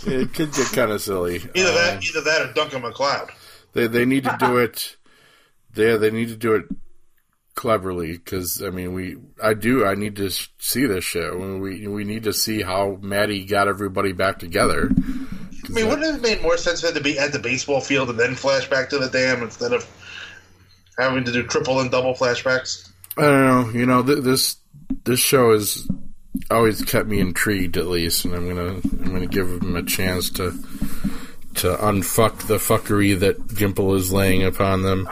it 0.06 0.32
could 0.32 0.52
get 0.54 0.72
kind 0.72 0.90
of 0.90 1.02
silly. 1.02 1.36
Either 1.54 1.68
Um, 1.68 1.74
that, 1.74 2.02
either 2.02 2.20
that, 2.22 2.42
or 2.48 2.52
Duncan 2.54 2.80
MacLeod. 2.80 3.28
they 3.74 3.86
they 3.88 4.06
need 4.06 4.24
to 4.24 4.36
do 4.40 4.56
it. 4.56 4.96
They 5.74 5.96
they 5.98 6.10
need 6.10 6.28
to 6.28 6.36
do 6.36 6.54
it 6.54 6.64
cleverly 7.58 8.12
because 8.12 8.62
I 8.62 8.70
mean 8.70 8.92
we 8.94 9.16
I 9.42 9.52
do 9.54 9.84
I 9.84 9.96
need 9.96 10.14
to 10.16 10.26
s- 10.26 10.48
see 10.58 10.86
this 10.86 11.02
shit. 11.02 11.36
We 11.36 11.88
we 11.88 12.04
need 12.04 12.22
to 12.24 12.32
see 12.32 12.62
how 12.62 12.98
Maddie 13.02 13.44
got 13.44 13.66
everybody 13.66 14.12
back 14.12 14.38
together. 14.38 14.90
I 14.94 15.68
mean, 15.70 15.88
wouldn't 15.88 16.04
it 16.06 16.12
have 16.12 16.22
made 16.22 16.40
more 16.40 16.56
sense 16.56 16.80
for 16.82 16.92
to 16.92 17.00
be 17.00 17.18
at 17.18 17.32
the 17.32 17.38
baseball 17.40 17.80
field 17.80 18.10
and 18.10 18.18
then 18.18 18.30
flashback 18.36 18.88
to 18.90 18.98
the 18.98 19.08
dam 19.08 19.42
instead 19.42 19.72
of 19.72 19.84
having 20.96 21.24
to 21.24 21.32
do 21.32 21.42
triple 21.42 21.80
and 21.80 21.90
double 21.90 22.14
flashbacks? 22.14 22.88
I 23.18 23.22
don't 23.22 23.44
know. 23.74 23.78
You 23.78 23.86
know, 23.86 24.02
th- 24.04 24.20
this 24.22 24.56
this 25.04 25.18
show 25.18 25.52
has 25.52 25.86
always 26.52 26.80
kept 26.82 27.08
me 27.08 27.18
intrigued, 27.18 27.76
at 27.76 27.86
least, 27.88 28.24
and 28.24 28.34
I'm 28.34 28.46
gonna 28.48 28.74
I'm 29.02 29.12
gonna 29.12 29.26
give 29.26 29.48
him 29.48 29.74
a 29.74 29.82
chance 29.82 30.30
to 30.30 30.52
to 31.56 31.74
unfuck 31.74 32.46
the 32.46 32.58
fuckery 32.58 33.18
that 33.18 33.48
Gimple 33.48 33.96
is 33.96 34.12
laying 34.12 34.44
upon 34.44 34.84
them. 34.84 35.08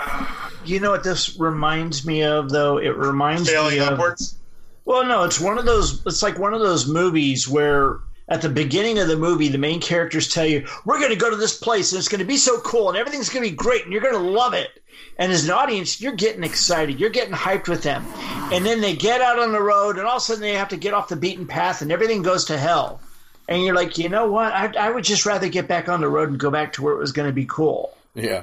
You 0.69 0.81
know 0.81 0.91
what 0.91 1.05
this 1.05 1.39
reminds 1.39 2.05
me 2.07 2.23
of 2.23 2.51
though? 2.51 2.79
It 2.79 2.97
reminds 2.97 3.49
Failing 3.51 3.75
me 3.75 3.79
of 3.81 3.89
upwards. 3.95 4.37
Well, 4.85 5.05
no, 5.05 5.25
it's 5.25 5.41
one 5.41 5.59
of 5.59 5.65
those. 5.65 6.05
It's 6.07 6.23
like 6.23 6.39
one 6.39 6.55
of 6.55 6.61
those 6.61 6.87
movies 6.87 7.49
where 7.49 7.99
at 8.29 8.43
the 8.43 8.49
beginning 8.49 8.99
of 8.99 9.09
the 9.09 9.17
movie, 9.17 9.49
the 9.49 9.59
main 9.59 9.81
characters 9.81 10.33
tell 10.33 10.47
you, 10.47 10.67
"We're 10.85 10.99
going 10.99 11.11
to 11.11 11.17
go 11.17 11.31
to 11.31 11.37
this 11.37 11.59
place, 11.59 11.93
and 11.93 11.99
it's 11.99 12.09
going 12.09 12.21
to 12.21 12.25
be 12.25 12.37
so 12.37 12.61
cool, 12.61 12.89
and 12.89 12.97
everything's 12.99 13.29
going 13.29 13.45
to 13.45 13.51
be 13.51 13.57
great, 13.57 13.83
and 13.85 13.93
you're 13.93 14.03
going 14.03 14.15
to 14.15 14.21
love 14.31 14.55
it." 14.55 14.71
And 15.19 15.33
as 15.33 15.45
an 15.45 15.51
audience, 15.51 16.01
you're 16.01 16.13
getting 16.13 16.45
excited, 16.45 17.01
you're 17.01 17.11
getting 17.11 17.35
hyped 17.35 17.69
with 17.69 17.83
them, 17.83 18.05
and 18.53 18.65
then 18.65 18.81
they 18.81 18.95
get 18.95 19.21
out 19.21 19.39
on 19.39 19.53
the 19.53 19.61
road, 19.63 19.97
and 19.99 20.07
all 20.07 20.17
of 20.17 20.23
a 20.23 20.25
sudden 20.25 20.43
they 20.43 20.53
have 20.55 20.69
to 20.69 20.77
get 20.77 20.95
off 20.95 21.09
the 21.09 21.17
beaten 21.17 21.47
path, 21.47 21.83
and 21.83 21.91
everything 21.91 22.23
goes 22.23 22.45
to 22.47 22.59
hell. 22.59 23.01
And 23.49 23.63
you're 23.63 23.75
like, 23.77 23.97
you 23.99 24.09
know 24.09 24.31
what? 24.31 24.53
I, 24.53 24.73
I 24.79 24.91
would 24.91 25.05
just 25.05 25.25
rather 25.25 25.49
get 25.49 25.69
back 25.69 25.89
on 25.89 26.01
the 26.01 26.09
road 26.09 26.29
and 26.31 26.39
go 26.39 26.51
back 26.51 26.73
to 26.75 26.83
where 26.83 26.95
it 26.95 26.99
was 26.99 27.13
going 27.13 27.29
to 27.29 27.33
be 27.33 27.47
cool 27.47 27.97
Yeah. 28.15 28.43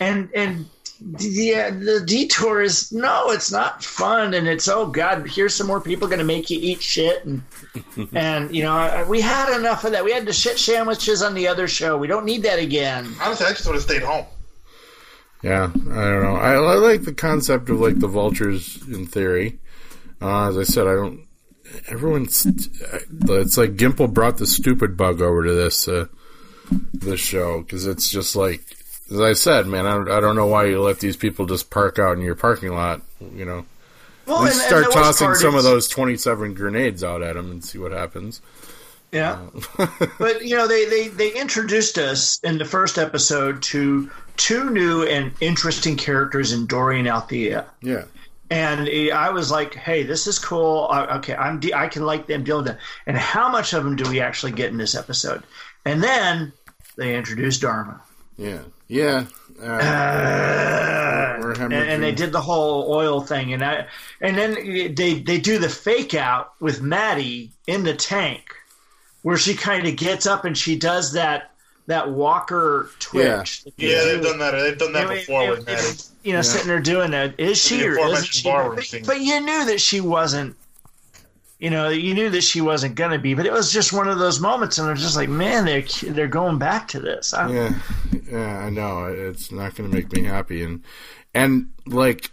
and 0.00 0.28
and 0.34 0.66
the 1.04 1.54
uh, 1.54 1.70
the 1.70 2.02
detour 2.06 2.62
is 2.62 2.90
no, 2.90 3.30
it's 3.30 3.52
not 3.52 3.84
fun, 3.84 4.32
and 4.32 4.48
it's 4.48 4.68
oh 4.68 4.86
god, 4.86 5.28
here's 5.28 5.54
some 5.54 5.66
more 5.66 5.80
people 5.80 6.08
going 6.08 6.18
to 6.18 6.24
make 6.24 6.48
you 6.48 6.58
eat 6.60 6.80
shit, 6.80 7.24
and 7.24 7.42
and 8.14 8.54
you 8.54 8.62
know 8.62 9.04
we 9.08 9.20
had 9.20 9.54
enough 9.54 9.84
of 9.84 9.92
that. 9.92 10.04
We 10.04 10.12
had 10.12 10.24
the 10.24 10.32
shit 10.32 10.58
sandwiches 10.58 11.22
on 11.22 11.34
the 11.34 11.48
other 11.48 11.68
show. 11.68 11.98
We 11.98 12.06
don't 12.06 12.24
need 12.24 12.42
that 12.44 12.58
again. 12.58 13.14
Honestly, 13.20 13.46
I 13.46 13.50
just 13.50 13.66
would 13.66 13.74
have 13.74 13.82
stayed 13.82 14.02
home. 14.02 14.24
Yeah, 15.42 15.64
I 15.64 16.04
don't 16.04 16.22
know. 16.22 16.36
I, 16.36 16.54
I 16.54 16.76
like 16.76 17.02
the 17.02 17.12
concept 17.12 17.68
of 17.68 17.78
like 17.78 17.98
the 17.98 18.08
vultures 18.08 18.82
in 18.88 19.04
theory. 19.06 19.58
Uh, 20.22 20.48
as 20.48 20.56
I 20.56 20.62
said, 20.62 20.86
I 20.86 20.94
don't. 20.94 21.26
Everyone's. 21.88 22.46
It's 22.46 23.58
like 23.58 23.76
Gimple 23.76 24.12
brought 24.12 24.38
the 24.38 24.46
stupid 24.46 24.96
bug 24.96 25.20
over 25.20 25.44
to 25.44 25.52
this 25.52 25.86
uh, 25.86 26.06
this 26.94 27.20
show 27.20 27.60
because 27.60 27.86
it's 27.86 28.08
just 28.08 28.34
like, 28.34 28.64
as 29.10 29.20
I 29.20 29.32
said, 29.34 29.66
man. 29.66 29.86
I 29.86 29.92
don't, 29.94 30.10
I 30.10 30.20
don't 30.20 30.36
know 30.36 30.46
why 30.46 30.66
you 30.66 30.80
let 30.80 31.00
these 31.00 31.16
people 31.16 31.46
just 31.46 31.70
park 31.70 31.98
out 31.98 32.16
in 32.16 32.22
your 32.22 32.34
parking 32.34 32.72
lot. 32.74 33.02
You 33.34 33.44
know, 33.44 33.66
Well, 34.26 34.44
and- 34.44 34.52
start 34.54 34.92
tossing 34.92 35.34
some 35.34 35.54
of 35.54 35.62
those 35.62 35.88
twenty-seven 35.88 36.54
grenades 36.54 37.02
out 37.04 37.22
at 37.22 37.34
them 37.36 37.50
and 37.50 37.64
see 37.64 37.78
what 37.78 37.92
happens. 37.92 38.40
Yeah. 39.12 39.38
Uh, 39.78 39.86
but 40.18 40.44
you 40.44 40.56
know, 40.56 40.66
they, 40.66 40.86
they 40.86 41.08
they 41.08 41.32
introduced 41.34 41.98
us 41.98 42.40
in 42.42 42.58
the 42.58 42.64
first 42.64 42.98
episode 42.98 43.62
to 43.64 44.10
two 44.36 44.70
new 44.70 45.04
and 45.04 45.32
interesting 45.40 45.96
characters 45.96 46.52
in 46.52 46.66
Dorian 46.66 47.06
Althea. 47.06 47.64
Yeah, 47.80 48.04
and 48.50 48.88
I 49.12 49.30
was 49.30 49.52
like, 49.52 49.74
"Hey, 49.74 50.02
this 50.02 50.26
is 50.26 50.38
cool. 50.40 50.88
Uh, 50.90 51.18
okay, 51.18 51.36
I'm 51.36 51.60
de- 51.60 51.72
I 51.74 51.86
can 51.86 52.04
like 52.04 52.26
them 52.26 52.42
dealing 52.42 52.64
with 52.64 52.72
them." 52.72 52.82
And 53.06 53.16
how 53.16 53.48
much 53.48 53.72
of 53.72 53.84
them 53.84 53.94
do 53.94 54.08
we 54.10 54.20
actually 54.20 54.52
get 54.52 54.72
in 54.72 54.78
this 54.78 54.96
episode? 54.96 55.44
And 55.84 56.02
then 56.02 56.52
they 56.96 57.14
introduced 57.16 57.60
Dharma, 57.60 58.00
yeah, 58.36 58.60
yeah. 58.88 59.26
Uh, 59.62 59.64
Uh, 59.66 61.36
We're 61.40 61.52
and, 61.52 61.72
and 61.72 62.02
they 62.02 62.12
did 62.12 62.32
the 62.32 62.40
whole 62.40 62.92
oil 62.92 63.20
thing, 63.20 63.52
and 63.52 63.62
I, 63.64 63.86
and 64.20 64.36
then 64.36 64.54
they 64.94 65.20
they 65.20 65.38
do 65.38 65.58
the 65.58 65.68
fake 65.68 66.14
out 66.14 66.52
with 66.60 66.80
Maddie 66.82 67.50
in 67.66 67.82
the 67.84 67.94
tank, 67.94 68.54
where 69.22 69.36
she 69.36 69.54
kind 69.54 69.86
of 69.86 69.96
gets 69.96 70.26
up 70.26 70.44
and 70.44 70.56
she 70.56 70.76
does 70.76 71.12
that 71.12 71.50
that 71.86 72.10
Walker 72.10 72.90
twitch. 72.98 73.64
that 73.64 73.76
they 73.76 73.92
Yeah, 73.92 74.04
they've 74.04 74.22
done 74.22 74.38
that. 74.38 74.52
They've 74.52 74.78
done 74.78 74.92
that 74.94 75.10
It- 75.10 75.26
before 75.26 75.44
it- 75.44 75.50
with 75.50 75.68
it- 75.68 75.72
Maddie. 75.72 75.98
You 76.22 76.32
know, 76.32 76.40
sitting 76.42 76.68
there 76.68 76.80
doing 76.80 77.10
that. 77.10 77.34
Is 77.38 77.58
she 77.58 77.84
or 77.86 77.98
isn't 77.98 78.24
she? 78.24 78.50
But, 78.50 79.06
but 79.06 79.20
you 79.20 79.40
knew 79.40 79.66
that 79.66 79.78
she 79.80 80.00
wasn't. 80.00 80.56
You 81.58 81.68
know, 81.70 81.88
you 81.90 82.14
knew 82.14 82.30
that 82.30 82.42
she 82.42 82.60
wasn't 82.62 82.94
going 82.94 83.10
to 83.12 83.18
be. 83.18 83.34
But 83.34 83.44
it 83.46 83.52
was 83.52 83.70
just 83.72 83.92
one 83.92 84.08
of 84.08 84.18
those 84.18 84.40
moments, 84.40 84.78
and 84.78 84.88
I 84.88 84.90
was 84.92 85.00
just 85.02 85.16
like, 85.16 85.28
man, 85.28 85.64
they're 85.66 85.84
they're 86.12 86.26
going 86.26 86.58
back 86.58 86.88
to 86.88 87.00
this. 87.00 87.32
I, 87.34 87.50
Yeah, 87.50 87.74
yeah, 88.34 88.58
I 88.58 88.70
know. 88.70 89.04
It's 89.06 89.52
not 89.52 89.76
going 89.76 89.88
to 89.88 89.96
make 89.96 90.12
me 90.12 90.24
happy, 90.24 90.64
and 90.64 90.82
and 91.32 91.68
like 91.86 92.32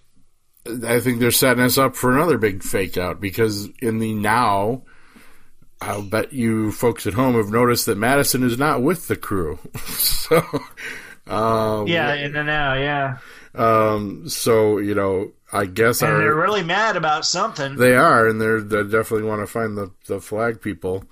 I 0.66 1.00
think 1.00 1.20
they're 1.20 1.30
setting 1.32 1.64
us 1.64 1.78
up 1.78 1.96
for 1.96 2.12
another 2.12 2.40
big 2.40 2.64
fake 2.64 2.98
out 2.98 3.22
because 3.22 3.70
in 3.82 4.00
the 4.00 4.14
now, 4.16 4.82
I'll 5.80 6.02
bet 6.02 6.34
you 6.34 6.72
folks 6.72 7.06
at 7.06 7.14
home 7.14 7.36
have 7.36 7.52
noticed 7.52 7.86
that 7.86 8.00
Madison 8.00 8.44
is 8.44 8.58
not 8.58 8.82
with 8.82 9.08
the 9.08 9.16
crew. 9.16 9.60
so, 9.86 10.38
um, 11.28 11.88
yeah, 11.88 12.16
in 12.16 12.34
the 12.34 12.44
now, 12.44 12.74
yeah. 12.74 13.18
um, 13.54 14.28
so 14.28 14.80
you 14.80 14.96
know, 14.96 15.32
I 15.54 15.66
guess 15.66 16.02
And 16.02 16.12
our, 16.14 16.18
they're 16.18 16.36
really 16.36 16.64
mad 16.64 16.98
about 16.98 17.26
something. 17.26 17.76
they 17.76 17.96
are, 17.96 18.28
and 18.28 18.42
they're 18.42 18.62
they 18.62 18.84
definitely 18.84 19.28
want 19.28 19.42
to 19.42 19.48
find 19.48 19.78
the 19.78 19.92
the 20.08 20.20
flag 20.20 20.62
people. 20.62 21.04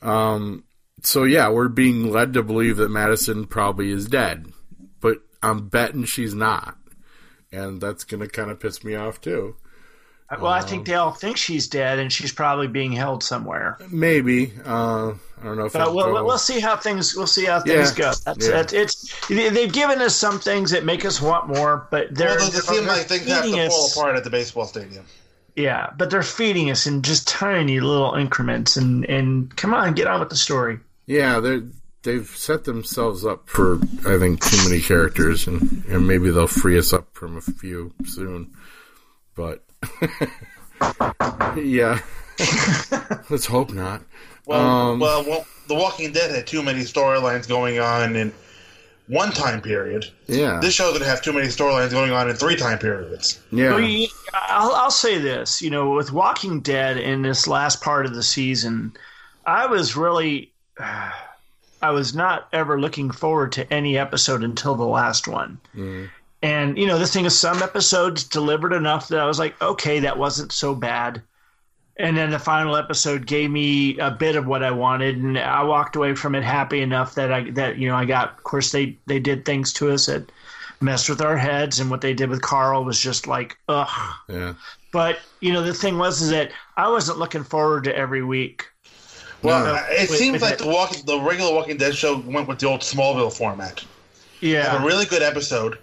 Um, 0.00 0.64
so 1.02 1.24
yeah, 1.24 1.48
we're 1.50 1.68
being 1.68 2.10
led 2.10 2.32
to 2.34 2.42
believe 2.42 2.76
that 2.78 2.90
Madison 2.90 3.46
probably 3.46 3.90
is 3.90 4.06
dead, 4.06 4.46
but 5.00 5.18
I'm 5.42 5.68
betting 5.68 6.04
she's 6.04 6.34
not, 6.34 6.76
and 7.50 7.80
that's 7.80 8.04
gonna 8.04 8.28
kind 8.28 8.50
of 8.50 8.60
piss 8.60 8.82
me 8.84 8.94
off 8.94 9.20
too. 9.20 9.56
well, 10.40 10.46
I 10.52 10.62
think 10.62 10.86
they 10.86 10.94
all 10.94 11.10
think 11.12 11.36
she's 11.36 11.68
dead, 11.68 11.98
and 11.98 12.10
she's 12.10 12.32
probably 12.32 12.66
being 12.68 12.92
held 12.92 13.22
somewhere. 13.22 13.76
Maybe 13.90 14.52
uh, 14.64 15.08
I 15.10 15.44
don't 15.44 15.58
know 15.58 15.66
if 15.66 15.72
But 15.74 15.82
I'll 15.82 15.94
we'll, 15.94 16.06
go- 16.14 16.24
we'll 16.24 16.38
see 16.38 16.58
how 16.60 16.76
things 16.76 17.14
we'll 17.14 17.26
see 17.26 17.44
how 17.44 17.60
things 17.60 17.90
Yeah. 17.98 18.04
go. 18.04 18.12
That's, 18.24 18.46
Yeah. 18.46 18.52
that's 18.52 18.72
it's 18.72 19.28
they've 19.28 19.72
given 19.72 20.00
us 20.00 20.14
some 20.16 20.38
things 20.38 20.70
that 20.70 20.84
make 20.84 21.04
us 21.04 21.20
want 21.20 21.48
more, 21.48 21.86
but 21.90 22.14
they're, 22.14 22.30
Although 22.30 22.44
they 22.46 22.58
seem 22.60 22.84
they're 22.86 22.96
like 22.96 23.06
things 23.08 23.26
have 23.26 23.44
to 23.44 23.50
fall 23.68 23.84
us- 23.86 23.96
apart 23.96 24.16
at 24.16 24.24
the 24.24 24.30
baseball 24.30 24.64
stadium. 24.66 25.04
Yeah, 25.54 25.90
but 25.98 26.08
they're 26.08 26.22
feeding 26.22 26.70
us 26.70 26.86
in 26.86 27.02
just 27.02 27.28
tiny 27.28 27.78
little 27.80 28.14
increments, 28.14 28.78
and 28.78 29.04
and 29.04 29.54
come 29.54 29.74
on, 29.74 29.92
get 29.92 30.06
on 30.06 30.20
with 30.20 30.30
the 30.30 30.36
story. 30.36 30.78
Yeah, 31.06 31.40
they 31.40 31.60
they've 32.02 32.26
set 32.28 32.64
themselves 32.64 33.24
up 33.24 33.48
for 33.48 33.76
I 34.06 34.18
think 34.18 34.44
too 34.44 34.68
many 34.68 34.80
characters, 34.80 35.46
and 35.46 35.84
and 35.88 36.06
maybe 36.06 36.30
they'll 36.30 36.46
free 36.46 36.78
us 36.78 36.92
up 36.92 37.08
from 37.14 37.36
a 37.36 37.40
few 37.40 37.92
soon, 38.04 38.52
but 39.34 39.64
yeah, 41.56 41.98
let's 43.30 43.46
hope 43.46 43.72
not. 43.72 44.02
Well, 44.46 44.60
Um, 44.60 45.00
well, 45.00 45.24
well, 45.24 45.46
The 45.68 45.74
Walking 45.74 46.12
Dead 46.12 46.34
had 46.34 46.46
too 46.46 46.62
many 46.62 46.80
storylines 46.80 47.46
going 47.48 47.78
on 47.78 48.16
in 48.16 48.32
one 49.08 49.30
time 49.32 49.60
period. 49.60 50.06
Yeah, 50.26 50.58
This 50.60 50.74
show's 50.74 50.92
gonna 50.94 51.04
have 51.04 51.22
too 51.22 51.32
many 51.32 51.46
storylines 51.48 51.90
going 51.90 52.12
on 52.12 52.28
in 52.28 52.36
three 52.36 52.56
time 52.56 52.78
periods. 52.78 53.40
yeah. 53.52 53.70
Well, 53.70 53.80
you- 53.80 54.08
I'll, 54.34 54.72
I'll 54.72 54.90
say 54.90 55.18
this, 55.18 55.60
you 55.62 55.70
know, 55.70 55.90
with 55.90 56.10
Walking 56.12 56.60
Dead 56.60 56.96
in 56.96 57.22
this 57.22 57.46
last 57.46 57.82
part 57.82 58.06
of 58.06 58.14
the 58.14 58.22
season, 58.22 58.94
I 59.46 59.66
was 59.66 59.94
really, 59.96 60.51
I 60.78 61.90
was 61.90 62.14
not 62.14 62.48
ever 62.52 62.80
looking 62.80 63.10
forward 63.10 63.52
to 63.52 63.72
any 63.72 63.98
episode 63.98 64.44
until 64.44 64.74
the 64.74 64.86
last 64.86 65.26
one. 65.26 65.58
Mm. 65.74 66.10
And 66.42 66.78
you 66.78 66.86
know, 66.86 66.98
the 66.98 67.06
thing 67.06 67.24
is, 67.24 67.38
some 67.38 67.62
episodes 67.62 68.24
delivered 68.24 68.72
enough 68.72 69.08
that 69.08 69.20
I 69.20 69.26
was 69.26 69.38
like, 69.38 69.60
okay, 69.62 70.00
that 70.00 70.18
wasn't 70.18 70.52
so 70.52 70.74
bad. 70.74 71.22
And 71.98 72.16
then 72.16 72.30
the 72.30 72.38
final 72.38 72.76
episode 72.76 73.26
gave 73.26 73.50
me 73.50 73.98
a 73.98 74.10
bit 74.10 74.34
of 74.34 74.46
what 74.46 74.62
I 74.62 74.70
wanted, 74.70 75.18
and 75.18 75.38
I 75.38 75.62
walked 75.62 75.94
away 75.94 76.14
from 76.14 76.34
it 76.34 76.42
happy 76.42 76.80
enough 76.80 77.14
that 77.14 77.30
I 77.30 77.50
that 77.50 77.78
you 77.78 77.88
know 77.88 77.96
I 77.96 78.06
got. 78.06 78.38
Of 78.38 78.44
course, 78.44 78.72
they 78.72 78.96
they 79.06 79.20
did 79.20 79.44
things 79.44 79.72
to 79.74 79.90
us 79.90 80.06
that 80.06 80.32
messed 80.80 81.08
with 81.08 81.20
our 81.20 81.36
heads, 81.36 81.78
and 81.78 81.90
what 81.90 82.00
they 82.00 82.14
did 82.14 82.30
with 82.30 82.42
Carl 82.42 82.84
was 82.84 82.98
just 82.98 83.26
like, 83.26 83.58
ugh. 83.68 84.14
yeah. 84.28 84.54
But 84.92 85.20
you 85.40 85.52
know, 85.52 85.62
the 85.62 85.74
thing 85.74 85.98
was 85.98 86.22
is 86.22 86.30
that 86.30 86.50
I 86.76 86.88
wasn't 86.88 87.18
looking 87.18 87.44
forward 87.44 87.84
to 87.84 87.96
every 87.96 88.22
week. 88.24 88.66
Well, 89.42 89.64
No. 89.64 89.74
it 89.90 90.08
Wait, 90.10 90.18
seems 90.18 90.40
wait, 90.42 90.50
like 90.50 90.58
the 90.58 90.68
walking, 90.68 91.04
the 91.04 91.18
regular 91.20 91.52
Walking 91.54 91.76
Dead 91.76 91.94
show 91.94 92.18
went 92.18 92.48
with 92.48 92.58
the 92.58 92.66
old 92.68 92.80
Smallville 92.80 93.36
format. 93.36 93.84
Yeah, 94.40 94.62
Have 94.64 94.80
Yeah, 94.80 94.82
a 94.84 94.86
really 94.86 95.04
good 95.04 95.22
episode, 95.22 95.78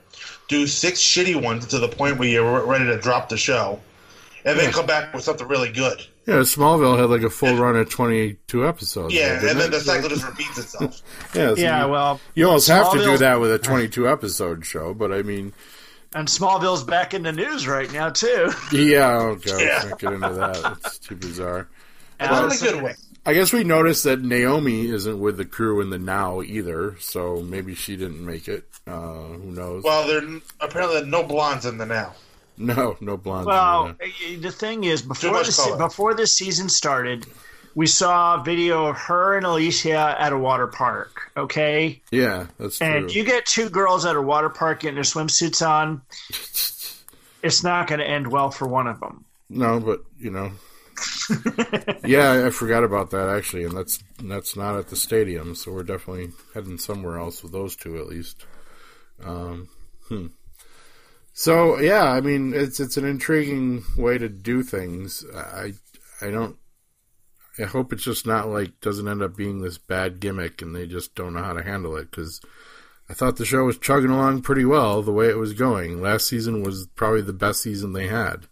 do 0.47 0.65
six 0.67 0.99
shitty 1.01 1.41
ones 1.41 1.67
to 1.67 1.79
the 1.79 1.87
point 1.87 2.17
where 2.17 2.27
you're 2.27 2.65
ready 2.65 2.85
to 2.85 2.97
drop 2.97 3.29
the 3.29 3.37
show, 3.37 3.79
and 4.45 4.57
then 4.57 4.71
come 4.71 4.85
back 4.85 5.13
with 5.13 5.23
something 5.23 5.47
really 5.47 5.71
good. 5.71 6.05
Yeah, 6.25 6.35
Smallville 6.41 6.99
had 6.99 7.09
like 7.09 7.23
a 7.23 7.29
full 7.29 7.55
run 7.55 7.75
of 7.75 7.89
22 7.89 8.67
episodes. 8.67 9.13
Yeah, 9.13 9.35
didn't 9.39 9.49
and 9.49 9.59
then 9.59 9.67
it? 9.69 9.71
the 9.71 9.79
cycle 9.79 10.09
just 10.09 10.25
repeats 10.25 10.57
itself. 10.59 11.01
yeah, 11.35 11.49
so 11.49 11.55
yeah. 11.55 11.85
you, 11.85 11.91
Well, 11.91 12.19
you 12.35 12.45
almost 12.45 12.67
have 12.67 12.91
to 12.93 12.99
do 12.99 13.17
that 13.17 13.39
with 13.39 13.51
a 13.51 13.57
22 13.59 14.07
episode 14.07 14.65
show, 14.65 14.93
but 14.93 15.11
I 15.11 15.23
mean, 15.23 15.53
and 16.13 16.27
Smallville's 16.27 16.83
back 16.83 17.13
in 17.13 17.23
the 17.23 17.31
news 17.31 17.67
right 17.67 17.91
now 17.91 18.09
too. 18.09 18.51
yeah, 18.71 19.17
oh 19.17 19.35
god, 19.35 19.59
Yeah. 19.61 19.65
let's 19.67 19.85
not 19.89 19.99
get 19.99 20.13
into 20.13 20.29
that. 20.29 20.77
It's 20.85 20.99
too 20.99 21.15
bizarre. 21.15 21.67
And 22.19 22.29
Not 22.31 22.45
in 22.45 22.51
a 22.51 22.59
good 22.71 22.83
way. 22.83 22.95
I 23.25 23.33
guess 23.33 23.53
we 23.53 23.63
noticed 23.63 24.05
that 24.05 24.21
Naomi 24.21 24.87
isn't 24.87 25.19
with 25.19 25.37
the 25.37 25.45
crew 25.45 25.81
in 25.81 25.89
the 25.89 25.99
now 25.99 26.41
either, 26.41 26.95
so 26.99 27.41
maybe 27.41 27.75
she 27.75 27.95
didn't 27.95 28.25
make 28.25 28.47
it. 28.47 28.65
Uh, 28.87 29.27
who 29.27 29.51
knows? 29.51 29.83
Well, 29.83 30.07
there 30.07 30.21
apparently 30.59 31.05
no 31.05 31.23
blondes 31.23 31.65
in 31.65 31.77
the 31.77 31.85
now. 31.85 32.15
no, 32.57 32.97
no 32.99 33.17
blondes. 33.17 33.47
Well, 33.47 33.87
in 33.87 33.95
eh, 34.01 34.39
the 34.39 34.51
thing 34.51 34.83
is, 34.83 35.01
before 35.01 35.43
the 35.43 35.75
before 35.77 36.13
this 36.13 36.33
season 36.33 36.69
started, 36.69 37.25
we 37.75 37.87
saw 37.87 38.41
a 38.41 38.43
video 38.43 38.87
of 38.87 38.97
her 38.97 39.37
and 39.37 39.45
Alicia 39.45 40.15
at 40.19 40.33
a 40.33 40.37
water 40.37 40.67
park. 40.67 41.31
Okay, 41.37 42.01
yeah, 42.11 42.47
that's 42.57 42.79
true. 42.79 42.87
and 42.87 43.13
you 43.13 43.23
get 43.23 43.45
two 43.45 43.69
girls 43.69 44.05
at 44.05 44.15
a 44.15 44.21
water 44.21 44.49
park 44.49 44.81
getting 44.81 44.95
their 44.95 45.03
swimsuits 45.03 45.67
on. 45.67 46.01
It's 47.41 47.63
not 47.63 47.87
going 47.87 47.99
to 47.99 48.05
end 48.05 48.27
well 48.27 48.51
for 48.51 48.67
one 48.67 48.87
of 48.87 48.99
them. 48.99 49.23
No, 49.49 49.79
but 49.79 50.03
you 50.19 50.29
know. 50.29 50.51
yeah, 52.05 52.45
I 52.45 52.49
forgot 52.49 52.83
about 52.83 53.11
that 53.11 53.29
actually, 53.29 53.63
and 53.63 53.75
that's 53.75 54.03
that's 54.23 54.55
not 54.55 54.77
at 54.77 54.89
the 54.89 54.95
stadium, 54.95 55.55
so 55.55 55.71
we're 55.71 55.83
definitely 55.83 56.31
heading 56.53 56.77
somewhere 56.77 57.17
else 57.17 57.43
with 57.43 57.51
those 57.51 57.75
two 57.75 57.97
at 57.97 58.07
least. 58.07 58.45
Um, 59.23 59.69
hmm. 60.07 60.27
So 61.33 61.79
yeah, 61.79 62.03
I 62.03 62.21
mean 62.21 62.53
it's 62.53 62.79
it's 62.79 62.97
an 62.97 63.05
intriguing 63.05 63.83
way 63.97 64.17
to 64.17 64.29
do 64.29 64.63
things. 64.63 65.25
I 65.35 65.73
I 66.21 66.31
don't. 66.31 66.57
I 67.57 67.63
hope 67.63 67.91
it's 67.91 68.03
just 68.03 68.25
not 68.25 68.47
like 68.47 68.79
doesn't 68.79 69.07
end 69.07 69.21
up 69.21 69.35
being 69.35 69.61
this 69.61 69.77
bad 69.77 70.19
gimmick 70.19 70.61
and 70.61 70.75
they 70.75 70.87
just 70.87 71.13
don't 71.15 71.33
know 71.33 71.43
how 71.43 71.53
to 71.53 71.63
handle 71.63 71.97
it 71.97 72.09
because 72.09 72.39
I 73.09 73.13
thought 73.13 73.37
the 73.37 73.45
show 73.45 73.63
was 73.63 73.77
chugging 73.77 74.11
along 74.11 74.43
pretty 74.43 74.65
well 74.65 75.01
the 75.01 75.11
way 75.11 75.29
it 75.29 75.37
was 75.37 75.53
going. 75.53 76.01
Last 76.01 76.27
season 76.27 76.61
was 76.61 76.87
probably 76.95 77.21
the 77.21 77.33
best 77.33 77.61
season 77.63 77.93
they 77.93 78.07
had, 78.07 78.47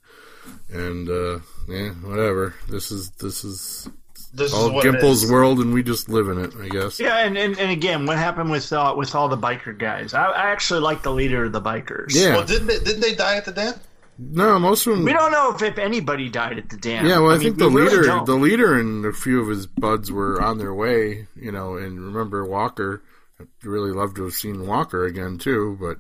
and 0.69 1.07
uh, 1.07 1.39
yeah, 1.67 1.89
whatever. 1.89 2.53
This 2.69 2.91
is 2.91 3.09
this 3.11 3.43
is 3.43 3.89
This 4.33 4.53
all 4.53 4.67
is 4.67 4.71
what 4.71 4.85
Gimple's 4.85 5.23
is. 5.23 5.31
world, 5.31 5.59
and 5.59 5.73
we 5.73 5.83
just 5.83 6.09
live 6.09 6.27
in 6.29 6.39
it, 6.39 6.53
I 6.59 6.69
guess. 6.69 6.99
Yeah, 6.99 7.17
and, 7.17 7.37
and, 7.37 7.57
and 7.59 7.71
again, 7.71 8.05
what 8.05 8.17
happened 8.17 8.51
with 8.51 8.71
uh, 8.73 8.93
with 8.97 9.13
all 9.15 9.27
the 9.29 9.37
biker 9.37 9.77
guys? 9.77 10.13
I, 10.13 10.25
I 10.25 10.49
actually 10.51 10.81
like 10.81 11.03
the 11.03 11.11
leader 11.11 11.45
of 11.45 11.51
the 11.51 11.61
bikers. 11.61 12.07
Yeah. 12.15 12.35
Well, 12.37 12.45
didn't 12.45 12.67
they, 12.67 12.79
didn't 12.79 13.01
they 13.01 13.15
die 13.15 13.37
at 13.37 13.45
the 13.45 13.51
dam? 13.51 13.73
No, 14.19 14.57
most 14.57 14.87
of 14.87 14.95
them. 14.95 15.05
We 15.05 15.13
don't 15.13 15.31
know 15.31 15.53
if, 15.53 15.61
if 15.61 15.77
anybody 15.77 16.27
died 16.27 16.57
at 16.57 16.69
the 16.69 16.77
dam. 16.77 17.05
Yeah, 17.05 17.19
well, 17.19 17.29
I, 17.29 17.33
mean, 17.33 17.43
think 17.43 17.57
the 17.59 17.69
we 17.69 17.81
really 17.83 17.97
leader, 17.97 18.21
the 18.25 18.33
leader, 18.35 18.79
and 18.79 19.05
a 19.05 19.13
few 19.13 19.39
of 19.41 19.47
his 19.47 19.67
buds 19.67 20.11
were 20.11 20.41
on 20.41 20.57
their 20.57 20.73
way. 20.73 21.27
You 21.35 21.51
know, 21.51 21.77
and 21.77 21.99
remember 21.99 22.43
Walker. 22.45 23.03
I'd 23.39 23.45
really 23.63 23.91
love 23.91 24.15
to 24.15 24.23
have 24.23 24.33
seen 24.33 24.65
Walker 24.65 25.05
again 25.05 25.37
too, 25.37 25.77
but 25.79 25.99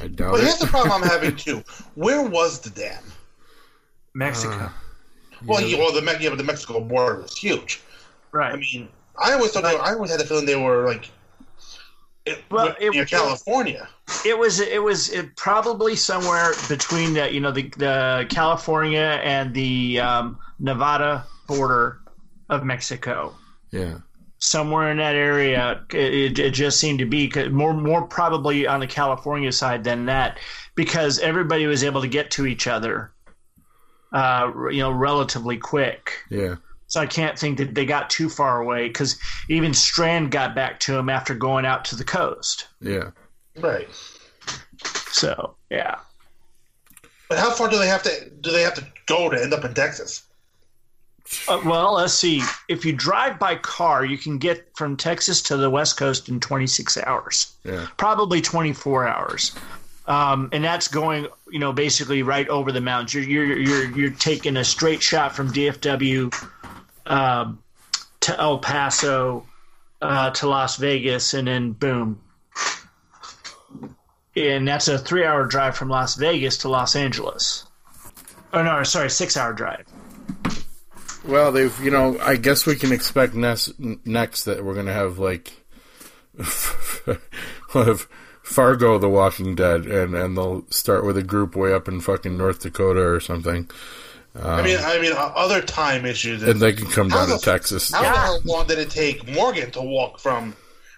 I 0.00 0.08
doubt 0.08 0.32
But 0.32 0.40
it. 0.40 0.44
here's 0.44 0.58
the 0.58 0.66
problem 0.66 1.02
I'm 1.02 1.08
having 1.10 1.36
too. 1.46 1.62
Where 1.94 2.22
was 2.22 2.60
the 2.60 2.70
dam? 2.70 3.02
Mexico. 4.16 4.70
Well, 5.44 5.60
yeah, 5.60 5.78
well, 5.78 5.92
the 5.92 6.00
Me- 6.02 6.14
yeah, 6.20 6.30
but 6.30 6.38
the 6.38 6.44
Mexico 6.44 6.80
border 6.80 7.20
was 7.22 7.36
huge. 7.36 7.80
right. 8.32 8.54
I 8.54 8.56
mean, 8.56 8.88
I 9.22 9.32
always 9.34 9.52
thought 9.52 9.62
they 9.64 9.74
were, 9.74 9.82
I 9.82 9.92
always 9.92 10.10
had 10.10 10.20
the 10.20 10.24
feeling 10.24 10.46
they 10.46 10.56
were 10.56 10.86
like 10.86 11.10
it, 12.24 12.42
Well, 12.50 12.74
it- 12.80 12.92
near 12.92 13.04
California. 13.04 13.88
It 14.24 14.38
was 14.38 14.60
it 14.60 14.82
was 14.82 15.10
it 15.10 15.36
probably 15.36 15.94
somewhere 15.96 16.52
between 16.68 17.12
the 17.14 17.32
you 17.32 17.40
know 17.40 17.50
the 17.52 17.68
the 17.76 18.26
California 18.30 19.20
and 19.22 19.52
the 19.52 20.00
um, 20.00 20.38
Nevada 20.58 21.24
border 21.48 21.98
of 22.48 22.64
Mexico. 22.64 23.34
yeah, 23.72 23.98
Somewhere 24.38 24.90
in 24.92 24.98
that 24.98 25.16
area, 25.16 25.84
it, 25.92 26.38
it 26.38 26.50
just 26.54 26.78
seemed 26.78 27.00
to 27.00 27.04
be 27.06 27.30
more 27.50 27.74
more 27.74 28.02
probably 28.02 28.66
on 28.66 28.80
the 28.80 28.86
California 28.86 29.50
side 29.52 29.82
than 29.84 30.06
that, 30.06 30.38
because 30.76 31.18
everybody 31.18 31.66
was 31.66 31.82
able 31.82 32.00
to 32.00 32.08
get 32.08 32.30
to 32.32 32.46
each 32.46 32.66
other, 32.68 33.12
uh, 34.16 34.50
you 34.70 34.80
know, 34.80 34.90
relatively 34.90 35.56
quick. 35.58 36.12
yeah, 36.30 36.56
So 36.86 37.00
I 37.00 37.06
can't 37.06 37.38
think 37.38 37.58
that 37.58 37.74
they 37.74 37.84
got 37.84 38.08
too 38.10 38.28
far 38.28 38.60
away 38.62 38.88
because 38.88 39.18
even 39.48 39.74
Strand 39.74 40.30
got 40.30 40.54
back 40.54 40.80
to 40.80 40.96
him 40.96 41.08
after 41.08 41.34
going 41.34 41.66
out 41.66 41.84
to 41.86 41.96
the 41.96 42.04
coast. 42.04 42.66
yeah. 42.80 43.10
Right. 43.58 43.88
So 45.10 45.56
yeah. 45.70 45.96
But 47.28 47.38
how 47.38 47.50
far 47.50 47.68
do 47.68 47.78
they 47.78 47.88
have 47.88 48.02
to 48.04 48.30
do 48.40 48.50
they 48.52 48.62
have 48.62 48.74
to 48.74 48.86
go 49.06 49.28
to 49.30 49.42
end 49.42 49.52
up 49.54 49.64
in 49.64 49.74
Texas? 49.74 50.22
Uh, 51.48 51.60
well, 51.64 51.94
let's 51.94 52.12
see. 52.14 52.40
If 52.68 52.84
you 52.84 52.92
drive 52.92 53.38
by 53.38 53.56
car, 53.56 54.04
you 54.04 54.16
can 54.16 54.38
get 54.38 54.68
from 54.76 54.96
Texas 54.96 55.42
to 55.42 55.56
the 55.56 55.68
West 55.68 55.96
Coast 55.96 56.28
in 56.28 56.38
26 56.38 56.98
hours, 56.98 57.56
Yeah, 57.64 57.86
probably 57.96 58.40
24 58.40 59.08
hours. 59.08 59.52
Um, 60.06 60.50
and 60.52 60.62
that's 60.62 60.88
going, 60.88 61.26
you 61.50 61.58
know, 61.58 61.72
basically 61.72 62.22
right 62.22 62.48
over 62.48 62.70
the 62.70 62.80
mountains. 62.80 63.14
You're 63.14 63.24
you're 63.44 63.58
you're, 63.58 63.90
you're 63.98 64.10
taking 64.10 64.56
a 64.56 64.64
straight 64.64 65.02
shot 65.02 65.34
from 65.34 65.52
DFW 65.52 66.32
um, 67.06 67.62
to 68.20 68.40
El 68.40 68.58
Paso 68.58 69.44
uh, 70.00 70.30
to 70.30 70.48
Las 70.48 70.76
Vegas, 70.76 71.34
and 71.34 71.48
then 71.48 71.72
boom. 71.72 72.20
And 74.36 74.68
that's 74.68 74.86
a 74.86 74.98
three-hour 74.98 75.46
drive 75.46 75.76
from 75.76 75.88
Las 75.88 76.14
Vegas 76.16 76.58
to 76.58 76.68
Los 76.68 76.94
Angeles. 76.94 77.64
Oh 78.52 78.62
no, 78.62 78.82
sorry, 78.82 79.10
six-hour 79.10 79.54
drive. 79.54 79.86
Well, 81.26 81.50
they've, 81.50 81.76
you 81.82 81.90
know, 81.90 82.18
I 82.20 82.36
guess 82.36 82.66
we 82.66 82.76
can 82.76 82.92
expect 82.92 83.34
next, 83.34 83.72
next 83.78 84.44
that 84.44 84.64
we're 84.64 84.74
going 84.74 84.86
to 84.86 84.92
have, 84.92 85.18
like, 85.18 85.52
Fargo, 88.46 88.96
The 88.98 89.08
Walking 89.08 89.54
Dead, 89.56 89.86
and, 89.86 90.14
and 90.14 90.36
they'll 90.36 90.64
start 90.70 91.04
with 91.04 91.16
a 91.18 91.22
group 91.22 91.56
way 91.56 91.72
up 91.74 91.88
in 91.88 92.00
fucking 92.00 92.36
North 92.38 92.60
Dakota 92.60 93.00
or 93.00 93.18
something. 93.20 93.68
I 94.40 94.62
mean, 94.62 94.76
um, 94.78 94.84
I 94.84 95.00
mean, 95.00 95.12
other 95.16 95.60
time 95.62 96.04
issues. 96.06 96.42
And 96.42 96.60
they 96.60 96.72
can 96.72 96.86
come 96.88 97.10
How 97.10 97.26
down 97.26 97.38
to 97.38 97.44
Texas. 97.44 97.92
How 97.92 98.02
the 98.02 98.08
hell 98.08 98.40
long 98.44 98.66
did 98.66 98.78
it 98.78 98.90
take 98.90 99.26
Morgan 99.32 99.70
to 99.72 99.80
walk 99.82 100.20
from 100.20 100.54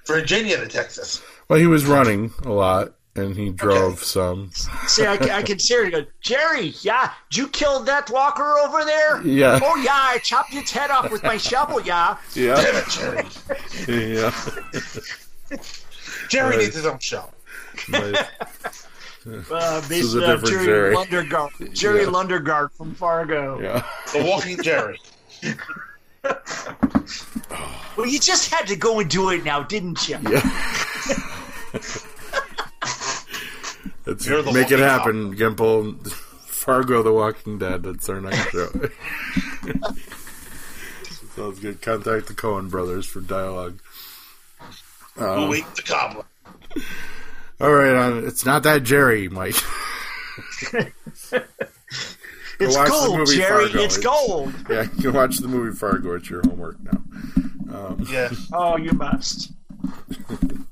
Virginia 0.07 0.57
to 0.59 0.67
Texas? 0.67 1.23
Well, 1.49 1.59
he 1.59 1.67
was 1.67 1.87
running 1.87 2.33
a 2.45 2.51
lot, 2.53 2.95
and 3.15 3.35
he 3.37 3.51
drove 3.51 3.95
Okay. 3.95 4.03
some. 4.03 4.51
See, 4.87 5.07
I, 5.07 5.15
I 5.15 5.43
can 5.43 5.59
see 5.59 5.75
her 5.75 5.89
go, 5.91 6.05
Jerry, 6.21 6.75
yeah, 6.83 7.13
did 7.31 7.39
you 7.39 7.49
kill 7.49 7.81
that 7.85 8.11
walker 8.11 8.59
over 8.59 8.85
there? 8.85 9.23
Yeah. 9.23 9.59
Oh, 9.63 9.77
yeah, 9.77 9.93
I 9.95 10.19
chopped 10.19 10.53
its 10.55 10.71
head 10.71 10.91
off 10.91 11.11
with 11.11 11.23
my 11.23 11.39
shovel, 11.39 11.81
yeah. 11.81 12.19
Yeah. 12.35 12.57
Damn 12.57 12.77
it, 12.77 12.89
Jerry! 13.87 14.13
yeah. 14.13 15.59
Jerry 16.29 16.51
Right. 16.51 16.59
needs 16.59 16.75
his 16.75 16.85
own 16.87 16.99
show. 16.99 17.25
But- 17.91 18.31
Uh, 19.51 19.81
This 19.89 20.05
is 20.07 20.15
a 20.15 20.25
on 20.25 20.31
different 20.41 20.47
Jerry, 20.65 20.65
Jerry. 20.65 20.95
Lundergaard. 20.95 21.73
Jerry 21.75 22.01
Yeah. 22.03 22.07
Lundergaard 22.09 22.73
from 22.73 22.95
Fargo. 22.95 23.61
yeah. 23.61 23.83
The 24.15 24.25
Walking 24.25 24.63
Jerry. 24.63 24.99
Well, 27.97 28.07
you 28.07 28.19
just 28.21 28.51
had 28.53 28.67
to 28.69 28.77
go 28.77 29.01
and 29.01 29.11
do 29.11 29.31
it 29.31 29.45
now, 29.45 29.63
didn't 29.65 30.09
you? 30.09 30.19
Yeah. 30.23 30.41
Let's 34.07 34.25
You're 34.27 34.43
the 34.43 34.53
make 34.53 34.71
it 34.71 34.79
walking 34.79 34.79
happen, 34.79 35.35
Gimple. 35.37 36.09
Fargo 36.47 37.03
the 37.03 37.13
Walking 37.13 37.59
Dead. 37.59 37.83
That's 37.83 38.09
our 38.09 38.21
next 38.21 38.51
show. 38.51 38.69
Sounds 41.37 41.59
good. 41.59 41.83
Contact 41.83 42.27
the 42.29 42.35
Cohen 42.35 42.69
brothers 42.69 43.05
for 43.07 43.21
dialogue. 43.21 43.81
Who 45.17 45.53
ate 45.55 45.67
the 45.75 45.83
cobbler? 45.83 46.25
All 47.61 47.73
right, 47.73 47.95
on. 47.95 48.25
It's 48.27 48.45
not 48.45 48.63
that 48.65 48.83
Jerry, 48.85 49.29
Mike. 49.29 49.57
It's 52.61 52.77
gold, 52.77 53.29
Jerry. 53.29 53.69
Fargo. 53.69 53.85
It's 53.85 53.99
gold. 53.99 54.53
yeah, 54.71 54.83
you 54.97 55.03
can 55.03 55.13
watch 55.13 55.39
the 55.39 55.47
movie 55.47 55.77
Fargo. 55.77 56.17
It's 56.17 56.29
your 56.29 56.43
homework 56.43 56.77
now. 56.83 57.97
Yeah. 58.11 58.31
Oh, 58.53 58.77
you 58.77 58.93
must. 58.93 59.53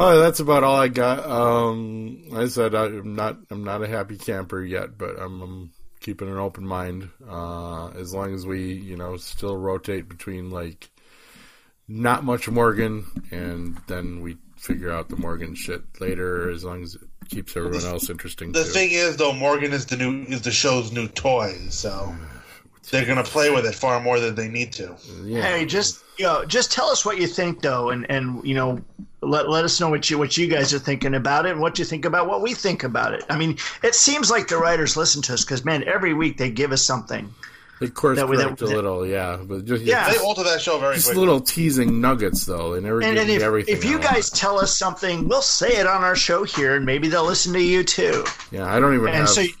Oh, 0.00 0.20
that's 0.20 0.38
about 0.38 0.62
all 0.62 0.76
I 0.76 0.86
got. 0.86 1.28
Um, 1.28 2.28
I 2.32 2.46
said 2.46 2.72
I'm 2.72 3.16
not 3.16 3.36
I'm 3.50 3.64
not 3.64 3.82
a 3.82 3.88
happy 3.88 4.16
camper 4.16 4.62
yet, 4.62 4.96
but 4.96 5.20
I'm, 5.20 5.42
I'm 5.42 5.70
keeping 5.98 6.28
an 6.28 6.36
open 6.36 6.64
mind. 6.64 7.08
Uh, 7.28 7.88
as 7.88 8.14
long 8.14 8.32
as 8.32 8.46
we 8.46 8.74
you 8.74 8.96
know 8.96 9.16
still 9.16 9.56
rotate 9.56 10.08
between 10.08 10.50
like 10.50 10.88
not 11.88 12.22
much 12.22 12.48
Morgan, 12.48 13.06
and 13.32 13.76
then 13.88 14.20
we 14.20 14.36
figure 14.58 14.90
out 14.90 15.08
the 15.08 15.16
Morgan 15.16 15.54
shit 15.54 15.82
later. 16.00 16.50
As 16.50 16.64
long 16.64 16.82
as 16.82 16.94
it 16.94 17.02
keeps 17.28 17.56
everyone 17.56 17.84
else 17.84 18.10
interesting. 18.10 18.52
The 18.52 18.64
too. 18.64 18.70
thing 18.70 18.90
is, 18.92 19.16
though, 19.16 19.32
Morgan 19.32 19.72
is 19.72 19.86
the 19.86 19.96
new 19.96 20.24
is 20.24 20.42
the 20.42 20.50
show's 20.50 20.92
new 20.92 21.08
toy, 21.08 21.54
so 21.70 22.14
they're 22.90 23.06
gonna 23.06 23.24
play 23.24 23.50
with 23.50 23.66
it 23.66 23.74
far 23.74 24.00
more 24.00 24.20
than 24.20 24.34
they 24.34 24.48
need 24.48 24.72
to. 24.74 24.96
yeah. 25.22 25.42
Hey, 25.42 25.64
just 25.64 26.02
you 26.18 26.24
know, 26.24 26.44
just 26.44 26.72
tell 26.72 26.88
us 26.88 27.04
what 27.04 27.18
you 27.18 27.26
think, 27.26 27.62
though, 27.62 27.90
and 27.90 28.10
and 28.10 28.44
you 28.44 28.54
know, 28.54 28.80
let 29.20 29.48
let 29.48 29.64
us 29.64 29.80
know 29.80 29.88
what 29.88 30.10
you 30.10 30.18
what 30.18 30.36
you 30.36 30.48
guys 30.48 30.74
are 30.74 30.78
thinking 30.78 31.14
about 31.14 31.46
it, 31.46 31.52
and 31.52 31.60
what 31.60 31.78
you 31.78 31.84
think 31.84 32.04
about 32.04 32.28
what 32.28 32.42
we 32.42 32.54
think 32.54 32.84
about 32.84 33.14
it. 33.14 33.24
I 33.30 33.36
mean, 33.36 33.58
it 33.82 33.94
seems 33.94 34.30
like 34.30 34.48
the 34.48 34.58
writers 34.58 34.96
listen 34.96 35.22
to 35.22 35.34
us 35.34 35.44
because 35.44 35.64
man, 35.64 35.84
every 35.84 36.14
week 36.14 36.38
they 36.38 36.50
give 36.50 36.72
us 36.72 36.82
something. 36.82 37.32
They 37.80 37.88
course 37.88 38.16
that 38.18 38.28
we- 38.28 38.36
that- 38.36 38.44
correct 38.58 38.62
a 38.62 38.66
little, 38.66 39.06
yeah, 39.06 39.36
but 39.42 39.64
just 39.64 39.84
Yeah. 39.84 40.10
They 40.10 40.18
alter 40.18 40.42
that 40.44 40.60
show 40.60 40.78
very 40.78 40.94
just 40.96 41.06
quickly. 41.06 41.20
little 41.20 41.40
teasing 41.40 42.00
nuggets 42.00 42.44
though. 42.44 42.74
They 42.74 42.80
never 42.80 43.00
And, 43.00 43.14
give 43.14 43.22
and 43.22 43.30
if, 43.30 43.42
everything. 43.42 43.74
if 43.76 43.84
you 43.84 43.98
guys 43.98 44.30
want. 44.30 44.34
tell 44.36 44.58
us 44.60 44.76
something, 44.76 45.28
we'll 45.28 45.42
say 45.42 45.76
it 45.76 45.86
on 45.86 46.02
our 46.02 46.16
show 46.16 46.44
here, 46.44 46.74
and 46.74 46.84
maybe 46.86 47.08
they'll 47.08 47.26
listen 47.26 47.52
to 47.54 47.62
you 47.62 47.84
too. 47.84 48.24
yeah, 48.50 48.66
I 48.72 48.80
don't 48.80 48.94
even 48.94 49.08
And 49.08 49.16
have. 49.16 49.28
so 49.28 49.40
you, 49.42 49.52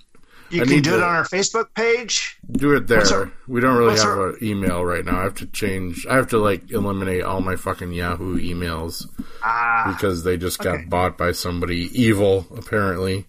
you 0.50 0.62
can 0.62 0.70
need 0.70 0.84
do 0.84 0.94
it 0.94 1.02
on 1.02 1.14
our 1.14 1.24
Facebook 1.24 1.66
page. 1.74 2.38
Do 2.50 2.74
it 2.74 2.86
there. 2.86 3.06
Our- 3.12 3.30
we 3.46 3.60
don't 3.60 3.76
really 3.76 3.96
have 3.98 4.06
our- 4.08 4.28
an 4.30 4.38
email 4.42 4.82
right 4.84 5.04
now. 5.04 5.20
I 5.20 5.22
have 5.24 5.34
to 5.36 5.46
change. 5.46 6.06
I 6.08 6.16
have 6.16 6.28
to 6.30 6.38
like 6.38 6.70
eliminate 6.70 7.22
all 7.22 7.40
my 7.42 7.54
fucking 7.56 7.92
Yahoo 7.92 8.38
emails 8.38 9.06
Ah, 9.44 9.94
because 9.94 10.24
they 10.24 10.36
just 10.38 10.58
got 10.58 10.74
okay. 10.76 10.84
bought 10.86 11.18
by 11.18 11.32
somebody 11.32 11.90
evil 11.92 12.46
apparently. 12.56 13.26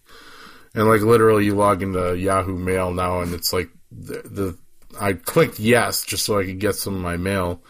And 0.73 0.87
like 0.87 1.01
literally, 1.01 1.45
you 1.45 1.55
log 1.55 1.81
into 1.83 2.15
Yahoo 2.17 2.57
Mail 2.57 2.91
now, 2.93 3.19
and 3.21 3.33
it's 3.33 3.51
like 3.51 3.69
the, 3.91 4.21
the 4.23 4.57
I 4.99 5.13
clicked 5.13 5.59
yes 5.59 6.05
just 6.05 6.25
so 6.25 6.39
I 6.39 6.45
could 6.45 6.59
get 6.59 6.75
some 6.75 6.95
of 6.95 7.01
my 7.01 7.17
mail, 7.17 7.61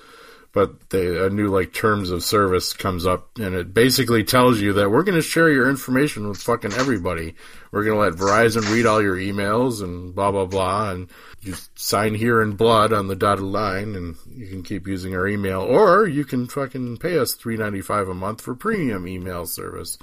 but 0.52 0.76
a 0.94 1.30
new 1.30 1.48
like 1.48 1.74
terms 1.74 2.10
of 2.10 2.24
service 2.24 2.74
comes 2.74 3.06
up, 3.06 3.38
and 3.38 3.54
it 3.56 3.74
basically 3.74 4.24
tells 4.24 4.60
you 4.60 4.74
that 4.74 4.90
we're 4.90 5.04
going 5.04 5.18
to 5.18 5.22
share 5.22 5.50
your 5.50 5.70
information 5.70 6.28
with 6.28 6.42
fucking 6.42 6.74
everybody. 6.74 7.36
We're 7.72 7.84
going 7.84 7.98
to 7.98 8.02
let 8.02 8.14
Verizon 8.14 8.72
read 8.74 8.86
all 8.86 9.02
your 9.02 9.16
emails 9.16 9.84
and 9.84 10.16
blah 10.16 10.32
blah 10.32 10.46
blah, 10.46 10.92
and 10.92 11.10
you 11.42 11.56
sign 11.76 12.16
here 12.16 12.42
in 12.42 12.54
blood 12.54 12.94
on 12.94 13.08
the 13.08 13.16
dotted 13.16 13.44
line, 13.44 13.96
and 13.96 14.16
you 14.28 14.48
can 14.48 14.64
keep 14.64 14.88
using 14.88 15.14
our 15.14 15.28
email, 15.28 15.62
or 15.62 16.08
you 16.08 16.26
can 16.26 16.48
fucking 16.48 16.98
pay 16.98 17.18
us 17.20 17.34
three 17.34 17.58
ninety 17.58 17.82
five 17.82 18.08
a 18.08 18.14
month 18.14 18.42
for 18.42 18.56
premium 18.56 19.08
email 19.08 19.46
service. 19.46 19.98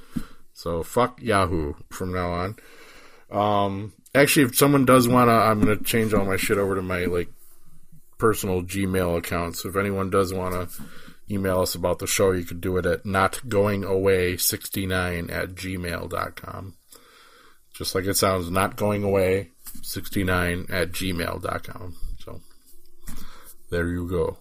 So 0.53 0.83
fuck 0.83 1.21
Yahoo 1.21 1.75
from 1.91 2.15
now 2.15 2.33
on. 2.33 2.57
Um, 3.31 3.93
actually, 4.17 4.47
if 4.47 4.57
someone 4.57 4.85
does 4.85 5.07
wanna, 5.09 5.33
I'm 5.33 5.61
gonna 5.61 5.77
change 5.77 6.13
all 6.15 6.25
my 6.25 6.37
shit 6.37 6.59
over 6.59 6.75
to 6.75 6.83
my 6.83 7.05
like 7.05 7.29
personal 8.19 8.63
Gmail 8.63 9.17
account. 9.19 9.57
So 9.57 9.69
if 9.69 9.77
anyone 9.77 10.11
does 10.11 10.35
wanna 10.35 10.69
email 11.31 11.61
us 11.61 11.75
about 11.75 11.99
the 11.99 12.07
show, 12.07 12.31
you 12.33 12.45
could 12.45 12.61
do 12.61 12.77
it 12.77 12.87
at 12.87 13.05
notgoingaway69 13.05 15.33
at 15.33 15.49
gmail.com. 15.51 16.75
Just 17.75 17.95
like 17.95 18.05
it 18.07 18.17
sounds, 18.17 18.51
not 18.51 18.77
going 18.77 19.05
away 19.05 19.51
69 19.83 20.67
at 20.71 20.93
gmail.com. 20.93 21.97
So 22.21 22.41
there 23.71 23.89
you 23.89 24.09
go. 24.09 24.39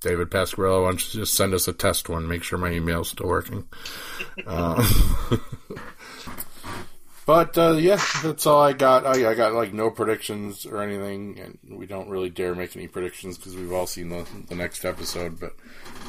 David 0.00 0.30
Pasquarello, 0.30 0.84
why 0.84 0.90
don't 0.90 1.14
you 1.14 1.20
just 1.20 1.34
send 1.34 1.52
us 1.54 1.66
a 1.66 1.72
test 1.72 2.08
one? 2.08 2.28
Make 2.28 2.44
sure 2.44 2.56
my 2.58 2.70
email's 2.70 3.08
still 3.10 3.26
working. 3.26 3.64
uh, 4.46 4.88
but 7.28 7.58
uh, 7.58 7.72
yeah, 7.72 8.00
that's 8.22 8.46
all 8.46 8.62
I 8.62 8.72
got. 8.72 9.04
I, 9.04 9.28
I, 9.28 9.34
got 9.34 9.52
like 9.52 9.74
no 9.74 9.90
predictions 9.90 10.64
or 10.64 10.80
anything, 10.82 11.38
and 11.38 11.58
we 11.78 11.84
don't 11.84 12.08
really 12.08 12.30
dare 12.30 12.54
make 12.54 12.74
any 12.74 12.88
predictions 12.88 13.36
because 13.36 13.54
we've 13.54 13.70
all 13.70 13.86
seen 13.86 14.08
the, 14.08 14.26
the 14.48 14.54
next 14.54 14.82
episode. 14.86 15.38
But 15.38 15.52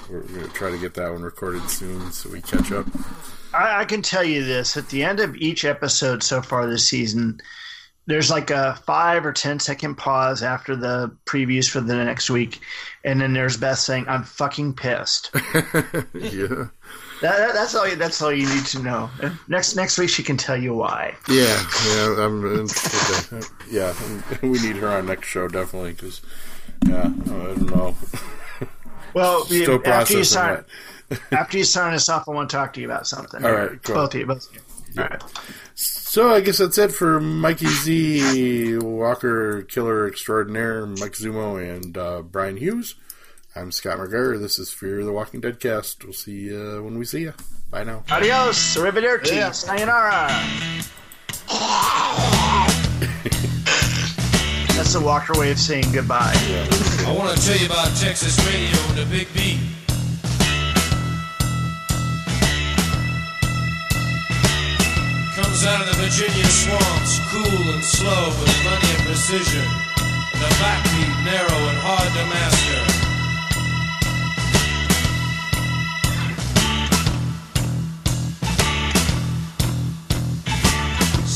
we're 0.10 0.22
going 0.22 0.48
to 0.48 0.54
try 0.54 0.72
to 0.72 0.78
get 0.78 0.94
that 0.94 1.12
one 1.12 1.22
recorded 1.22 1.70
soon 1.70 2.14
so 2.14 2.30
we 2.30 2.40
catch 2.40 2.72
up. 2.72 2.86
I, 3.54 3.82
I 3.82 3.86
can 3.86 4.02
tell 4.02 4.24
you 4.24 4.46
this: 4.46 4.78
at 4.78 4.88
the 4.88 5.04
end 5.04 5.20
of 5.20 5.36
each 5.36 5.66
episode 5.66 6.24
so 6.24 6.42
far 6.42 6.68
this 6.68 6.88
season, 6.88 7.42
there's 8.06 8.32
like 8.32 8.50
a 8.50 8.80
five 8.86 9.26
or 9.26 9.34
ten 9.34 9.60
second 9.60 9.96
pause 9.96 10.42
after 10.42 10.74
the 10.74 11.14
previews 11.26 11.70
for 11.70 11.82
the 11.82 11.96
next 11.96 12.30
week, 12.30 12.62
and 13.04 13.20
then 13.20 13.34
there's 13.34 13.58
Beth 13.58 13.80
saying, 13.80 14.06
"I'm 14.08 14.24
fucking 14.24 14.76
pissed." 14.76 15.32
yeah. 16.14 16.68
That, 17.22 17.38
that, 17.38 17.54
that's 17.54 17.76
all. 17.76 17.88
You, 17.88 17.96
that's 17.96 18.22
all 18.22 18.32
you 18.32 18.48
need 18.48 18.66
to 18.68 18.80
know. 18.82 19.10
Next 19.48 19.76
next 19.76 19.98
week, 19.98 20.10
she 20.10 20.24
can 20.24 20.38
tell 20.38 20.56
you 20.56 20.74
why. 20.74 21.16
Yeah, 21.28 21.66
yeah, 21.88 22.26
I'm, 22.26 22.68
yeah. 23.70 23.94
We 24.42 24.62
need 24.62 24.78
her 24.78 24.88
on 24.88 25.08
next 25.08 25.28
show 25.28 25.48
definitely 25.48 25.92
because, 25.92 26.22
yeah, 26.88 27.06
I 27.06 27.08
don't 27.08 27.70
know. 27.70 27.96
Well, 29.14 29.44
Still 29.46 29.82
after 29.86 30.18
you 30.18 30.24
sign, 30.24 30.64
after 31.32 31.58
you 31.58 31.64
sign 31.66 31.94
us 31.94 32.08
off, 32.08 32.30
I 32.30 32.32
want 32.32 32.50
to 32.50 32.56
talk 32.56 32.74
to 32.74 32.80
you 32.80 32.88
about 32.88 33.06
something. 33.06 33.44
All 33.44 33.52
right, 33.52 33.84
cool. 33.84 33.96
both 33.96 34.14
of 34.14 34.20
you, 34.20 34.26
both 34.26 34.50
of 34.50 34.56
you. 34.56 34.62
All 35.02 35.10
right. 35.10 35.24
So 35.76 36.34
I 36.34 36.42
guess 36.42 36.58
that's 36.58 36.78
it 36.78 36.92
for 36.92 37.20
Mikey 37.20 37.68
Z, 37.68 38.78
Walker 38.80 39.62
Killer 39.64 40.08
Extraordinaire, 40.08 40.86
Mike 40.86 41.14
Zumo, 41.14 41.62
and 41.62 41.98
uh, 41.98 42.22
Brian 42.22 42.58
Hughes. 42.58 42.96
I'm 43.60 43.74
Scott 43.74 43.98
McGarr. 43.98 44.40
This 44.40 44.58
is 44.58 44.72
Fear 44.72 45.04
the 45.04 45.12
Walking 45.12 45.42
Dead 45.42 45.60
cast. 45.60 46.06
We'll 46.06 46.14
see 46.14 46.48
you 46.48 46.82
when 46.82 46.98
we 46.98 47.04
see 47.04 47.24
you. 47.24 47.34
Bye 47.70 47.84
now. 47.84 48.06
Adios. 48.10 48.78
Arrivederci. 48.78 49.36
Yeah. 49.36 49.52
Sayonara. 49.52 50.30
That's 54.78 54.94
the 54.94 55.02
Walker 55.04 55.38
way 55.38 55.52
of 55.52 55.60
saying 55.60 55.92
goodbye. 55.92 56.32
I 57.06 57.12
want 57.12 57.38
to 57.38 57.46
tell 57.46 57.58
you 57.58 57.66
about 57.66 57.94
Texas 57.98 58.40
radio 58.48 58.80
and 58.96 58.98
the 58.98 59.06
Big 59.12 59.28
B. 59.34 59.60
Comes 65.36 65.66
out 65.68 65.84
of 65.84 65.88
the 65.92 66.00
Virginia 66.00 66.48
swamps, 66.48 67.20
cool 67.28 67.76
and 67.76 67.84
slow 67.84 68.32
with 68.40 68.56
plenty 68.64 68.88
of 68.96 69.04
precision. 69.04 69.68
The 70.32 70.48
backbeat 70.64 71.12
narrow 71.28 71.60
and 71.68 71.78
hard 71.84 72.08
to 72.08 72.24
master. 72.32 72.99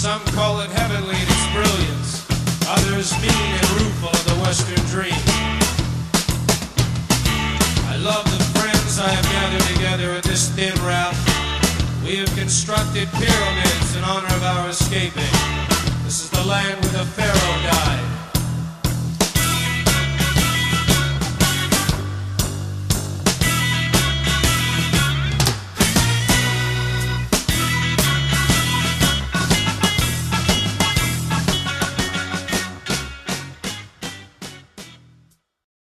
Some 0.04 0.20
call 0.36 0.60
it 0.60 0.70
heavenly 0.70 1.16
in 1.16 1.28
its 1.32 1.47
brilliance, 1.56 2.28
others 2.68 3.14
mean 3.24 3.51
and 3.56 3.70
rueful 3.80 4.10
of 4.10 4.26
the 4.28 4.36
Western 4.43 4.84
dream. 4.91 5.16
I 7.88 7.95
love 8.04 8.26
the 8.26 8.43
friends 8.51 8.99
I 8.99 9.08
have 9.08 9.24
gathered 9.24 9.64
together 9.74 10.12
in 10.16 10.22
this 10.24 10.49
thin 10.49 10.76
route. 10.84 11.16
We 12.04 12.18
have 12.18 12.28
constructed 12.36 13.08
pyramids 13.14 13.95
in 13.95 14.04
honor 14.04 14.28
of 14.28 14.43
our 14.43 14.68
escaping. 14.68 15.32
This 16.04 16.20
is 16.20 16.30
the 16.32 16.43
land 16.43 16.84
where 16.84 16.99
the 16.99 17.06
Pharaoh 17.06 17.64
died. 17.64 18.32